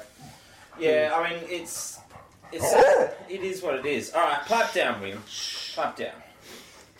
yeah, 0.78 1.12
I 1.14 1.30
mean, 1.30 1.42
it's 1.48 1.98
it's 2.52 2.72
it 3.28 3.42
is 3.42 3.62
what 3.62 3.74
it 3.74 3.86
is. 3.86 4.12
All 4.12 4.22
right, 4.22 4.40
pipe 4.46 4.72
down, 4.72 5.00
William. 5.00 5.22
Pipe 5.74 5.96
down. 5.96 6.14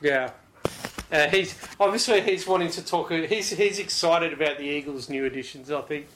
Yeah. 0.00 0.30
Uh, 1.10 1.28
he's 1.28 1.56
obviously 1.78 2.20
he's 2.20 2.46
wanting 2.46 2.70
to 2.70 2.84
talk. 2.84 3.12
He's 3.12 3.50
he's 3.50 3.78
excited 3.78 4.32
about 4.32 4.58
the 4.58 4.64
Eagles' 4.64 5.08
new 5.08 5.24
additions. 5.24 5.70
I 5.70 5.80
think. 5.82 6.06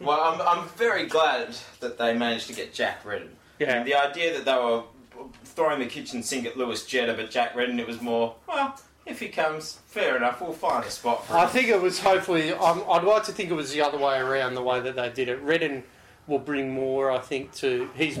Well, 0.00 0.20
I'm, 0.20 0.40
I'm 0.40 0.68
very 0.70 1.06
glad 1.06 1.56
that 1.80 1.98
they 1.98 2.14
managed 2.16 2.46
to 2.48 2.52
get 2.52 2.72
Jack 2.72 3.04
Redden. 3.04 3.30
Yeah. 3.58 3.78
And 3.78 3.86
the 3.86 3.94
idea 3.94 4.32
that 4.34 4.44
they 4.44 4.54
were 4.54 4.82
throwing 5.44 5.80
the 5.80 5.86
kitchen 5.86 6.22
sink 6.22 6.46
at 6.46 6.56
Lewis 6.56 6.86
Jetta, 6.86 7.14
but 7.14 7.30
Jack 7.30 7.56
Redden, 7.56 7.80
it 7.80 7.86
was 7.86 8.00
more, 8.00 8.36
well, 8.46 8.78
if 9.06 9.18
he 9.20 9.28
comes, 9.28 9.78
fair 9.86 10.16
enough, 10.16 10.40
we'll 10.40 10.52
find 10.52 10.84
a 10.84 10.90
spot 10.90 11.26
for 11.26 11.32
him. 11.32 11.40
I 11.40 11.46
think 11.46 11.68
it 11.68 11.80
was 11.80 11.98
hopefully. 11.98 12.52
Um, 12.52 12.84
I'd 12.88 13.02
like 13.04 13.24
to 13.24 13.32
think 13.32 13.50
it 13.50 13.54
was 13.54 13.72
the 13.72 13.80
other 13.80 13.98
way 13.98 14.18
around. 14.18 14.54
The 14.54 14.62
way 14.62 14.80
that 14.80 14.94
they 14.96 15.08
did 15.10 15.28
it. 15.28 15.40
Redden 15.40 15.82
will 16.26 16.38
bring 16.38 16.72
more. 16.72 17.10
I 17.10 17.18
think 17.18 17.52
to 17.56 17.88
he's 17.96 18.18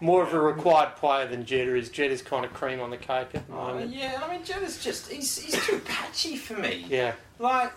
more 0.00 0.22
of 0.22 0.32
a 0.32 0.40
required 0.40 0.94
player 0.96 1.26
than 1.26 1.44
Jetta 1.44 1.74
is. 1.76 1.88
Jetta's 1.90 2.22
kind 2.22 2.44
of 2.44 2.52
cream 2.54 2.80
on 2.80 2.90
the 2.90 2.96
cake 2.96 3.28
at 3.34 3.46
the 3.48 3.52
Uh, 3.52 3.56
moment. 3.56 3.92
yeah, 3.92 4.20
I 4.24 4.32
mean, 4.32 4.44
Jetta's 4.44 4.82
just, 4.82 5.10
he's, 5.10 5.36
he's 5.38 5.66
too 5.66 5.80
patchy 5.80 6.36
for 6.36 6.54
me. 6.54 6.86
Yeah. 6.88 7.12
Like, 7.42 7.72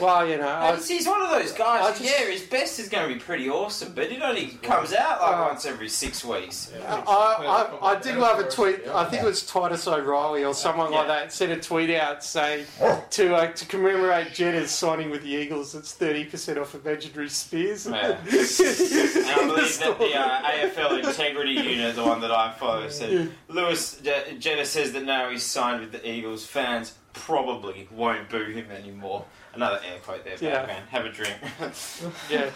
Well, 0.00 0.26
you 0.28 0.36
know, 0.38 0.48
I, 0.48 0.76
he's, 0.76 0.88
he's 0.88 1.06
one 1.06 1.20
of 1.20 1.30
those 1.30 1.50
guys, 1.52 1.84
I 1.84 1.90
just- 1.90 2.02
yeah, 2.04 2.26
his 2.30 2.42
best 2.42 2.78
is 2.78 2.88
going 2.88 3.08
to 3.08 3.14
be 3.14 3.20
pretty 3.20 3.50
awesome, 3.50 3.92
but 3.92 4.04
it 4.04 4.22
only 4.22 4.46
comes 4.62 4.92
out 4.94 5.20
like 5.20 5.36
Uh, 5.36 5.44
once 5.48 5.66
every 5.66 5.88
six 5.88 6.24
weeks. 6.24 6.72
I, 6.86 7.02
I, 7.06 7.92
I 7.94 8.00
did 8.00 8.16
love 8.18 8.38
a 8.38 8.48
tweet. 8.48 8.86
I 8.86 9.04
think 9.06 9.22
it 9.22 9.26
was 9.26 9.44
Titus 9.44 9.88
O'Reilly 9.88 10.44
or 10.44 10.54
someone 10.54 10.92
like 10.92 11.08
that 11.08 11.32
sent 11.32 11.50
a 11.50 11.56
tweet 11.56 11.90
out 11.90 12.22
saying 12.22 12.66
to 13.10 13.34
uh, 13.34 13.52
to 13.52 13.66
commemorate 13.66 14.32
Jetta's 14.32 14.70
signing 14.70 15.10
with 15.10 15.22
the 15.22 15.30
Eagles, 15.30 15.74
it's 15.74 15.92
thirty 15.92 16.24
percent 16.24 16.58
off 16.58 16.74
imaginary 16.74 17.28
spears. 17.28 17.86
Yeah. 17.86 18.16
And 18.30 19.26
I 19.26 19.46
believe 19.46 19.78
that 19.80 19.98
the 19.98 20.14
uh, 20.14 20.42
AFL 20.50 21.04
Integrity 21.08 21.52
Unit, 21.52 21.94
the 21.96 22.04
one 22.04 22.20
that 22.20 22.30
I 22.30 22.52
follow, 22.52 22.88
said 22.88 23.30
Lewis 23.48 24.00
Je- 24.02 24.36
Jetta 24.38 24.64
says 24.64 24.92
that 24.92 25.04
now 25.04 25.30
he's 25.30 25.42
signed 25.42 25.80
with 25.80 25.92
the 25.92 26.08
Eagles. 26.08 26.44
Fans 26.46 26.94
probably 27.12 27.88
won't 27.90 28.28
boo 28.28 28.44
him 28.44 28.70
anymore. 28.70 29.24
Another 29.54 29.80
air 29.86 29.98
quote 30.00 30.24
there, 30.24 30.36
Yeah. 30.40 30.60
Batman. 30.66 30.82
Have 30.90 31.04
a 31.06 31.08
drink. 31.10 31.34
yeah. 32.30 32.50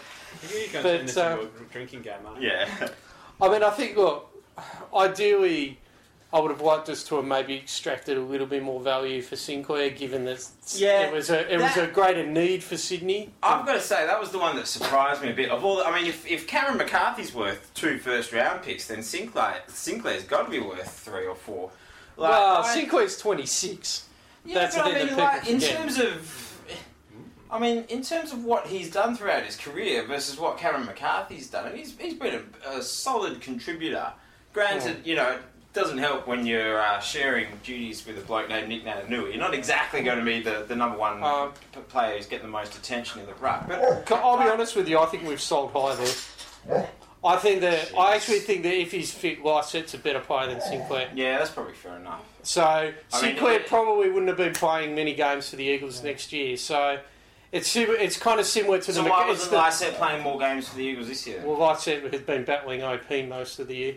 You're 0.51 0.67
going 0.71 0.83
But, 0.83 0.83
to 0.83 0.97
turn 0.97 1.05
this 1.05 1.17
uh, 1.17 1.47
a 1.59 1.71
drinking 1.71 2.01
game, 2.01 2.13
aren't 2.25 2.41
you? 2.41 2.49
yeah. 2.49 2.87
I 3.41 3.49
mean, 3.49 3.63
I 3.63 3.69
think 3.71 3.97
look, 3.97 4.31
ideally, 4.93 5.79
I 6.33 6.39
would 6.39 6.51
have 6.51 6.61
liked 6.61 6.89
us 6.89 7.03
to 7.05 7.15
have 7.17 7.25
maybe 7.25 7.55
extracted 7.57 8.17
a 8.17 8.21
little 8.21 8.47
bit 8.47 8.63
more 8.63 8.79
value 8.81 9.21
for 9.21 9.35
Sinclair, 9.35 9.89
given 9.89 10.25
that 10.25 10.45
Yeah, 10.73 11.01
it 11.07 11.13
was 11.13 11.29
a 11.29 11.53
it 11.53 11.59
was 11.59 11.75
a 11.77 11.87
greater 11.87 12.25
need 12.25 12.63
for 12.63 12.77
Sydney. 12.77 13.33
I've 13.43 13.65
got 13.65 13.73
to 13.73 13.81
say 13.81 14.05
that 14.05 14.19
was 14.19 14.31
the 14.31 14.39
one 14.39 14.55
that 14.55 14.67
surprised 14.67 15.21
me 15.21 15.31
a 15.31 15.33
bit. 15.33 15.49
Of 15.49 15.63
all, 15.63 15.83
I 15.83 15.93
mean, 15.97 16.07
if, 16.07 16.25
if 16.27 16.47
Cameron 16.47 16.77
McCarthy's 16.77 17.33
worth 17.33 17.71
two 17.73 17.99
first 17.99 18.33
round 18.33 18.63
picks, 18.63 18.87
then 18.87 19.03
Sinclair 19.03 19.61
Sinclair's 19.67 20.23
got 20.23 20.45
to 20.45 20.51
be 20.51 20.59
worth 20.59 20.89
three 20.89 21.25
or 21.25 21.35
four. 21.35 21.71
Like, 22.17 22.31
well, 22.31 22.63
I- 22.63 22.73
Sinclair's 22.73 23.17
twenty 23.17 23.45
six. 23.45 24.05
Yeah, 24.45 24.53
That's 24.55 24.75
but 24.75 24.83
the 24.85 24.89
I 24.89 24.93
thing 24.93 25.07
mean, 25.07 25.15
that 25.15 25.23
like, 25.23 25.41
people 25.41 25.53
in 25.55 25.59
forget. 25.61 25.77
terms 25.77 25.99
of, 25.99 26.61
I 27.51 27.59
mean, 27.59 27.83
in 27.89 28.01
terms 28.03 28.31
of 28.31 28.43
what 28.45 28.67
he's 28.67 28.91
done 28.91 29.15
throughout 29.15 29.43
his 29.43 29.55
career 29.55 30.05
versus 30.05 30.39
what 30.39 30.57
Cameron 30.57 30.85
McCarthy's 30.85 31.49
done, 31.49 31.67
and 31.67 31.77
he's, 31.77 31.97
he's 31.97 32.13
been 32.13 32.43
a, 32.65 32.77
a 32.77 32.81
solid 32.81 33.41
contributor. 33.41 34.11
Granted, 34.53 35.05
you 35.05 35.15
know, 35.15 35.31
it 35.31 35.41
doesn't 35.73 35.97
help 35.97 36.27
when 36.27 36.45
you're 36.45 36.79
uh, 36.81 36.99
sharing 36.99 37.47
duties 37.63 38.05
with 38.05 38.17
a 38.17 38.21
bloke 38.21 38.47
named 38.49 38.69
Nic 38.69 38.85
Naitanui. 38.85 39.29
You're 39.31 39.37
not 39.37 39.53
exactly 39.53 40.01
going 40.03 40.19
to 40.19 40.23
be 40.25 40.41
the, 40.41 40.63
the 40.67 40.75
number 40.75 40.97
one 40.97 41.21
Um, 41.23 41.51
p- 41.73 41.79
player 41.89 42.15
who's 42.15 42.25
getting 42.27 42.45
the 42.45 42.51
most 42.51 42.75
attention 42.77 43.19
in 43.21 43.25
the 43.27 43.33
ruck. 43.35 43.67
But 43.67 44.11
I'll 44.11 44.37
be 44.41 44.47
honest 44.49 44.75
with 44.75 44.87
you. 44.87 44.99
I 44.99 45.05
think 45.07 45.27
we've 45.27 45.41
sold 45.41 45.71
high 45.71 45.95
there. 45.95 46.89
I 47.25 47.37
think 47.37 47.61
that 47.61 47.91
I 47.97 48.15
actually 48.15 48.39
think 48.39 48.61
that 48.63 48.73
if 48.73 48.91
he's 48.91 49.11
fit, 49.11 49.43
Lycett's 49.43 49.93
a 49.95 49.97
better 49.97 50.19
player 50.19 50.47
than 50.47 50.61
Sinclair. 50.61 51.09
yeah, 51.15 51.39
that's 51.39 51.49
probably 51.49 51.73
fair 51.73 51.95
enough. 51.97 52.21
So 52.43 52.93
Sinclair 53.09 53.61
it- 53.61 53.67
probably 53.67 54.09
wouldn't 54.09 54.27
have 54.27 54.37
been 54.37 54.53
playing 54.53 54.93
many 54.93 55.13
games 55.15 55.49
for 55.49 55.55
the 55.55 55.63
Eagles 55.63 56.03
next 56.03 56.31
year. 56.31 56.55
So 56.55 56.99
it's 57.51 57.67
sim- 57.67 57.89
it's 57.97 58.17
kind 58.17 58.39
of 58.39 58.45
similar 58.45 58.77
to 58.79 58.93
So 58.93 59.01
the. 59.03 59.09
why 59.09 59.21
it's 59.31 59.39
wasn't 59.49 59.53
Lycett 59.53 59.93
playing 59.95 60.21
more 60.21 60.37
games 60.37 60.69
for 60.69 60.75
the 60.75 60.83
Eagles 60.83 61.07
this 61.07 61.25
year? 61.25 61.41
well, 61.43 61.57
Lycett 61.57 62.11
has 62.13 62.21
been 62.21 62.43
battling 62.43 62.83
OP 62.83 63.23
most 63.27 63.57
of 63.59 63.67
the 63.67 63.75
year. 63.75 63.95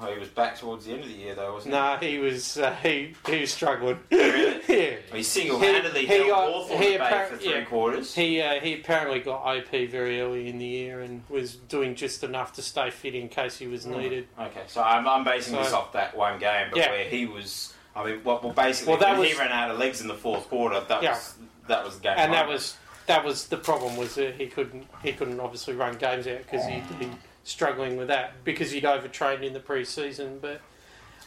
Oh, 0.00 0.12
he 0.12 0.18
was 0.18 0.28
back 0.28 0.58
towards 0.58 0.86
the 0.86 0.92
end 0.92 1.02
of 1.02 1.08
the 1.08 1.14
year 1.14 1.34
though, 1.34 1.54
wasn't 1.54 1.74
Nah, 1.74 1.98
he 1.98 2.18
was 2.18 2.56
uh, 2.58 2.74
he 2.82 3.14
he 3.26 3.40
was 3.40 3.52
struggling. 3.52 3.98
Really? 4.10 4.60
yeah. 4.68 4.96
he? 5.10 5.16
He 5.18 5.22
single-handedly 5.22 6.00
He- 6.02 6.06
he 6.06 6.12
held 6.18 6.28
got- 6.28 6.52
Hawthorn 6.52 6.82
he 6.82 6.96
appar- 6.96 7.26
for 7.28 7.36
three 7.36 7.50
yeah. 7.50 7.64
quarters. 7.64 8.14
He 8.14 8.40
uh, 8.40 8.60
he 8.60 8.74
apparently 8.74 9.20
got 9.20 9.42
OP 9.44 9.70
very 9.90 10.20
early 10.20 10.48
in 10.48 10.58
the 10.58 10.66
year 10.66 11.00
and 11.00 11.22
was 11.28 11.56
doing 11.56 11.94
just 11.94 12.22
enough 12.22 12.52
to 12.54 12.62
stay 12.62 12.90
fit 12.90 13.14
in 13.14 13.28
case 13.28 13.58
he 13.58 13.66
was 13.66 13.84
Hmm. 13.84 13.92
needed. 13.98 14.28
Okay, 14.38 14.62
so 14.66 14.82
I'm, 14.82 15.08
I'm 15.08 15.24
basing 15.24 15.54
So- 15.54 15.62
this 15.64 15.72
off 15.72 15.92
that 15.92 16.16
one 16.16 16.38
game, 16.38 16.68
but 16.70 16.78
Yeah. 16.78 16.90
where 16.90 17.04
he 17.04 17.26
was. 17.26 17.72
I 17.96 18.04
mean, 18.04 18.20
well, 18.22 18.38
well 18.42 18.52
basically, 18.52 18.92
Well, 18.92 19.00
that 19.00 19.18
when 19.18 19.26
he 19.28 19.34
ran 19.36 19.50
out 19.50 19.70
of 19.72 19.78
legs 19.78 20.00
in 20.00 20.06
the 20.06 20.14
fourth 20.14 20.48
quarter, 20.48 20.80
that 20.88 21.02
Yeah. 21.02 21.10
was 21.12 21.34
that 21.66 21.84
was 21.84 21.96
the 21.96 22.02
game. 22.02 22.14
and 22.16 22.32
that 22.32 22.46
was 22.48 22.76
that 23.06 23.24
was 23.24 23.46
the 23.48 23.56
problem 23.56 23.96
was 23.96 24.14
that 24.14 24.34
he 24.36 24.46
couldn't 24.46 24.86
he 25.02 25.12
couldn't 25.12 25.40
obviously 25.40 25.74
run 25.74 25.96
games 25.96 26.26
out 26.26 26.38
because 26.38 26.64
he'd 26.66 26.98
been 26.98 27.18
struggling 27.48 27.96
with 27.96 28.08
that 28.08 28.44
because 28.44 28.70
he'd 28.70 28.84
overtrained 28.84 29.42
in 29.44 29.52
the 29.52 29.60
pre-season. 29.60 30.38
But 30.40 30.60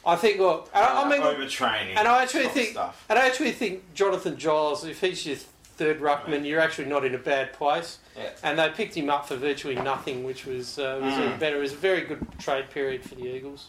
I 0.06 0.16
think 0.16 0.40
look, 0.40 0.70
I, 0.74 1.04
I 1.04 1.10
mean, 1.10 1.22
overtraining. 1.22 1.96
and 1.98 2.08
I 2.08 2.24
actually 2.24 2.48
think 2.48 2.70
stuff. 2.70 3.06
and 3.10 3.18
I 3.20 3.26
actually 3.28 3.52
think 3.52 3.94
Jonathan 3.94 4.38
Giles, 4.38 4.86
if 4.86 5.02
he's 5.02 5.26
your 5.26 5.36
third 5.78 6.00
ruckman, 6.00 6.46
you're 6.46 6.60
actually 6.60 6.86
not 6.88 7.04
in 7.06 7.16
a 7.16 7.20
bad 7.20 7.54
place. 7.54 7.98
Yeah. 8.18 8.30
And 8.44 8.60
they 8.60 8.70
picked 8.70 8.96
him 8.96 9.10
up 9.10 9.28
for 9.28 9.36
virtually 9.36 9.76
nothing, 9.76 10.24
which 10.24 10.46
was 10.46 10.78
uh, 10.78 11.00
was 11.02 11.14
Mm. 11.16 11.26
even 11.26 11.40
better. 11.40 11.58
It 11.58 11.62
was 11.62 11.74
a 11.74 11.78
very 11.78 12.02
good 12.02 12.26
trade 12.40 12.70
period 12.70 13.04
for 13.04 13.16
the 13.16 13.26
Eagles. 13.26 13.68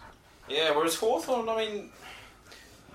Yeah, 0.48 0.72
whereas 0.72 0.96
Hawthorn, 0.96 1.48
I 1.48 1.56
mean, 1.56 1.90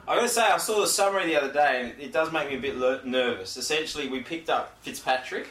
I 0.08 0.16
gotta 0.16 0.30
say, 0.30 0.42
I 0.44 0.58
saw 0.58 0.82
the 0.82 0.88
summary 0.88 1.26
the 1.26 1.36
other 1.42 1.52
day, 1.52 1.82
and 1.92 2.00
it 2.02 2.12
does 2.14 2.32
make 2.32 2.50
me 2.50 2.56
a 2.58 2.60
bit 2.60 3.06
nervous. 3.06 3.58
Essentially, 3.58 4.08
we 4.08 4.20
picked 4.22 4.50
up 4.50 4.78
Fitzpatrick. 4.82 5.48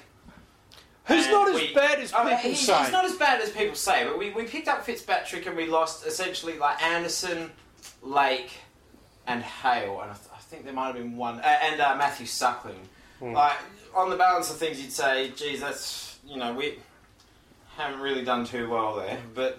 Who's 1.06 1.26
not 1.28 1.48
as 1.48 1.54
we- 1.54 1.72
bad 1.74 2.00
as 2.00 2.10
people 2.12 2.30
he's, 2.38 2.66
say. 2.66 2.78
he's 2.82 2.92
not 2.92 3.04
as 3.04 3.14
bad 3.14 3.40
as 3.40 3.50
people 3.50 3.74
say, 3.76 4.04
but 4.04 4.18
we, 4.18 4.30
we 4.30 4.44
picked 4.44 4.68
up 4.68 4.84
Fitzpatrick 4.84 5.46
and 5.46 5.56
we 5.56 5.66
lost 5.66 6.04
essentially 6.06 6.58
like 6.58 6.82
Anderson, 6.82 7.50
Lake, 8.02 8.50
and 9.26 9.42
Hale, 9.42 10.00
and 10.02 10.10
I, 10.10 10.14
th- 10.14 10.28
I 10.34 10.38
think 10.38 10.64
there 10.64 10.72
might 10.74 10.86
have 10.86 10.96
been 10.96 11.16
one, 11.16 11.38
uh, 11.40 11.58
and 11.62 11.80
uh, 11.80 11.94
Matthew 11.96 12.26
Suckling. 12.26 12.80
Hmm. 13.20 13.32
Like 13.32 13.56
on 13.94 14.10
the 14.10 14.16
balance 14.16 14.50
of 14.50 14.56
things, 14.56 14.80
you'd 14.80 14.92
say, 14.92 15.30
geez, 15.36 15.60
that's 15.60 16.18
you 16.26 16.36
know 16.36 16.52
we 16.54 16.78
haven't 17.76 18.00
really 18.00 18.24
done 18.24 18.44
too 18.44 18.68
well 18.68 18.96
there. 18.96 19.18
But 19.34 19.58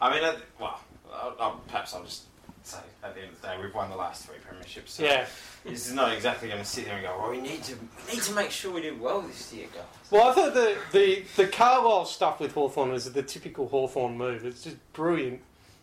I 0.00 0.10
mean, 0.14 0.30
well, 0.60 0.80
I'll, 1.12 1.36
I'll, 1.40 1.60
perhaps 1.68 1.94
I'll 1.94 2.04
just 2.04 2.24
say 2.64 2.78
at 3.02 3.14
the 3.14 3.20
end 3.22 3.30
of 3.32 3.40
the 3.40 3.46
day, 3.48 3.56
we've 3.62 3.74
won 3.74 3.88
the 3.90 3.96
last 3.96 4.26
three 4.26 4.36
premierships. 4.36 4.88
So 4.88 5.04
Yeah. 5.04 5.26
This 5.64 5.88
is 5.88 5.92
not 5.92 6.12
exactly 6.12 6.48
going 6.48 6.60
to 6.60 6.64
sit 6.66 6.86
there 6.86 6.94
and 6.94 7.04
go, 7.04 7.16
well, 7.18 7.30
we 7.30 7.40
need 7.40 7.62
to 7.64 7.74
we 8.06 8.14
need 8.14 8.22
to 8.22 8.32
make 8.32 8.50
sure 8.50 8.72
we 8.72 8.82
do 8.82 8.96
well 8.96 9.20
this 9.22 9.52
year, 9.52 9.66
guys. 9.74 9.82
Well, 10.10 10.28
I 10.28 10.32
thought 10.32 10.54
the, 10.54 10.78
the, 10.92 11.24
the 11.36 11.46
Carlisle 11.46 12.06
stuff 12.06 12.40
with 12.40 12.52
Hawthorn 12.54 12.90
was 12.92 13.12
the 13.12 13.22
typical 13.22 13.68
Hawthorn 13.68 14.16
move. 14.16 14.44
It's 14.46 14.64
just 14.64 14.76
brilliant 14.92 15.40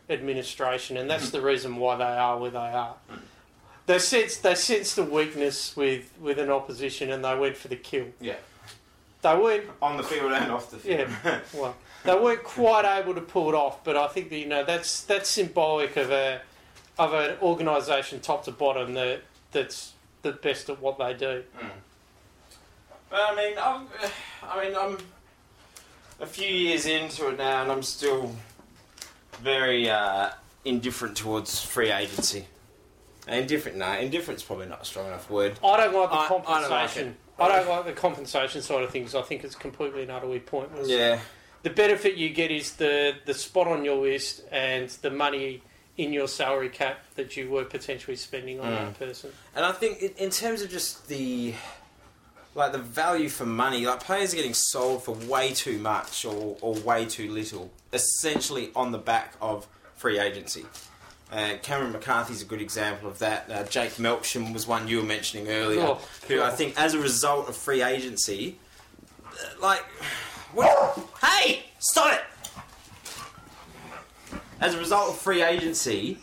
administration, 0.10 0.98
and 0.98 1.10
that's 1.10 1.30
the 1.30 1.42
reason 1.42 1.76
why 1.78 1.98
they 1.98 2.04
are 2.04 2.38
where 2.38 2.52
they 2.52 2.58
are. 2.58 2.96
They 3.86 4.00
sensed, 4.00 4.42
they 4.44 4.56
sensed 4.56 4.98
a 4.98 5.04
weakness 5.04 5.76
with, 5.76 6.12
with 6.20 6.40
an 6.40 6.50
opposition 6.50 7.12
and 7.12 7.24
they 7.24 7.38
went 7.38 7.56
for 7.56 7.68
the 7.68 7.76
kill. 7.76 8.08
Yeah. 8.20 8.36
They 9.22 9.36
weren't, 9.36 9.66
On 9.82 9.98
the 9.98 10.04
field 10.04 10.32
and 10.32 10.52
off 10.52 10.72
the 10.72 10.78
field. 10.78 11.10
yeah, 11.24 11.40
well, 11.54 11.76
they 12.04 12.16
weren't 12.16 12.44
quite 12.44 12.86
able 12.86 13.14
to 13.16 13.22
pull 13.22 13.50
it 13.50 13.56
off, 13.56 13.84
but 13.84 13.96
I 13.96 14.08
think 14.08 14.30
that, 14.30 14.38
you 14.38 14.48
know, 14.48 14.64
that's, 14.64 15.02
that's 15.04 15.30
symbolic 15.30 15.98
of 15.98 16.12
a, 16.12 16.42
of 16.98 17.14
an 17.14 17.38
organisation 17.42 18.20
top 18.20 18.46
to 18.46 18.52
bottom 18.52 18.94
that, 18.96 19.22
that's 19.56 19.94
the 20.22 20.34
best 20.34 20.70
at 20.70 20.80
what 20.82 20.98
they 21.00 21.14
do. 21.14 21.44
But 23.10 23.20
I 23.22 23.36
mean, 23.36 23.58
I'm, 23.58 23.88
I 24.44 24.64
mean, 24.64 24.76
I'm 24.78 24.98
a 26.20 26.26
few 26.26 26.48
years 26.48 26.86
into 26.86 27.30
it 27.30 27.38
now, 27.38 27.64
and 27.64 27.72
I'm 27.72 27.82
still 27.84 28.36
very 29.42 29.90
uh, 29.90 30.30
indifferent 30.66 31.18
towards 31.18 31.64
free 31.64 31.92
agency. 31.92 32.46
Indifferent, 33.28 33.78
no, 33.78 33.92
indifferent's 33.94 34.44
probably 34.44 34.68
not 34.68 34.84
a 34.84 34.86
strong 34.86 35.08
enough 35.08 35.30
word. 35.32 35.58
I 35.64 35.78
don't 35.78 35.96
like 35.96 36.10
the 36.10 36.16
I- 36.16 36.26
I 36.26 36.30
don't 36.30 36.48
like 36.48 36.48
compensation. 36.70 37.18
I 37.40 37.48
don't 37.48 37.68
like 37.68 37.86
the 37.86 37.94
compensation 37.94 38.62
side 38.62 38.84
of 38.84 38.92
things. 38.92 39.16
I 39.16 39.22
think 39.24 39.44
it's 39.44 39.56
completely 39.56 40.04
and 40.04 40.12
utterly 40.12 40.40
pointless. 40.40 40.88
Yeah, 40.88 41.20
The 41.64 41.70
benefit 41.72 42.16
you 42.16 42.30
get 42.30 42.52
is 42.52 42.74
the, 42.76 43.16
the 43.26 43.34
spot 43.34 43.68
on 43.68 43.84
your 43.84 43.98
list 43.98 44.44
and 44.52 44.90
the 45.02 45.10
money 45.10 45.64
in 45.98 46.12
your 46.12 46.28
salary 46.28 46.70
cap 46.70 47.00
that 47.16 47.38
you 47.38 47.50
were 47.50 47.64
potentially 47.64 48.18
spending 48.18 48.60
on 48.60 48.68
Mm. 48.72 48.76
that 48.78 49.00
person. 49.00 49.32
and 49.56 49.66
I 49.66 49.72
think 49.72 50.02
in, 50.02 50.12
in 50.18 50.30
terms 50.30 50.62
of 50.62 50.70
just 50.70 51.08
the 51.08 51.54
like 52.54 52.72
the 52.72 52.78
value 52.78 53.28
for 53.30 53.46
money, 53.46 53.86
like 53.86 54.00
players 54.02 54.32
are 54.34 54.38
getting 54.38 54.54
sold 54.54 55.04
for 55.04 55.12
way 55.14 55.54
too 55.54 55.78
much 55.78 56.24
or, 56.24 56.56
or 56.62 56.74
way 56.76 57.06
too 57.06 57.30
little, 57.30 57.70
essentially 57.92 58.72
on 58.76 58.92
the 58.94 58.98
back 58.98 59.34
of 59.42 59.68
free 59.98 60.20
agency. 60.20 60.66
Uh, 61.32 61.56
Cameron 61.64 61.92
McCarthy's 61.92 62.42
a 62.42 62.46
good 62.46 62.62
example 62.62 63.10
of 63.10 63.20
that. 63.20 63.50
Uh, 63.52 63.64
Jake 63.66 63.94
Melksham 63.96 64.54
was 64.54 64.66
one 64.68 64.88
you 64.88 64.98
were 65.00 65.04
mentioning 65.04 65.50
earlier, 65.50 65.82
Oh, 65.82 66.00
who 66.30 66.42
I 66.42 66.52
think, 66.52 66.80
as 66.80 66.94
a 66.94 67.00
result 67.00 67.50
of 67.50 67.58
free 67.58 67.82
agency, 67.82 68.58
uh, 69.26 69.32
like, 69.62 69.84
what? 70.54 70.98
Hey, 71.22 71.64
stop 71.80 72.14
it! 72.14 72.22
As 74.62 74.74
a 74.74 74.80
result 74.80 75.10
of 75.12 75.18
free 75.18 75.42
agency, 75.44 76.18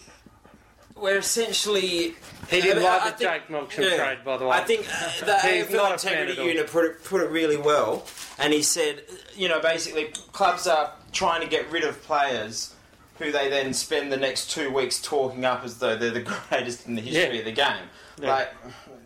we're 0.96 1.18
essentially. 1.18 2.14
He 2.48 2.60
didn't 2.60 2.84
I- 2.84 2.96
like 2.98 3.18
the 3.18 3.24
think- 3.24 3.30
Jake 3.30 3.48
Melksham 3.48 3.90
yeah. 3.90 3.96
trade, 3.96 4.18
by 4.24 4.36
the 4.36 4.44
way. 4.46 4.56
I 4.56 4.60
think 4.64 4.86
uh, 4.88 5.26
the 5.26 5.32
AFL 5.32 5.72
not 5.74 5.94
a 5.94 5.98
fan 5.98 6.12
Integrity. 6.28 6.42
Unit 6.48 6.66
put 6.70 6.84
it, 6.84 7.04
put 7.04 7.20
it 7.22 7.30
really 7.30 7.56
well, 7.56 8.06
and 8.38 8.52
he 8.52 8.62
said, 8.62 9.02
you 9.34 9.48
know, 9.48 9.60
basically, 9.60 10.06
clubs 10.32 10.66
are 10.66 10.92
trying 11.12 11.40
to 11.42 11.46
get 11.46 11.70
rid 11.70 11.84
of 11.84 12.02
players 12.04 12.74
who 13.18 13.30
they 13.30 13.48
then 13.50 13.72
spend 13.74 14.10
the 14.10 14.16
next 14.16 14.50
two 14.50 14.70
weeks 14.72 15.00
talking 15.00 15.44
up 15.44 15.62
as 15.64 15.78
though 15.78 15.96
they're 15.96 16.10
the 16.10 16.20
greatest 16.50 16.86
in 16.86 16.94
the 16.94 17.02
history 17.02 17.34
Yeah. 17.34 17.38
of 17.40 17.44
the 17.44 17.52
game. 17.52 17.88
Yeah. 18.20 18.30
Like, 18.32 18.54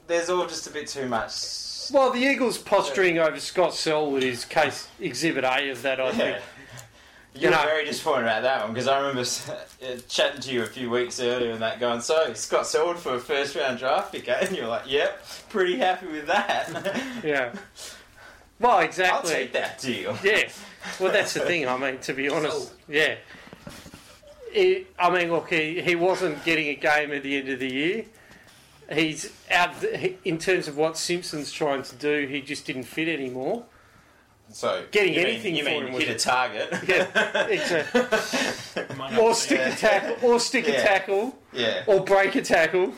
there's 0.06 0.30
all 0.30 0.46
just 0.46 0.66
a 0.68 0.70
bit 0.70 0.86
too 0.88 1.06
much. 1.06 1.32
well, 1.92 2.10
the 2.12 2.20
Eagles 2.20 2.56
posturing 2.58 3.18
over 3.18 3.38
Scott 3.40 3.74
Selwood 3.74 4.22
is 4.22 4.44
case 4.44 4.88
exhibit 5.00 5.44
A 5.44 5.70
of 5.70 5.82
that, 5.82 6.00
I 6.00 6.12
think. 6.12 6.38
You 7.38 7.50
know- 7.50 7.62
very 7.64 7.84
disappointed 7.84 8.22
about 8.22 8.42
that 8.42 8.62
one 8.64 8.72
because 8.72 8.88
I 8.88 8.98
remember 8.98 9.20
uh, 9.22 9.96
chatting 10.08 10.40
to 10.42 10.52
you 10.52 10.62
a 10.62 10.66
few 10.66 10.90
weeks 10.90 11.20
earlier 11.20 11.50
and 11.52 11.60
that 11.62 11.80
going, 11.80 12.00
so 12.00 12.32
Scott 12.34 12.66
Selwood 12.66 12.98
for 12.98 13.14
a 13.14 13.20
first 13.20 13.54
round 13.56 13.78
draft 13.78 14.12
pick, 14.12 14.28
eh? 14.28 14.38
and 14.42 14.56
you're 14.56 14.66
like, 14.68 14.84
yep, 14.90 15.22
pretty 15.48 15.76
happy 15.76 16.06
with 16.06 16.26
that. 16.26 17.00
Yeah. 17.24 17.52
Well, 18.58 18.78
exactly. 18.80 19.30
I'll 19.30 19.36
take 19.38 19.52
that 19.52 19.78
deal. 19.78 20.16
Yeah. 20.24 20.48
Well, 20.98 21.12
that's 21.12 21.34
the 21.34 21.40
thing. 21.40 21.68
I 21.68 21.76
mean, 21.76 21.98
to 21.98 22.14
be 22.14 22.28
honest, 22.30 22.72
yeah. 22.88 23.16
He, 24.52 24.86
I 24.98 25.10
mean, 25.10 25.30
look, 25.30 25.50
he, 25.50 25.82
he 25.82 25.94
wasn't 25.94 26.42
getting 26.44 26.68
a 26.68 26.74
game 26.74 27.12
at 27.12 27.22
the 27.22 27.36
end 27.36 27.48
of 27.50 27.58
the 27.58 27.70
year. 27.70 28.04
He's 28.90 29.30
out 29.50 29.74
he- 29.82 30.16
in 30.24 30.38
terms 30.38 30.68
of 30.68 30.76
what 30.78 30.96
Simpson's 30.96 31.52
trying 31.52 31.82
to 31.82 31.96
do. 31.96 32.26
He 32.26 32.40
just 32.40 32.64
didn't 32.66 32.84
fit 32.84 33.08
anymore. 33.08 33.64
So 34.52 34.84
Getting 34.90 35.14
you 35.14 35.20
anything 35.20 35.54
mean, 35.54 35.64
you 35.64 35.64
for 35.64 35.84
mean 35.92 36.00
hit 36.00 36.08
a 36.08 36.14
a- 36.14 36.18
target? 36.18 36.68
Yeah, 36.88 37.46
exactly. 37.46 39.18
Or 39.18 39.28
be- 39.30 39.34
stick 39.34 39.60
a 39.60 39.76
tackle, 39.76 40.16
or 40.30 40.40
stick 40.40 40.68
a 40.68 40.72
tackle, 40.72 41.38
yeah. 41.52 41.82
or 41.86 42.04
break 42.04 42.34
a 42.36 42.42
tackle. 42.42 42.92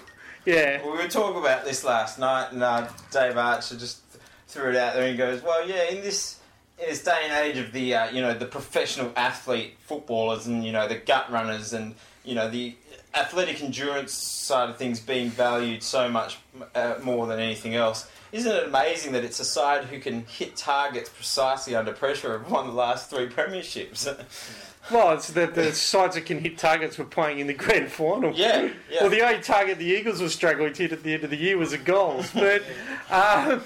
Yeah, 0.45 0.83
We 0.83 0.91
were 0.93 1.09
talking 1.09 1.39
about 1.41 1.65
this 1.65 1.85
last 1.85 2.19
night, 2.19 2.53
and 2.53 2.63
uh, 2.63 2.89
Dave 3.11 3.37
Archer 3.37 3.77
just 3.77 3.99
threw 4.47 4.71
it 4.71 4.77
out 4.77 4.95
there 4.95 5.03
and 5.03 5.11
he 5.13 5.17
goes, 5.17 5.43
"Well, 5.43 5.67
yeah, 5.69 5.85
in 5.91 6.01
this 6.01 6.39
in 6.79 6.89
this 6.89 7.03
day 7.03 7.19
and 7.25 7.33
age 7.45 7.59
of 7.59 7.73
the 7.73 7.95
uh, 7.95 8.11
you 8.11 8.23
know 8.23 8.33
the 8.35 8.47
professional 8.47 9.13
athlete 9.17 9.75
footballers 9.81 10.47
and 10.47 10.65
you 10.65 10.73
know 10.73 10.87
the 10.89 10.95
gut 10.97 11.31
runners 11.31 11.73
and 11.73 11.95
you 12.25 12.35
know 12.35 12.49
the 12.49 12.75
athletic 13.15 13.63
endurance 13.63 14.13
side 14.13 14.71
of 14.71 14.77
things 14.77 15.01
being 15.01 15.29
valued 15.29 15.83
so 15.83 16.09
much 16.09 16.39
uh, 16.75 16.95
more 17.03 17.27
than 17.27 17.41
anything 17.41 17.75
else." 17.75 18.09
Isn't 18.33 18.53
it 18.53 18.65
amazing 18.69 19.13
that 19.13 19.25
it's 19.25 19.41
a 19.41 19.45
side 19.45 19.85
who 19.85 19.99
can 19.99 20.25
hit 20.27 20.57
targets 20.57 21.09
precisely 21.09 21.75
under 21.75 21.93
pressure 21.93 22.33
have 22.39 22.51
won 22.51 22.67
the 22.67 22.73
last 22.73 23.09
three 23.09 23.27
premierships? 23.27 24.07
well, 24.91 25.15
it's 25.15 25.29
that 25.29 25.55
the 25.55 25.73
sides 25.73 26.15
that 26.15 26.27
can 26.27 26.39
hit 26.39 26.59
targets 26.59 26.99
were 26.99 27.05
playing 27.05 27.39
in 27.39 27.47
the 27.47 27.55
grand 27.55 27.91
final. 27.91 28.33
yeah, 28.33 28.63
yeah. 28.91 29.01
Well, 29.01 29.11
the 29.11 29.23
only 29.23 29.43
target 29.43 29.79
the 29.79 29.87
Eagles 29.87 30.21
were 30.21 30.29
struggling 30.29 30.73
to 30.75 30.83
hit 30.83 30.93
at 30.93 31.03
the 31.03 31.15
end 31.15 31.25
of 31.25 31.31
the 31.31 31.37
year 31.37 31.57
was 31.57 31.73
a 31.73 31.79
goals. 31.79 32.31
But 32.33 32.63
um, 33.11 33.63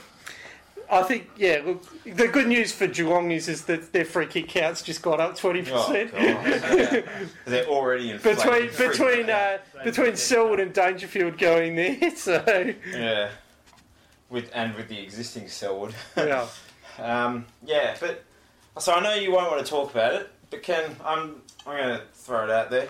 I 0.93 1.03
think, 1.03 1.31
yeah, 1.37 1.63
look, 1.65 2.05
the 2.05 2.29
good 2.29 2.47
news 2.47 2.71
for 2.71 2.87
Geelong 2.87 3.31
is, 3.31 3.49
is 3.49 3.65
that 3.65 3.93
their 3.93 4.05
free 4.05 4.27
kick 4.27 4.49
count's 4.49 4.83
just 4.83 5.01
got 5.01 5.21
up 5.21 5.39
20%. 5.39 6.11
Oh. 6.15 7.03
They're 7.47 7.67
already 7.67 8.17
between 8.19 8.69
between 8.77 9.31
uh, 9.31 9.59
between 9.83 10.17
Selwood 10.17 10.61
and 10.61 10.73
Dangerfield 10.73 11.39
going 11.39 11.77
there, 11.77 12.15
so 12.15 12.75
yeah, 12.93 13.31
with 14.33 14.51
and 14.55 14.75
with 14.75 14.89
the 14.89 14.99
existing 14.99 15.49
Selwood. 15.49 15.95
yeah. 16.17 16.49
Um, 16.99 17.47
yeah, 17.65 17.95
but 18.01 18.25
so 18.79 18.95
I 18.95 19.01
know 19.01 19.15
you 19.15 19.31
won't 19.31 19.51
want 19.51 19.65
to 19.65 19.71
talk 19.71 19.91
about 19.91 20.15
it, 20.15 20.31
but 20.51 20.63
Ken, 20.63 20.97
I'm 21.05 21.43
I'm 21.67 21.77
going 21.77 21.99
to 21.99 22.03
throw 22.15 22.45
it 22.45 22.51
out 22.51 22.71
there. 22.71 22.89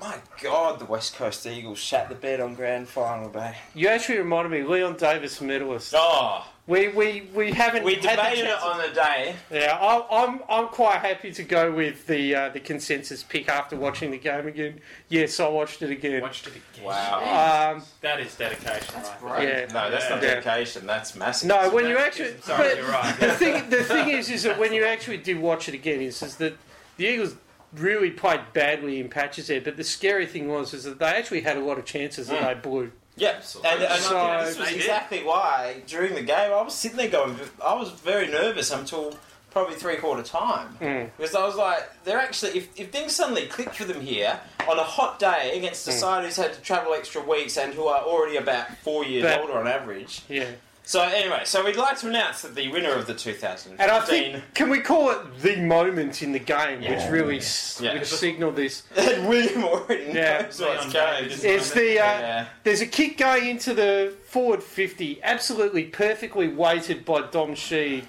My 0.00 0.16
God, 0.40 0.78
the 0.78 0.84
West 0.84 1.16
Coast 1.16 1.44
Eagles 1.44 1.78
shat 1.78 2.08
the 2.08 2.14
bed 2.14 2.40
on 2.40 2.54
grand 2.54 2.86
final 2.88 3.28
day. 3.28 3.56
You 3.74 3.88
actually 3.88 4.18
reminded 4.18 4.50
me, 4.50 4.62
Leon 4.62 4.96
Davis 4.96 5.40
medalist. 5.40 5.92
Oh, 5.96 6.46
We 6.68 6.88
we 6.88 7.28
we 7.34 7.50
haven't 7.50 7.82
we 7.82 7.94
had 7.94 8.16
debated 8.16 8.44
it 8.44 8.62
on 8.62 8.76
the 8.86 8.94
day. 8.94 9.34
Yeah, 9.50 9.78
I, 9.80 10.24
I'm 10.24 10.40
I'm 10.50 10.66
quite 10.68 10.98
happy 10.98 11.32
to 11.32 11.42
go 11.42 11.72
with 11.72 12.06
the 12.06 12.34
uh, 12.34 12.48
the 12.50 12.60
consensus 12.60 13.22
pick 13.22 13.48
after 13.48 13.74
watching 13.74 14.10
the 14.10 14.18
game 14.18 14.46
again. 14.46 14.80
Yes, 15.08 15.40
I 15.40 15.48
watched 15.48 15.80
it 15.80 15.90
again. 15.90 16.20
Watched 16.20 16.46
it 16.46 16.52
again. 16.56 16.84
Wow. 16.84 17.72
Um, 17.76 17.82
That 18.02 18.20
is 18.20 18.34
dedication, 18.36 18.94
right? 19.22 19.48
Yeah. 19.48 19.66
No, 19.72 19.90
that's 19.90 20.10
not 20.10 20.22
Yeah. 20.22 20.34
dedication. 20.34 20.86
That's 20.86 21.16
massive. 21.16 21.48
no, 21.48 21.70
when 21.70 21.86
you 21.88 21.96
actually, 21.96 22.34
Sorry, 22.42 22.76
you're 22.76 22.86
right. 22.86 23.18
the 23.18 23.32
thing 23.32 23.70
the 23.70 23.82
thing 23.82 24.10
is, 24.10 24.28
is 24.30 24.42
that 24.42 24.58
when 24.58 24.74
you 24.74 24.84
actually 24.84 25.16
did 25.18 25.38
watch 25.40 25.68
it 25.70 25.74
again, 25.74 26.02
is, 26.02 26.22
is 26.22 26.36
that 26.36 26.54
the 26.98 27.06
Eagles 27.06 27.34
really 27.72 28.10
played 28.10 28.40
badly 28.52 29.00
in 29.00 29.08
patches 29.08 29.46
there. 29.46 29.60
But 29.62 29.78
the 29.78 29.84
scary 29.84 30.26
thing 30.26 30.48
was 30.48 30.74
is 30.74 30.84
that 30.84 30.98
they 30.98 31.06
actually 31.06 31.40
had 31.40 31.56
a 31.56 31.60
lot 31.60 31.78
of 31.78 31.86
chances 31.86 32.26
that 32.28 32.42
Mm. 32.42 32.46
they 32.46 32.60
blew. 32.60 32.92
Yeah, 33.18 33.40
and, 33.64 33.82
and 33.82 33.92
I 33.92 33.98
So- 33.98 34.10
think 34.10 34.46
this 34.46 34.58
was 34.58 34.72
exactly 34.72 35.22
why 35.24 35.82
during 35.86 36.14
the 36.14 36.22
game 36.22 36.52
I 36.52 36.62
was 36.62 36.74
sitting 36.74 36.96
there 36.96 37.08
going, 37.08 37.38
I 37.64 37.74
was 37.74 37.90
very 37.90 38.28
nervous 38.28 38.70
until 38.70 39.14
probably 39.50 39.74
three 39.76 39.96
quarter 39.96 40.22
time 40.22 40.76
Mm. 40.80 41.10
because 41.16 41.34
I 41.34 41.44
was 41.44 41.56
like, 41.56 41.82
they're 42.04 42.18
actually 42.20 42.58
if, 42.58 42.68
if 42.78 42.90
things 42.92 43.14
suddenly 43.14 43.46
click 43.46 43.72
for 43.74 43.84
them 43.84 44.00
here 44.00 44.38
on 44.68 44.78
a 44.78 44.82
hot 44.84 45.18
day 45.18 45.56
against 45.58 45.88
a 45.88 45.90
Mm. 45.90 45.98
side 46.00 46.24
who's 46.24 46.36
had 46.36 46.52
to 46.52 46.60
travel 46.60 46.92
extra 46.94 47.20
weeks 47.22 47.56
and 47.56 47.74
who 47.74 47.86
are 47.86 48.02
already 48.02 48.36
about 48.36 48.66
four 48.84 49.04
years 49.04 49.24
But- 49.24 49.40
older 49.40 49.58
on 49.58 49.66
average. 49.66 50.20
Yeah, 50.28 50.50
So 50.88 51.02
anyway, 51.02 51.42
so 51.44 51.62
we'd 51.62 51.76
like 51.76 51.98
to 51.98 52.08
announce 52.08 52.40
that 52.40 52.54
the 52.54 52.68
winner 52.68 52.94
of 52.94 53.06
the 53.06 53.12
2015 53.12 53.78
and 53.78 53.90
I 53.90 54.00
think 54.06 54.42
can 54.54 54.70
we 54.70 54.80
call 54.80 55.10
it 55.10 55.18
the 55.42 55.56
moment 55.56 56.22
in 56.22 56.32
the 56.32 56.38
game, 56.38 56.80
which 56.80 57.10
really 57.10 57.36
s 57.36 57.78
Yeah. 57.78 57.92
which 57.92 58.06
signaled 58.06 58.56
this. 58.56 58.84
and 58.96 59.28
William 59.28 59.64
already 59.64 60.04
Yeah. 60.14 60.40
knows 60.44 60.58
what's 60.58 60.90
going. 60.90 61.24
Davis. 61.24 61.44
It's 61.44 61.70
the 61.72 62.00
uh, 62.00 62.04
yeah. 62.04 62.46
There's 62.64 62.80
a 62.80 62.86
kick 62.86 63.18
going 63.18 63.48
into 63.50 63.74
the 63.74 64.14
forward 64.28 64.62
50, 64.62 65.20
absolutely 65.22 65.84
perfectly 65.84 66.48
weighted 66.48 67.04
by 67.04 67.20
Dom 67.20 67.50
Sheed 67.50 68.04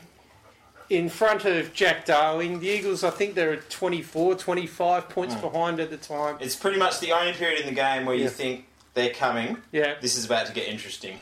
in 0.89 1.09
front 1.09 1.43
of 1.43 1.73
Jack 1.73 2.05
Darling. 2.05 2.61
The 2.61 2.69
Eagles, 2.69 3.03
I 3.03 3.09
think 3.09 3.35
they're 3.35 3.51
at 3.51 3.69
24, 3.69 4.35
25 4.35 5.09
points 5.09 5.35
Hmm. 5.35 5.41
behind 5.41 5.79
at 5.81 5.89
the 5.89 5.97
time. 5.97 6.37
It's 6.39 6.55
pretty 6.55 6.79
much 6.79 7.01
the 7.01 7.11
only 7.11 7.33
period 7.33 7.59
in 7.59 7.65
the 7.65 7.73
game 7.73 8.05
where 8.05 8.15
Yeah. 8.15 8.23
you 8.23 8.29
think 8.29 8.67
they're 8.93 9.09
coming. 9.13 9.61
Yeah. 9.73 9.95
This 9.99 10.15
is 10.17 10.23
about 10.23 10.45
to 10.47 10.53
get 10.53 10.69
interesting. 10.69 11.19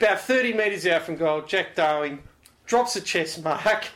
About 0.00 0.20
30 0.20 0.52
metres 0.52 0.86
out 0.86 1.02
from 1.02 1.16
goal, 1.16 1.42
Jack 1.42 1.74
Darling 1.74 2.22
drops 2.66 2.96
a 2.96 3.00
chest 3.00 3.42
mark, 3.42 3.86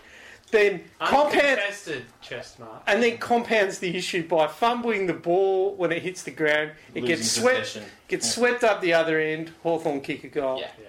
then 0.51 0.83
compound 0.99 1.35
Uncontested 1.35 2.05
chest 2.23 2.59
mark. 2.59 2.83
and 2.87 3.03
then 3.03 3.19
compounds 3.19 3.79
the 3.79 3.95
issue 3.97 4.27
by 4.27 4.47
fumbling 4.47 5.07
the 5.07 5.13
ball 5.13 5.75
when 5.75 5.93
it 5.93 6.03
hits 6.03 6.23
the 6.23 6.31
ground. 6.31 6.73
It 6.95 7.03
gets 7.05 7.31
swept, 7.31 7.59
possession. 7.61 7.85
gets 8.09 8.33
swept 8.35 8.65
up 8.65 8.81
the 8.81 8.95
other 8.95 9.21
end. 9.21 9.53
Hawthorn 9.63 10.01
kick 10.01 10.25
a 10.25 10.29
goal. 10.29 10.59
Yeah. 10.61 10.71
Yeah. 10.83 10.87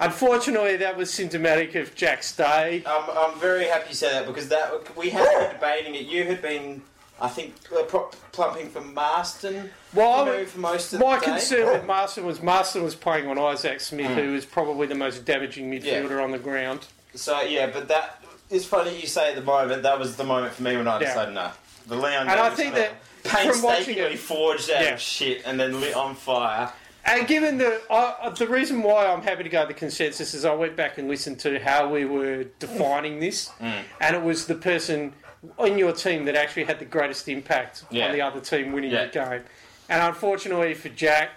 Unfortunately, 0.00 0.76
that 0.76 0.96
was 0.96 1.10
symptomatic 1.12 1.74
of 1.74 1.94
Jack 1.94 2.22
Stay. 2.22 2.82
Um, 2.84 3.04
I'm 3.14 3.38
very 3.38 3.64
happy 3.64 3.90
you 3.90 3.94
said 3.94 4.12
that 4.12 4.26
because 4.26 4.48
that 4.48 4.96
we 4.96 5.10
had 5.10 5.26
been 5.38 5.52
debating 5.54 5.94
it. 5.94 6.06
You 6.06 6.24
had 6.24 6.42
been, 6.42 6.82
I 7.20 7.28
think, 7.28 7.54
uh, 7.74 7.82
pro- 7.84 8.10
plumping 8.32 8.68
for 8.68 8.80
Masten 8.82 9.70
Well, 9.94 10.26
you 10.26 10.32
I- 10.32 10.36
know, 10.36 10.44
for 10.46 10.58
most 10.58 10.92
of 10.92 11.00
my 11.00 11.18
concern 11.18 11.66
with 11.72 11.82
Masten 11.84 12.24
was 12.24 12.40
Masten 12.40 12.82
was 12.82 12.94
playing 12.94 13.26
on 13.28 13.38
Isaac 13.38 13.80
Smith, 13.80 14.10
who 14.12 14.34
is 14.34 14.44
probably 14.44 14.86
the 14.86 14.94
most 14.94 15.24
damaging 15.24 15.70
midfielder 15.70 16.22
on 16.22 16.30
the 16.30 16.38
ground. 16.38 16.86
So 17.14 17.40
yeah, 17.40 17.68
but 17.68 17.88
that 17.88 18.22
it's 18.50 18.66
funny 18.66 19.00
you 19.00 19.06
say 19.06 19.30
at 19.30 19.34
the 19.36 19.42
moment. 19.42 19.82
That 19.82 19.98
was 19.98 20.16
the 20.16 20.24
moment 20.24 20.52
for 20.54 20.62
me 20.62 20.76
when 20.76 20.86
I 20.86 21.00
Yeah. 21.00 21.06
decided 21.08 21.34
no. 21.34 21.50
The 21.86 21.96
Leon 21.96 22.28
And 22.28 22.38
I 22.40 22.50
think 22.50 22.74
that 22.74 22.92
painstakingly 23.24 24.14
it- 24.14 24.18
forged 24.18 24.70
out 24.70 24.82
Yeah. 24.82 24.94
of 24.94 25.00
shit 25.00 25.42
and 25.46 25.58
then 25.58 25.80
lit 25.80 25.94
on 25.94 26.14
fire. 26.14 26.70
And 27.04 27.26
given 27.28 27.56
the 27.58 27.80
uh, 27.88 28.30
the 28.30 28.48
reason 28.48 28.82
why 28.82 29.06
I'm 29.06 29.22
happy 29.22 29.44
to 29.44 29.48
go 29.48 29.60
with 29.60 29.68
the 29.68 29.74
consensus 29.74 30.34
is 30.34 30.44
I 30.44 30.52
went 30.52 30.74
back 30.76 30.98
and 30.98 31.08
listened 31.08 31.38
to 31.40 31.58
how 31.60 31.88
we 31.88 32.04
were 32.04 32.44
defining 32.58 33.20
this, 33.20 33.50
Mm. 33.62 33.84
and 34.00 34.16
it 34.16 34.22
was 34.22 34.46
the 34.46 34.56
person 34.56 35.14
on 35.58 35.78
your 35.78 35.92
team 35.92 36.24
that 36.24 36.34
actually 36.34 36.64
had 36.64 36.78
the 36.78 36.84
greatest 36.84 37.28
impact 37.28 37.84
Yeah. 37.90 38.06
on 38.06 38.12
the 38.12 38.20
other 38.22 38.40
team 38.40 38.72
winning 38.72 38.90
Yeah. 38.90 39.04
the 39.06 39.10
game. 39.12 39.44
And 39.88 40.02
unfortunately 40.02 40.74
for 40.74 40.88
Jack, 40.88 41.30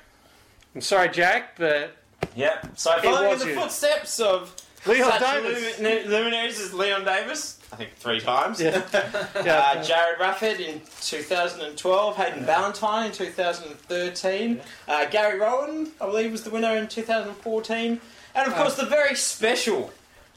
I'm 0.76 0.82
sorry, 0.82 1.10
Jack, 1.10 1.56
but 1.58 1.96
Yep. 2.36 2.68
So 2.76 3.00
following 3.02 3.32
in 3.34 3.40
the 3.40 3.48
you. 3.48 3.56
footsteps 3.56 4.20
of 4.20 4.54
Leon 4.86 5.20
Davis. 5.20 5.78
lumi- 5.78 6.06
luminaries 6.06 6.60
as 6.60 6.74
Leon 6.74 7.04
Davis, 7.06 7.58
I 7.72 7.76
think 7.78 7.96
three 7.98 8.20
times. 8.20 8.60
Yeah. 8.62 8.82
Uh, 9.36 9.76
Jarryd 9.84 10.18
Roughead 10.20 10.60
in 10.60 10.82
2012, 11.02 12.16
Hayden 12.18 12.46
Ballantyne 12.46 13.08
in 13.08 13.12
2013, 13.12 14.62
uh, 14.88 15.06
Gary 15.06 15.40
Rohan, 15.40 15.92
I 16.02 16.06
believe, 16.06 16.32
was 16.32 16.44
the 16.44 16.50
winner 16.50 16.76
in 16.76 16.88
2014, 16.88 18.02
and 18.36 18.48
of 18.48 18.56
course 18.58 18.76
the 18.76 18.86
very 18.86 19.16
special 19.16 19.92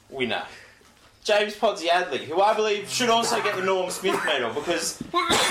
winner, 0.09 0.45
James 1.25 1.55
Podsiadly, 1.55 2.19
who 2.25 2.41
I 2.41 2.53
believe 2.55 2.89
should 2.89 3.09
also 3.09 3.41
get 3.43 3.55
the 3.55 3.63
Norm 3.63 3.91
Smith 3.91 4.21
medal 4.27 4.53
because 4.53 4.99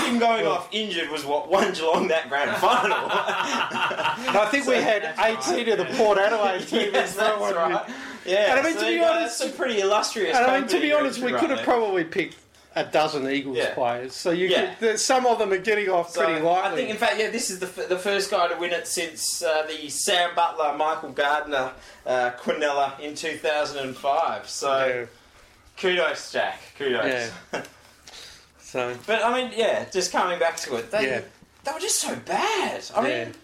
him 0.04 0.18
going 0.18 0.46
off 0.46 0.68
injured 0.70 1.08
was 1.10 1.24
what 1.24 1.48
won 1.50 1.72
Geelong 1.72 2.08
that 2.08 2.28
grand 2.28 2.54
final. 2.58 2.98
I 3.08 4.48
think 4.50 4.66
we 4.66 4.74
had 4.76 5.14
18 5.18 5.68
of 5.70 5.78
the 5.78 5.84
Port 5.96 6.18
Adelaide 6.18 6.60
team 6.68 6.90
yes, 6.92 7.10
as 7.12 7.16
that's 7.16 7.40
well. 7.40 7.54
right. 7.70 7.90
Yeah, 8.26 8.50
And 8.56 8.60
I 8.60 8.62
mean, 8.62 8.74
so 8.74 8.80
to 8.80 8.86
be 8.86 8.92
you 8.92 9.00
got 9.00 9.16
honest- 9.16 9.38
some 9.38 9.52
pretty 9.52 9.80
illustrious. 9.80 10.36
And 10.36 10.46
I 10.46 10.58
mean, 10.60 10.68
to 10.68 10.78
be 10.80 10.92
honest, 10.92 11.20
we 11.20 11.32
right 11.32 11.40
could 11.40 11.50
have 11.50 11.58
there. 11.60 11.64
probably 11.64 12.04
picked 12.04 12.36
a 12.74 12.84
dozen 12.84 13.28
Eagles 13.30 13.56
Yeah. 13.56 13.74
players. 13.74 14.14
So 14.14 14.30
you 14.30 14.48
Yeah. 14.48 14.74
could, 14.74 15.00
some 15.00 15.26
of 15.26 15.38
them 15.38 15.52
are 15.52 15.58
getting 15.58 15.88
off 15.88 16.10
So, 16.10 16.24
pretty 16.24 16.40
lightly. 16.42 16.70
I 16.70 16.74
think, 16.74 16.90
in 16.90 16.96
fact, 16.96 17.18
yeah, 17.18 17.30
this 17.30 17.50
is 17.50 17.58
the, 17.60 17.66
f- 17.66 17.88
the 17.88 17.98
first 17.98 18.30
guy 18.30 18.48
to 18.48 18.56
win 18.56 18.72
it 18.72 18.86
since 18.86 19.42
uh, 19.42 19.66
the 19.66 19.88
Sam 19.90 20.34
Butler, 20.34 20.74
Michael 20.76 21.10
Gardiner, 21.12 21.72
uh, 22.06 22.30
Quinella 22.38 22.98
in 23.00 23.14
2005. 23.14 24.48
So, 24.48 24.86
Yeah. 24.86 25.06
Kudos, 25.76 26.32
Jack. 26.32 26.60
Kudos. 26.78 27.30
Yeah. 27.52 27.62
So 28.58 28.96
But 29.06 29.22
I 29.22 29.34
mean, 29.34 29.52
yeah, 29.54 29.84
just 29.92 30.12
coming 30.12 30.38
back 30.38 30.56
to 30.60 30.76
it, 30.76 30.90
they 30.90 31.06
Yeah. 31.06 31.20
they 31.64 31.72
were 31.72 31.78
just 31.78 31.96
so 32.00 32.16
bad. 32.16 32.82
I 32.96 33.06
Yeah. 33.08 33.24
mean. 33.24 33.34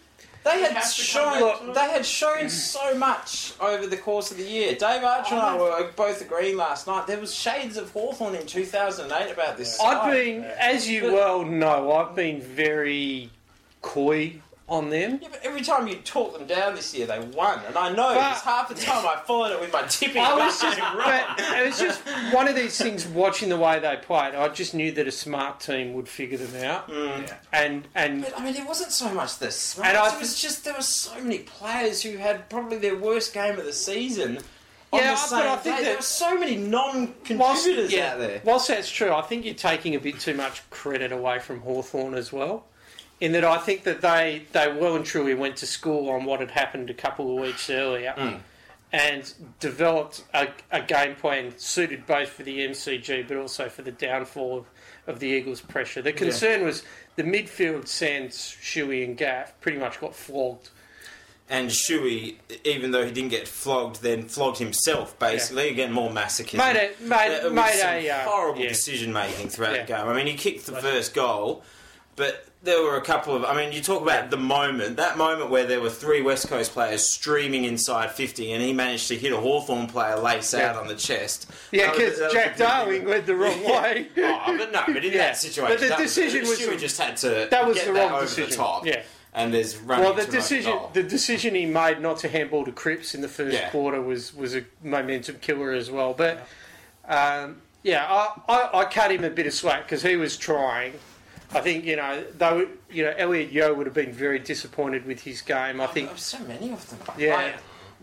They 0.45 0.63
had 0.63 0.83
shown 0.85 1.25
come 1.39 1.43
back 1.43 1.59
to 1.61 1.71
it. 1.71 1.75
they 1.75 1.91
had 1.91 2.07
shown 2.07 2.49
so 2.49 2.95
much 2.95 3.53
over 3.61 3.87
the 3.87 3.99
course 3.99 4.31
of 4.31 4.39
the 4.39 4.45
year. 4.45 4.75
Dave 4.75 5.05
Archer 5.05 5.35
and 5.35 5.43
I 5.43 5.59
oh, 5.59 5.83
were 5.83 5.91
both 5.97 6.23
agreeing 6.23 6.57
last 6.57 6.87
night. 6.87 7.07
There 7.07 7.19
was 7.21 7.35
shades 7.35 7.77
of 7.77 7.91
Hawthorn 7.91 8.37
in 8.37 8.47
2008 8.47 9.31
about 9.31 9.59
this. 9.59 9.79
I've 9.79 9.99
side. 9.99 10.13
been, 10.13 10.45
as 10.45 10.89
you 10.89 11.03
But- 11.03 11.13
well 11.13 11.45
know, 11.45 11.93
I've 11.93 12.15
been 12.15 12.41
very 12.41 13.29
coy 13.83 14.41
on 14.69 14.91
them. 14.91 15.19
Yeah, 15.23 15.29
but 15.31 15.41
every 15.43 15.63
time 15.63 15.89
you 15.89 15.95
talk 15.97 16.37
them 16.37 16.47
down 16.47 16.75
this 16.75 16.95
year, 16.95 17.07
they 17.07 17.19
won, 17.21 17.61
and 17.67 17.77
I 17.77 17.89
know 17.91 18.15
But- 18.15 18.29
because 18.29 18.41
half 18.43 18.69
the 18.69 18.75
time 18.75 19.07
I 19.07 19.17
followed 19.27 19.53
it 19.53 19.61
with 19.61 19.73
my 19.73 19.83
tipping. 19.83 20.23
I 20.23 20.35
was 20.35 20.61
just, 20.61 20.79
wrong. 20.81 20.95
but 20.97 21.41
it 21.57 21.67
was 21.67 21.79
just 21.79 22.01
one 22.33 22.49
of 22.49 22.55
these 22.55 22.77
things. 22.77 23.07
Watching 23.07 23.49
the 23.49 23.57
way 23.57 23.79
they 23.79 23.97
played, 23.97 24.35
I 24.35 24.49
just 24.49 24.75
knew 24.75 24.93
that 24.93 25.09
a 25.09 25.13
smart 25.13 25.61
team 25.61 25.95
would 25.95 26.09
figure 26.09 26.37
them 26.39 26.63
out. 26.65 26.89
Mm. 26.89 27.33
And 27.53 27.89
and 27.95 28.23
But 28.23 28.39
I 28.39 28.45
mean, 28.45 28.57
it 28.57 28.67
wasn't 28.67 28.93
so 28.93 29.09
much 29.13 29.39
the 29.39 29.51
smarts. 29.51 29.89
And 29.89 29.97
I 29.99 30.15
it 30.15 30.21
was 30.21 30.41
just 30.41 30.65
there 30.65 30.75
were 30.75 30.83
so 30.83 31.19
many 31.21 31.39
players 31.39 32.03
who 32.03 32.17
had 32.19 32.49
probably 32.51 32.77
their 32.79 32.97
worst 32.97 33.33
game 33.33 33.59
of 33.59 33.65
the 33.65 33.73
season. 33.73 34.39
Yeah, 34.93 35.19
but 35.31 35.47
I 35.47 35.57
think 35.57 35.77
day. 35.77 35.83
that- 35.83 35.85
there 35.89 35.97
were 35.97 36.03
so 36.03 36.39
many 36.39 36.57
non-contributors 36.57 37.93
yeah, 37.93 38.13
out 38.13 38.19
there. 38.19 38.41
whilst 38.45 38.69
that's 38.69 38.91
true, 38.91 39.13
I 39.13 39.23
think 39.23 39.45
you're 39.45 39.55
taking 39.55 39.95
a 39.95 40.01
bit 40.01 40.19
too 40.21 40.35
much 40.35 40.69
credit 40.71 41.13
away 41.13 41.39
from 41.41 41.61
Hawthorn 41.61 42.15
as 42.15 42.33
well. 42.33 42.65
In 43.21 43.33
that, 43.33 43.45
I 43.45 43.59
think 43.59 43.83
that 43.85 44.01
they 44.01 44.43
they 44.53 44.71
well 44.73 44.95
and 44.97 45.05
truly 45.05 45.35
went 45.35 45.57
to 45.57 45.67
school 45.67 46.09
on 46.11 46.25
what 46.25 46.41
had 46.41 46.53
happened 46.53 46.89
a 46.91 46.95
couple 46.95 47.35
of 47.35 47.43
weeks 47.43 47.69
earlier. 47.71 48.15
Mm. 48.17 48.41
And 48.91 49.35
developed 49.61 50.25
a, 50.33 50.49
a 50.71 50.81
game 50.81 51.15
plan 51.15 51.53
suited 51.59 52.07
both 52.07 52.31
for 52.31 52.43
the 52.43 52.61
MCG 52.61 53.29
but 53.29 53.37
also 53.37 53.69
for 53.69 53.83
the 53.83 53.93
downfall 53.93 54.57
of, 54.59 54.67
of 55.07 55.21
the 55.21 55.27
Eagles' 55.27 55.61
pressure. 55.61 56.01
The 56.01 56.15
concern 56.15 56.65
was 56.65 56.85
the 57.17 57.23
midfield, 57.23 57.87
Sands, 57.87 58.57
Shuey, 58.63 59.05
and 59.05 59.15
Gaff 59.15 59.61
pretty 59.61 59.77
much 59.77 60.01
got 60.01 60.15
flogged. 60.15 60.71
And 61.51 61.69
Shuey, 61.69 62.37
even 62.65 62.91
though 62.93 63.05
he 63.05 63.11
didn't 63.13 63.29
get 63.31 63.47
flogged, 63.47 64.01
then 64.01 64.23
flogged 64.27 64.57
himself. 64.59 65.19
Basically, 65.19 65.69
again, 65.69 65.93
more 65.93 66.09
masochism. 66.11 66.57
Made 66.57 66.77
a 66.77 67.03
made, 67.05 67.41
Uh, 67.45 67.51
made 67.51 67.81
a 67.83 68.11
uh, 68.11 68.25
horrible 68.25 68.63
yeah. 68.63 68.69
decision 68.69 69.13
making 69.13 69.51
throughout 69.51 69.75
Yeah. 69.75 69.83
the 69.83 69.89
game. 69.93 70.09
I 70.09 70.15
mean, 70.15 70.27
he 70.27 70.35
kicked 70.35 70.65
the 70.65 70.81
first 70.81 71.13
goal, 71.13 71.63
but 72.17 72.48
there 72.63 72.83
were 72.83 72.97
a 72.97 73.01
couple 73.01 73.35
of. 73.37 73.45
I 73.45 73.55
mean, 73.55 73.73
you 73.73 73.81
talk 73.81 74.03
about 74.03 74.31
the 74.31 74.37
moment, 74.37 74.97
that 74.97 75.17
moment 75.17 75.51
where 75.51 75.65
there 75.65 75.81
were 75.81 75.91
three 75.91 76.23
West 76.23 76.49
Coast 76.49 76.73
players 76.73 77.03
streaming 77.05 77.65
inside 77.65 78.11
50, 78.11 78.53
and 78.53 78.63
he 78.63 78.73
managed 78.73 79.09
to 79.09 79.17
hit 79.17 79.33
a 79.33 79.37
Hawthorn 79.37 79.87
player 79.87 80.17
lace 80.17 80.55
out 80.55 80.77
on 80.77 80.89
the 80.89 80.97
chest. 80.97 81.51
Yeah, 81.71 81.91
because 81.93 82.21
Jack. 82.33 82.57
Darling 82.57 83.05
went 83.05 83.27
the 83.27 83.37
wrong 83.37 83.63
way. 83.65 84.09
Oh, 84.19 84.57
but 84.59 84.73
no, 84.73 84.83
but 84.89 85.05
in 85.05 85.13
Yeah. 85.13 85.19
that 85.19 85.37
situation, 85.37 85.73
But 85.75 85.81
the 85.81 85.89
that 85.89 85.99
decision 85.99 86.41
was, 86.41 86.67
was 86.67 86.81
just 86.81 87.01
had 87.01 87.17
to 87.19 87.47
That 87.51 87.67
was 87.67 87.83
the 87.85 87.93
wrong 87.93 88.21
decision. 88.23 88.51
the 88.51 88.57
top. 88.57 88.87
Yeah. 88.87 89.03
And 89.35 89.55
there's 89.55 89.77
running 89.77 90.05
Well, 90.07 90.15
the 90.15 90.25
decision 90.25 90.77
the 90.95 91.03
decision 91.05 91.55
he 91.55 91.65
made 91.67 92.01
not 92.01 92.19
to 92.21 92.29
handball 92.29 92.65
to 92.65 92.73
Cripps 92.73 93.15
in 93.15 93.21
the 93.21 93.29
first 93.29 93.55
Yeah. 93.55 93.69
quarter 93.71 94.01
was 94.03 94.35
was 94.35 94.57
a 94.57 94.65
momentum 94.83 95.37
killer 95.41 95.71
as 95.73 95.91
well. 95.93 96.13
But 96.13 96.45
um, 97.07 97.63
yeah, 97.85 98.05
I, 98.09 98.41
I, 98.53 98.79
I 98.81 98.85
cut 98.87 99.13
him 99.13 99.23
a 99.25 99.31
bit 99.31 99.47
of 99.47 99.53
slack 99.53 99.85
because 99.85 100.03
he 100.03 100.17
was 100.17 100.37
trying. 100.37 100.95
I 101.55 101.61
think 101.61 101.85
you 101.85 101.97
know 101.97 102.25
though 102.37 102.69
you 102.91 103.05
know 103.05 103.15
Elliot 103.17 103.51
Yeo 103.53 103.75
would 103.75 103.87
have 103.87 103.95
been 103.95 104.13
very 104.13 104.39
disappointed 104.39 105.07
with 105.07 105.23
his 105.23 105.41
game. 105.43 105.81
I 105.81 105.87
think 105.87 106.11
so 106.17 106.39
many 106.41 106.73
of 106.73 106.89
them. 106.91 106.99
Yeah. 107.19 107.37
Like, 107.37 107.55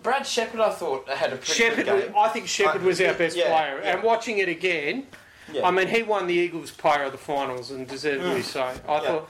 Brad 0.02 0.28
Sheppard, 0.28 0.60
I 0.60 0.70
thought 0.72 1.10
had 1.10 1.34
a 1.34 1.38
pretty 1.38 1.54
Sheppard. 1.54 1.86
good 1.86 2.06
game. 2.08 2.16
I 2.18 2.30
think 2.30 2.48
Sheppard 2.48 2.84
was 2.84 3.02
our 3.02 3.14
best 3.14 3.36
Yeah, 3.36 3.46
player. 3.46 3.82
yeah. 3.84 3.94
And 3.96 4.04
watching 4.04 4.38
it 4.38 4.50
again, 4.50 5.08
Yeah. 5.52 5.66
I 5.68 5.72
mean 5.72 5.88
he 5.88 6.04
won 6.04 6.28
the 6.28 6.34
Eagles 6.34 6.72
Player 6.72 7.04
of 7.04 7.12
the 7.12 7.18
Finals 7.18 7.72
and 7.72 7.88
deservedly 7.88 8.42
mm. 8.42 8.44
so. 8.44 8.64
I 8.64 9.00
thought 9.00 9.30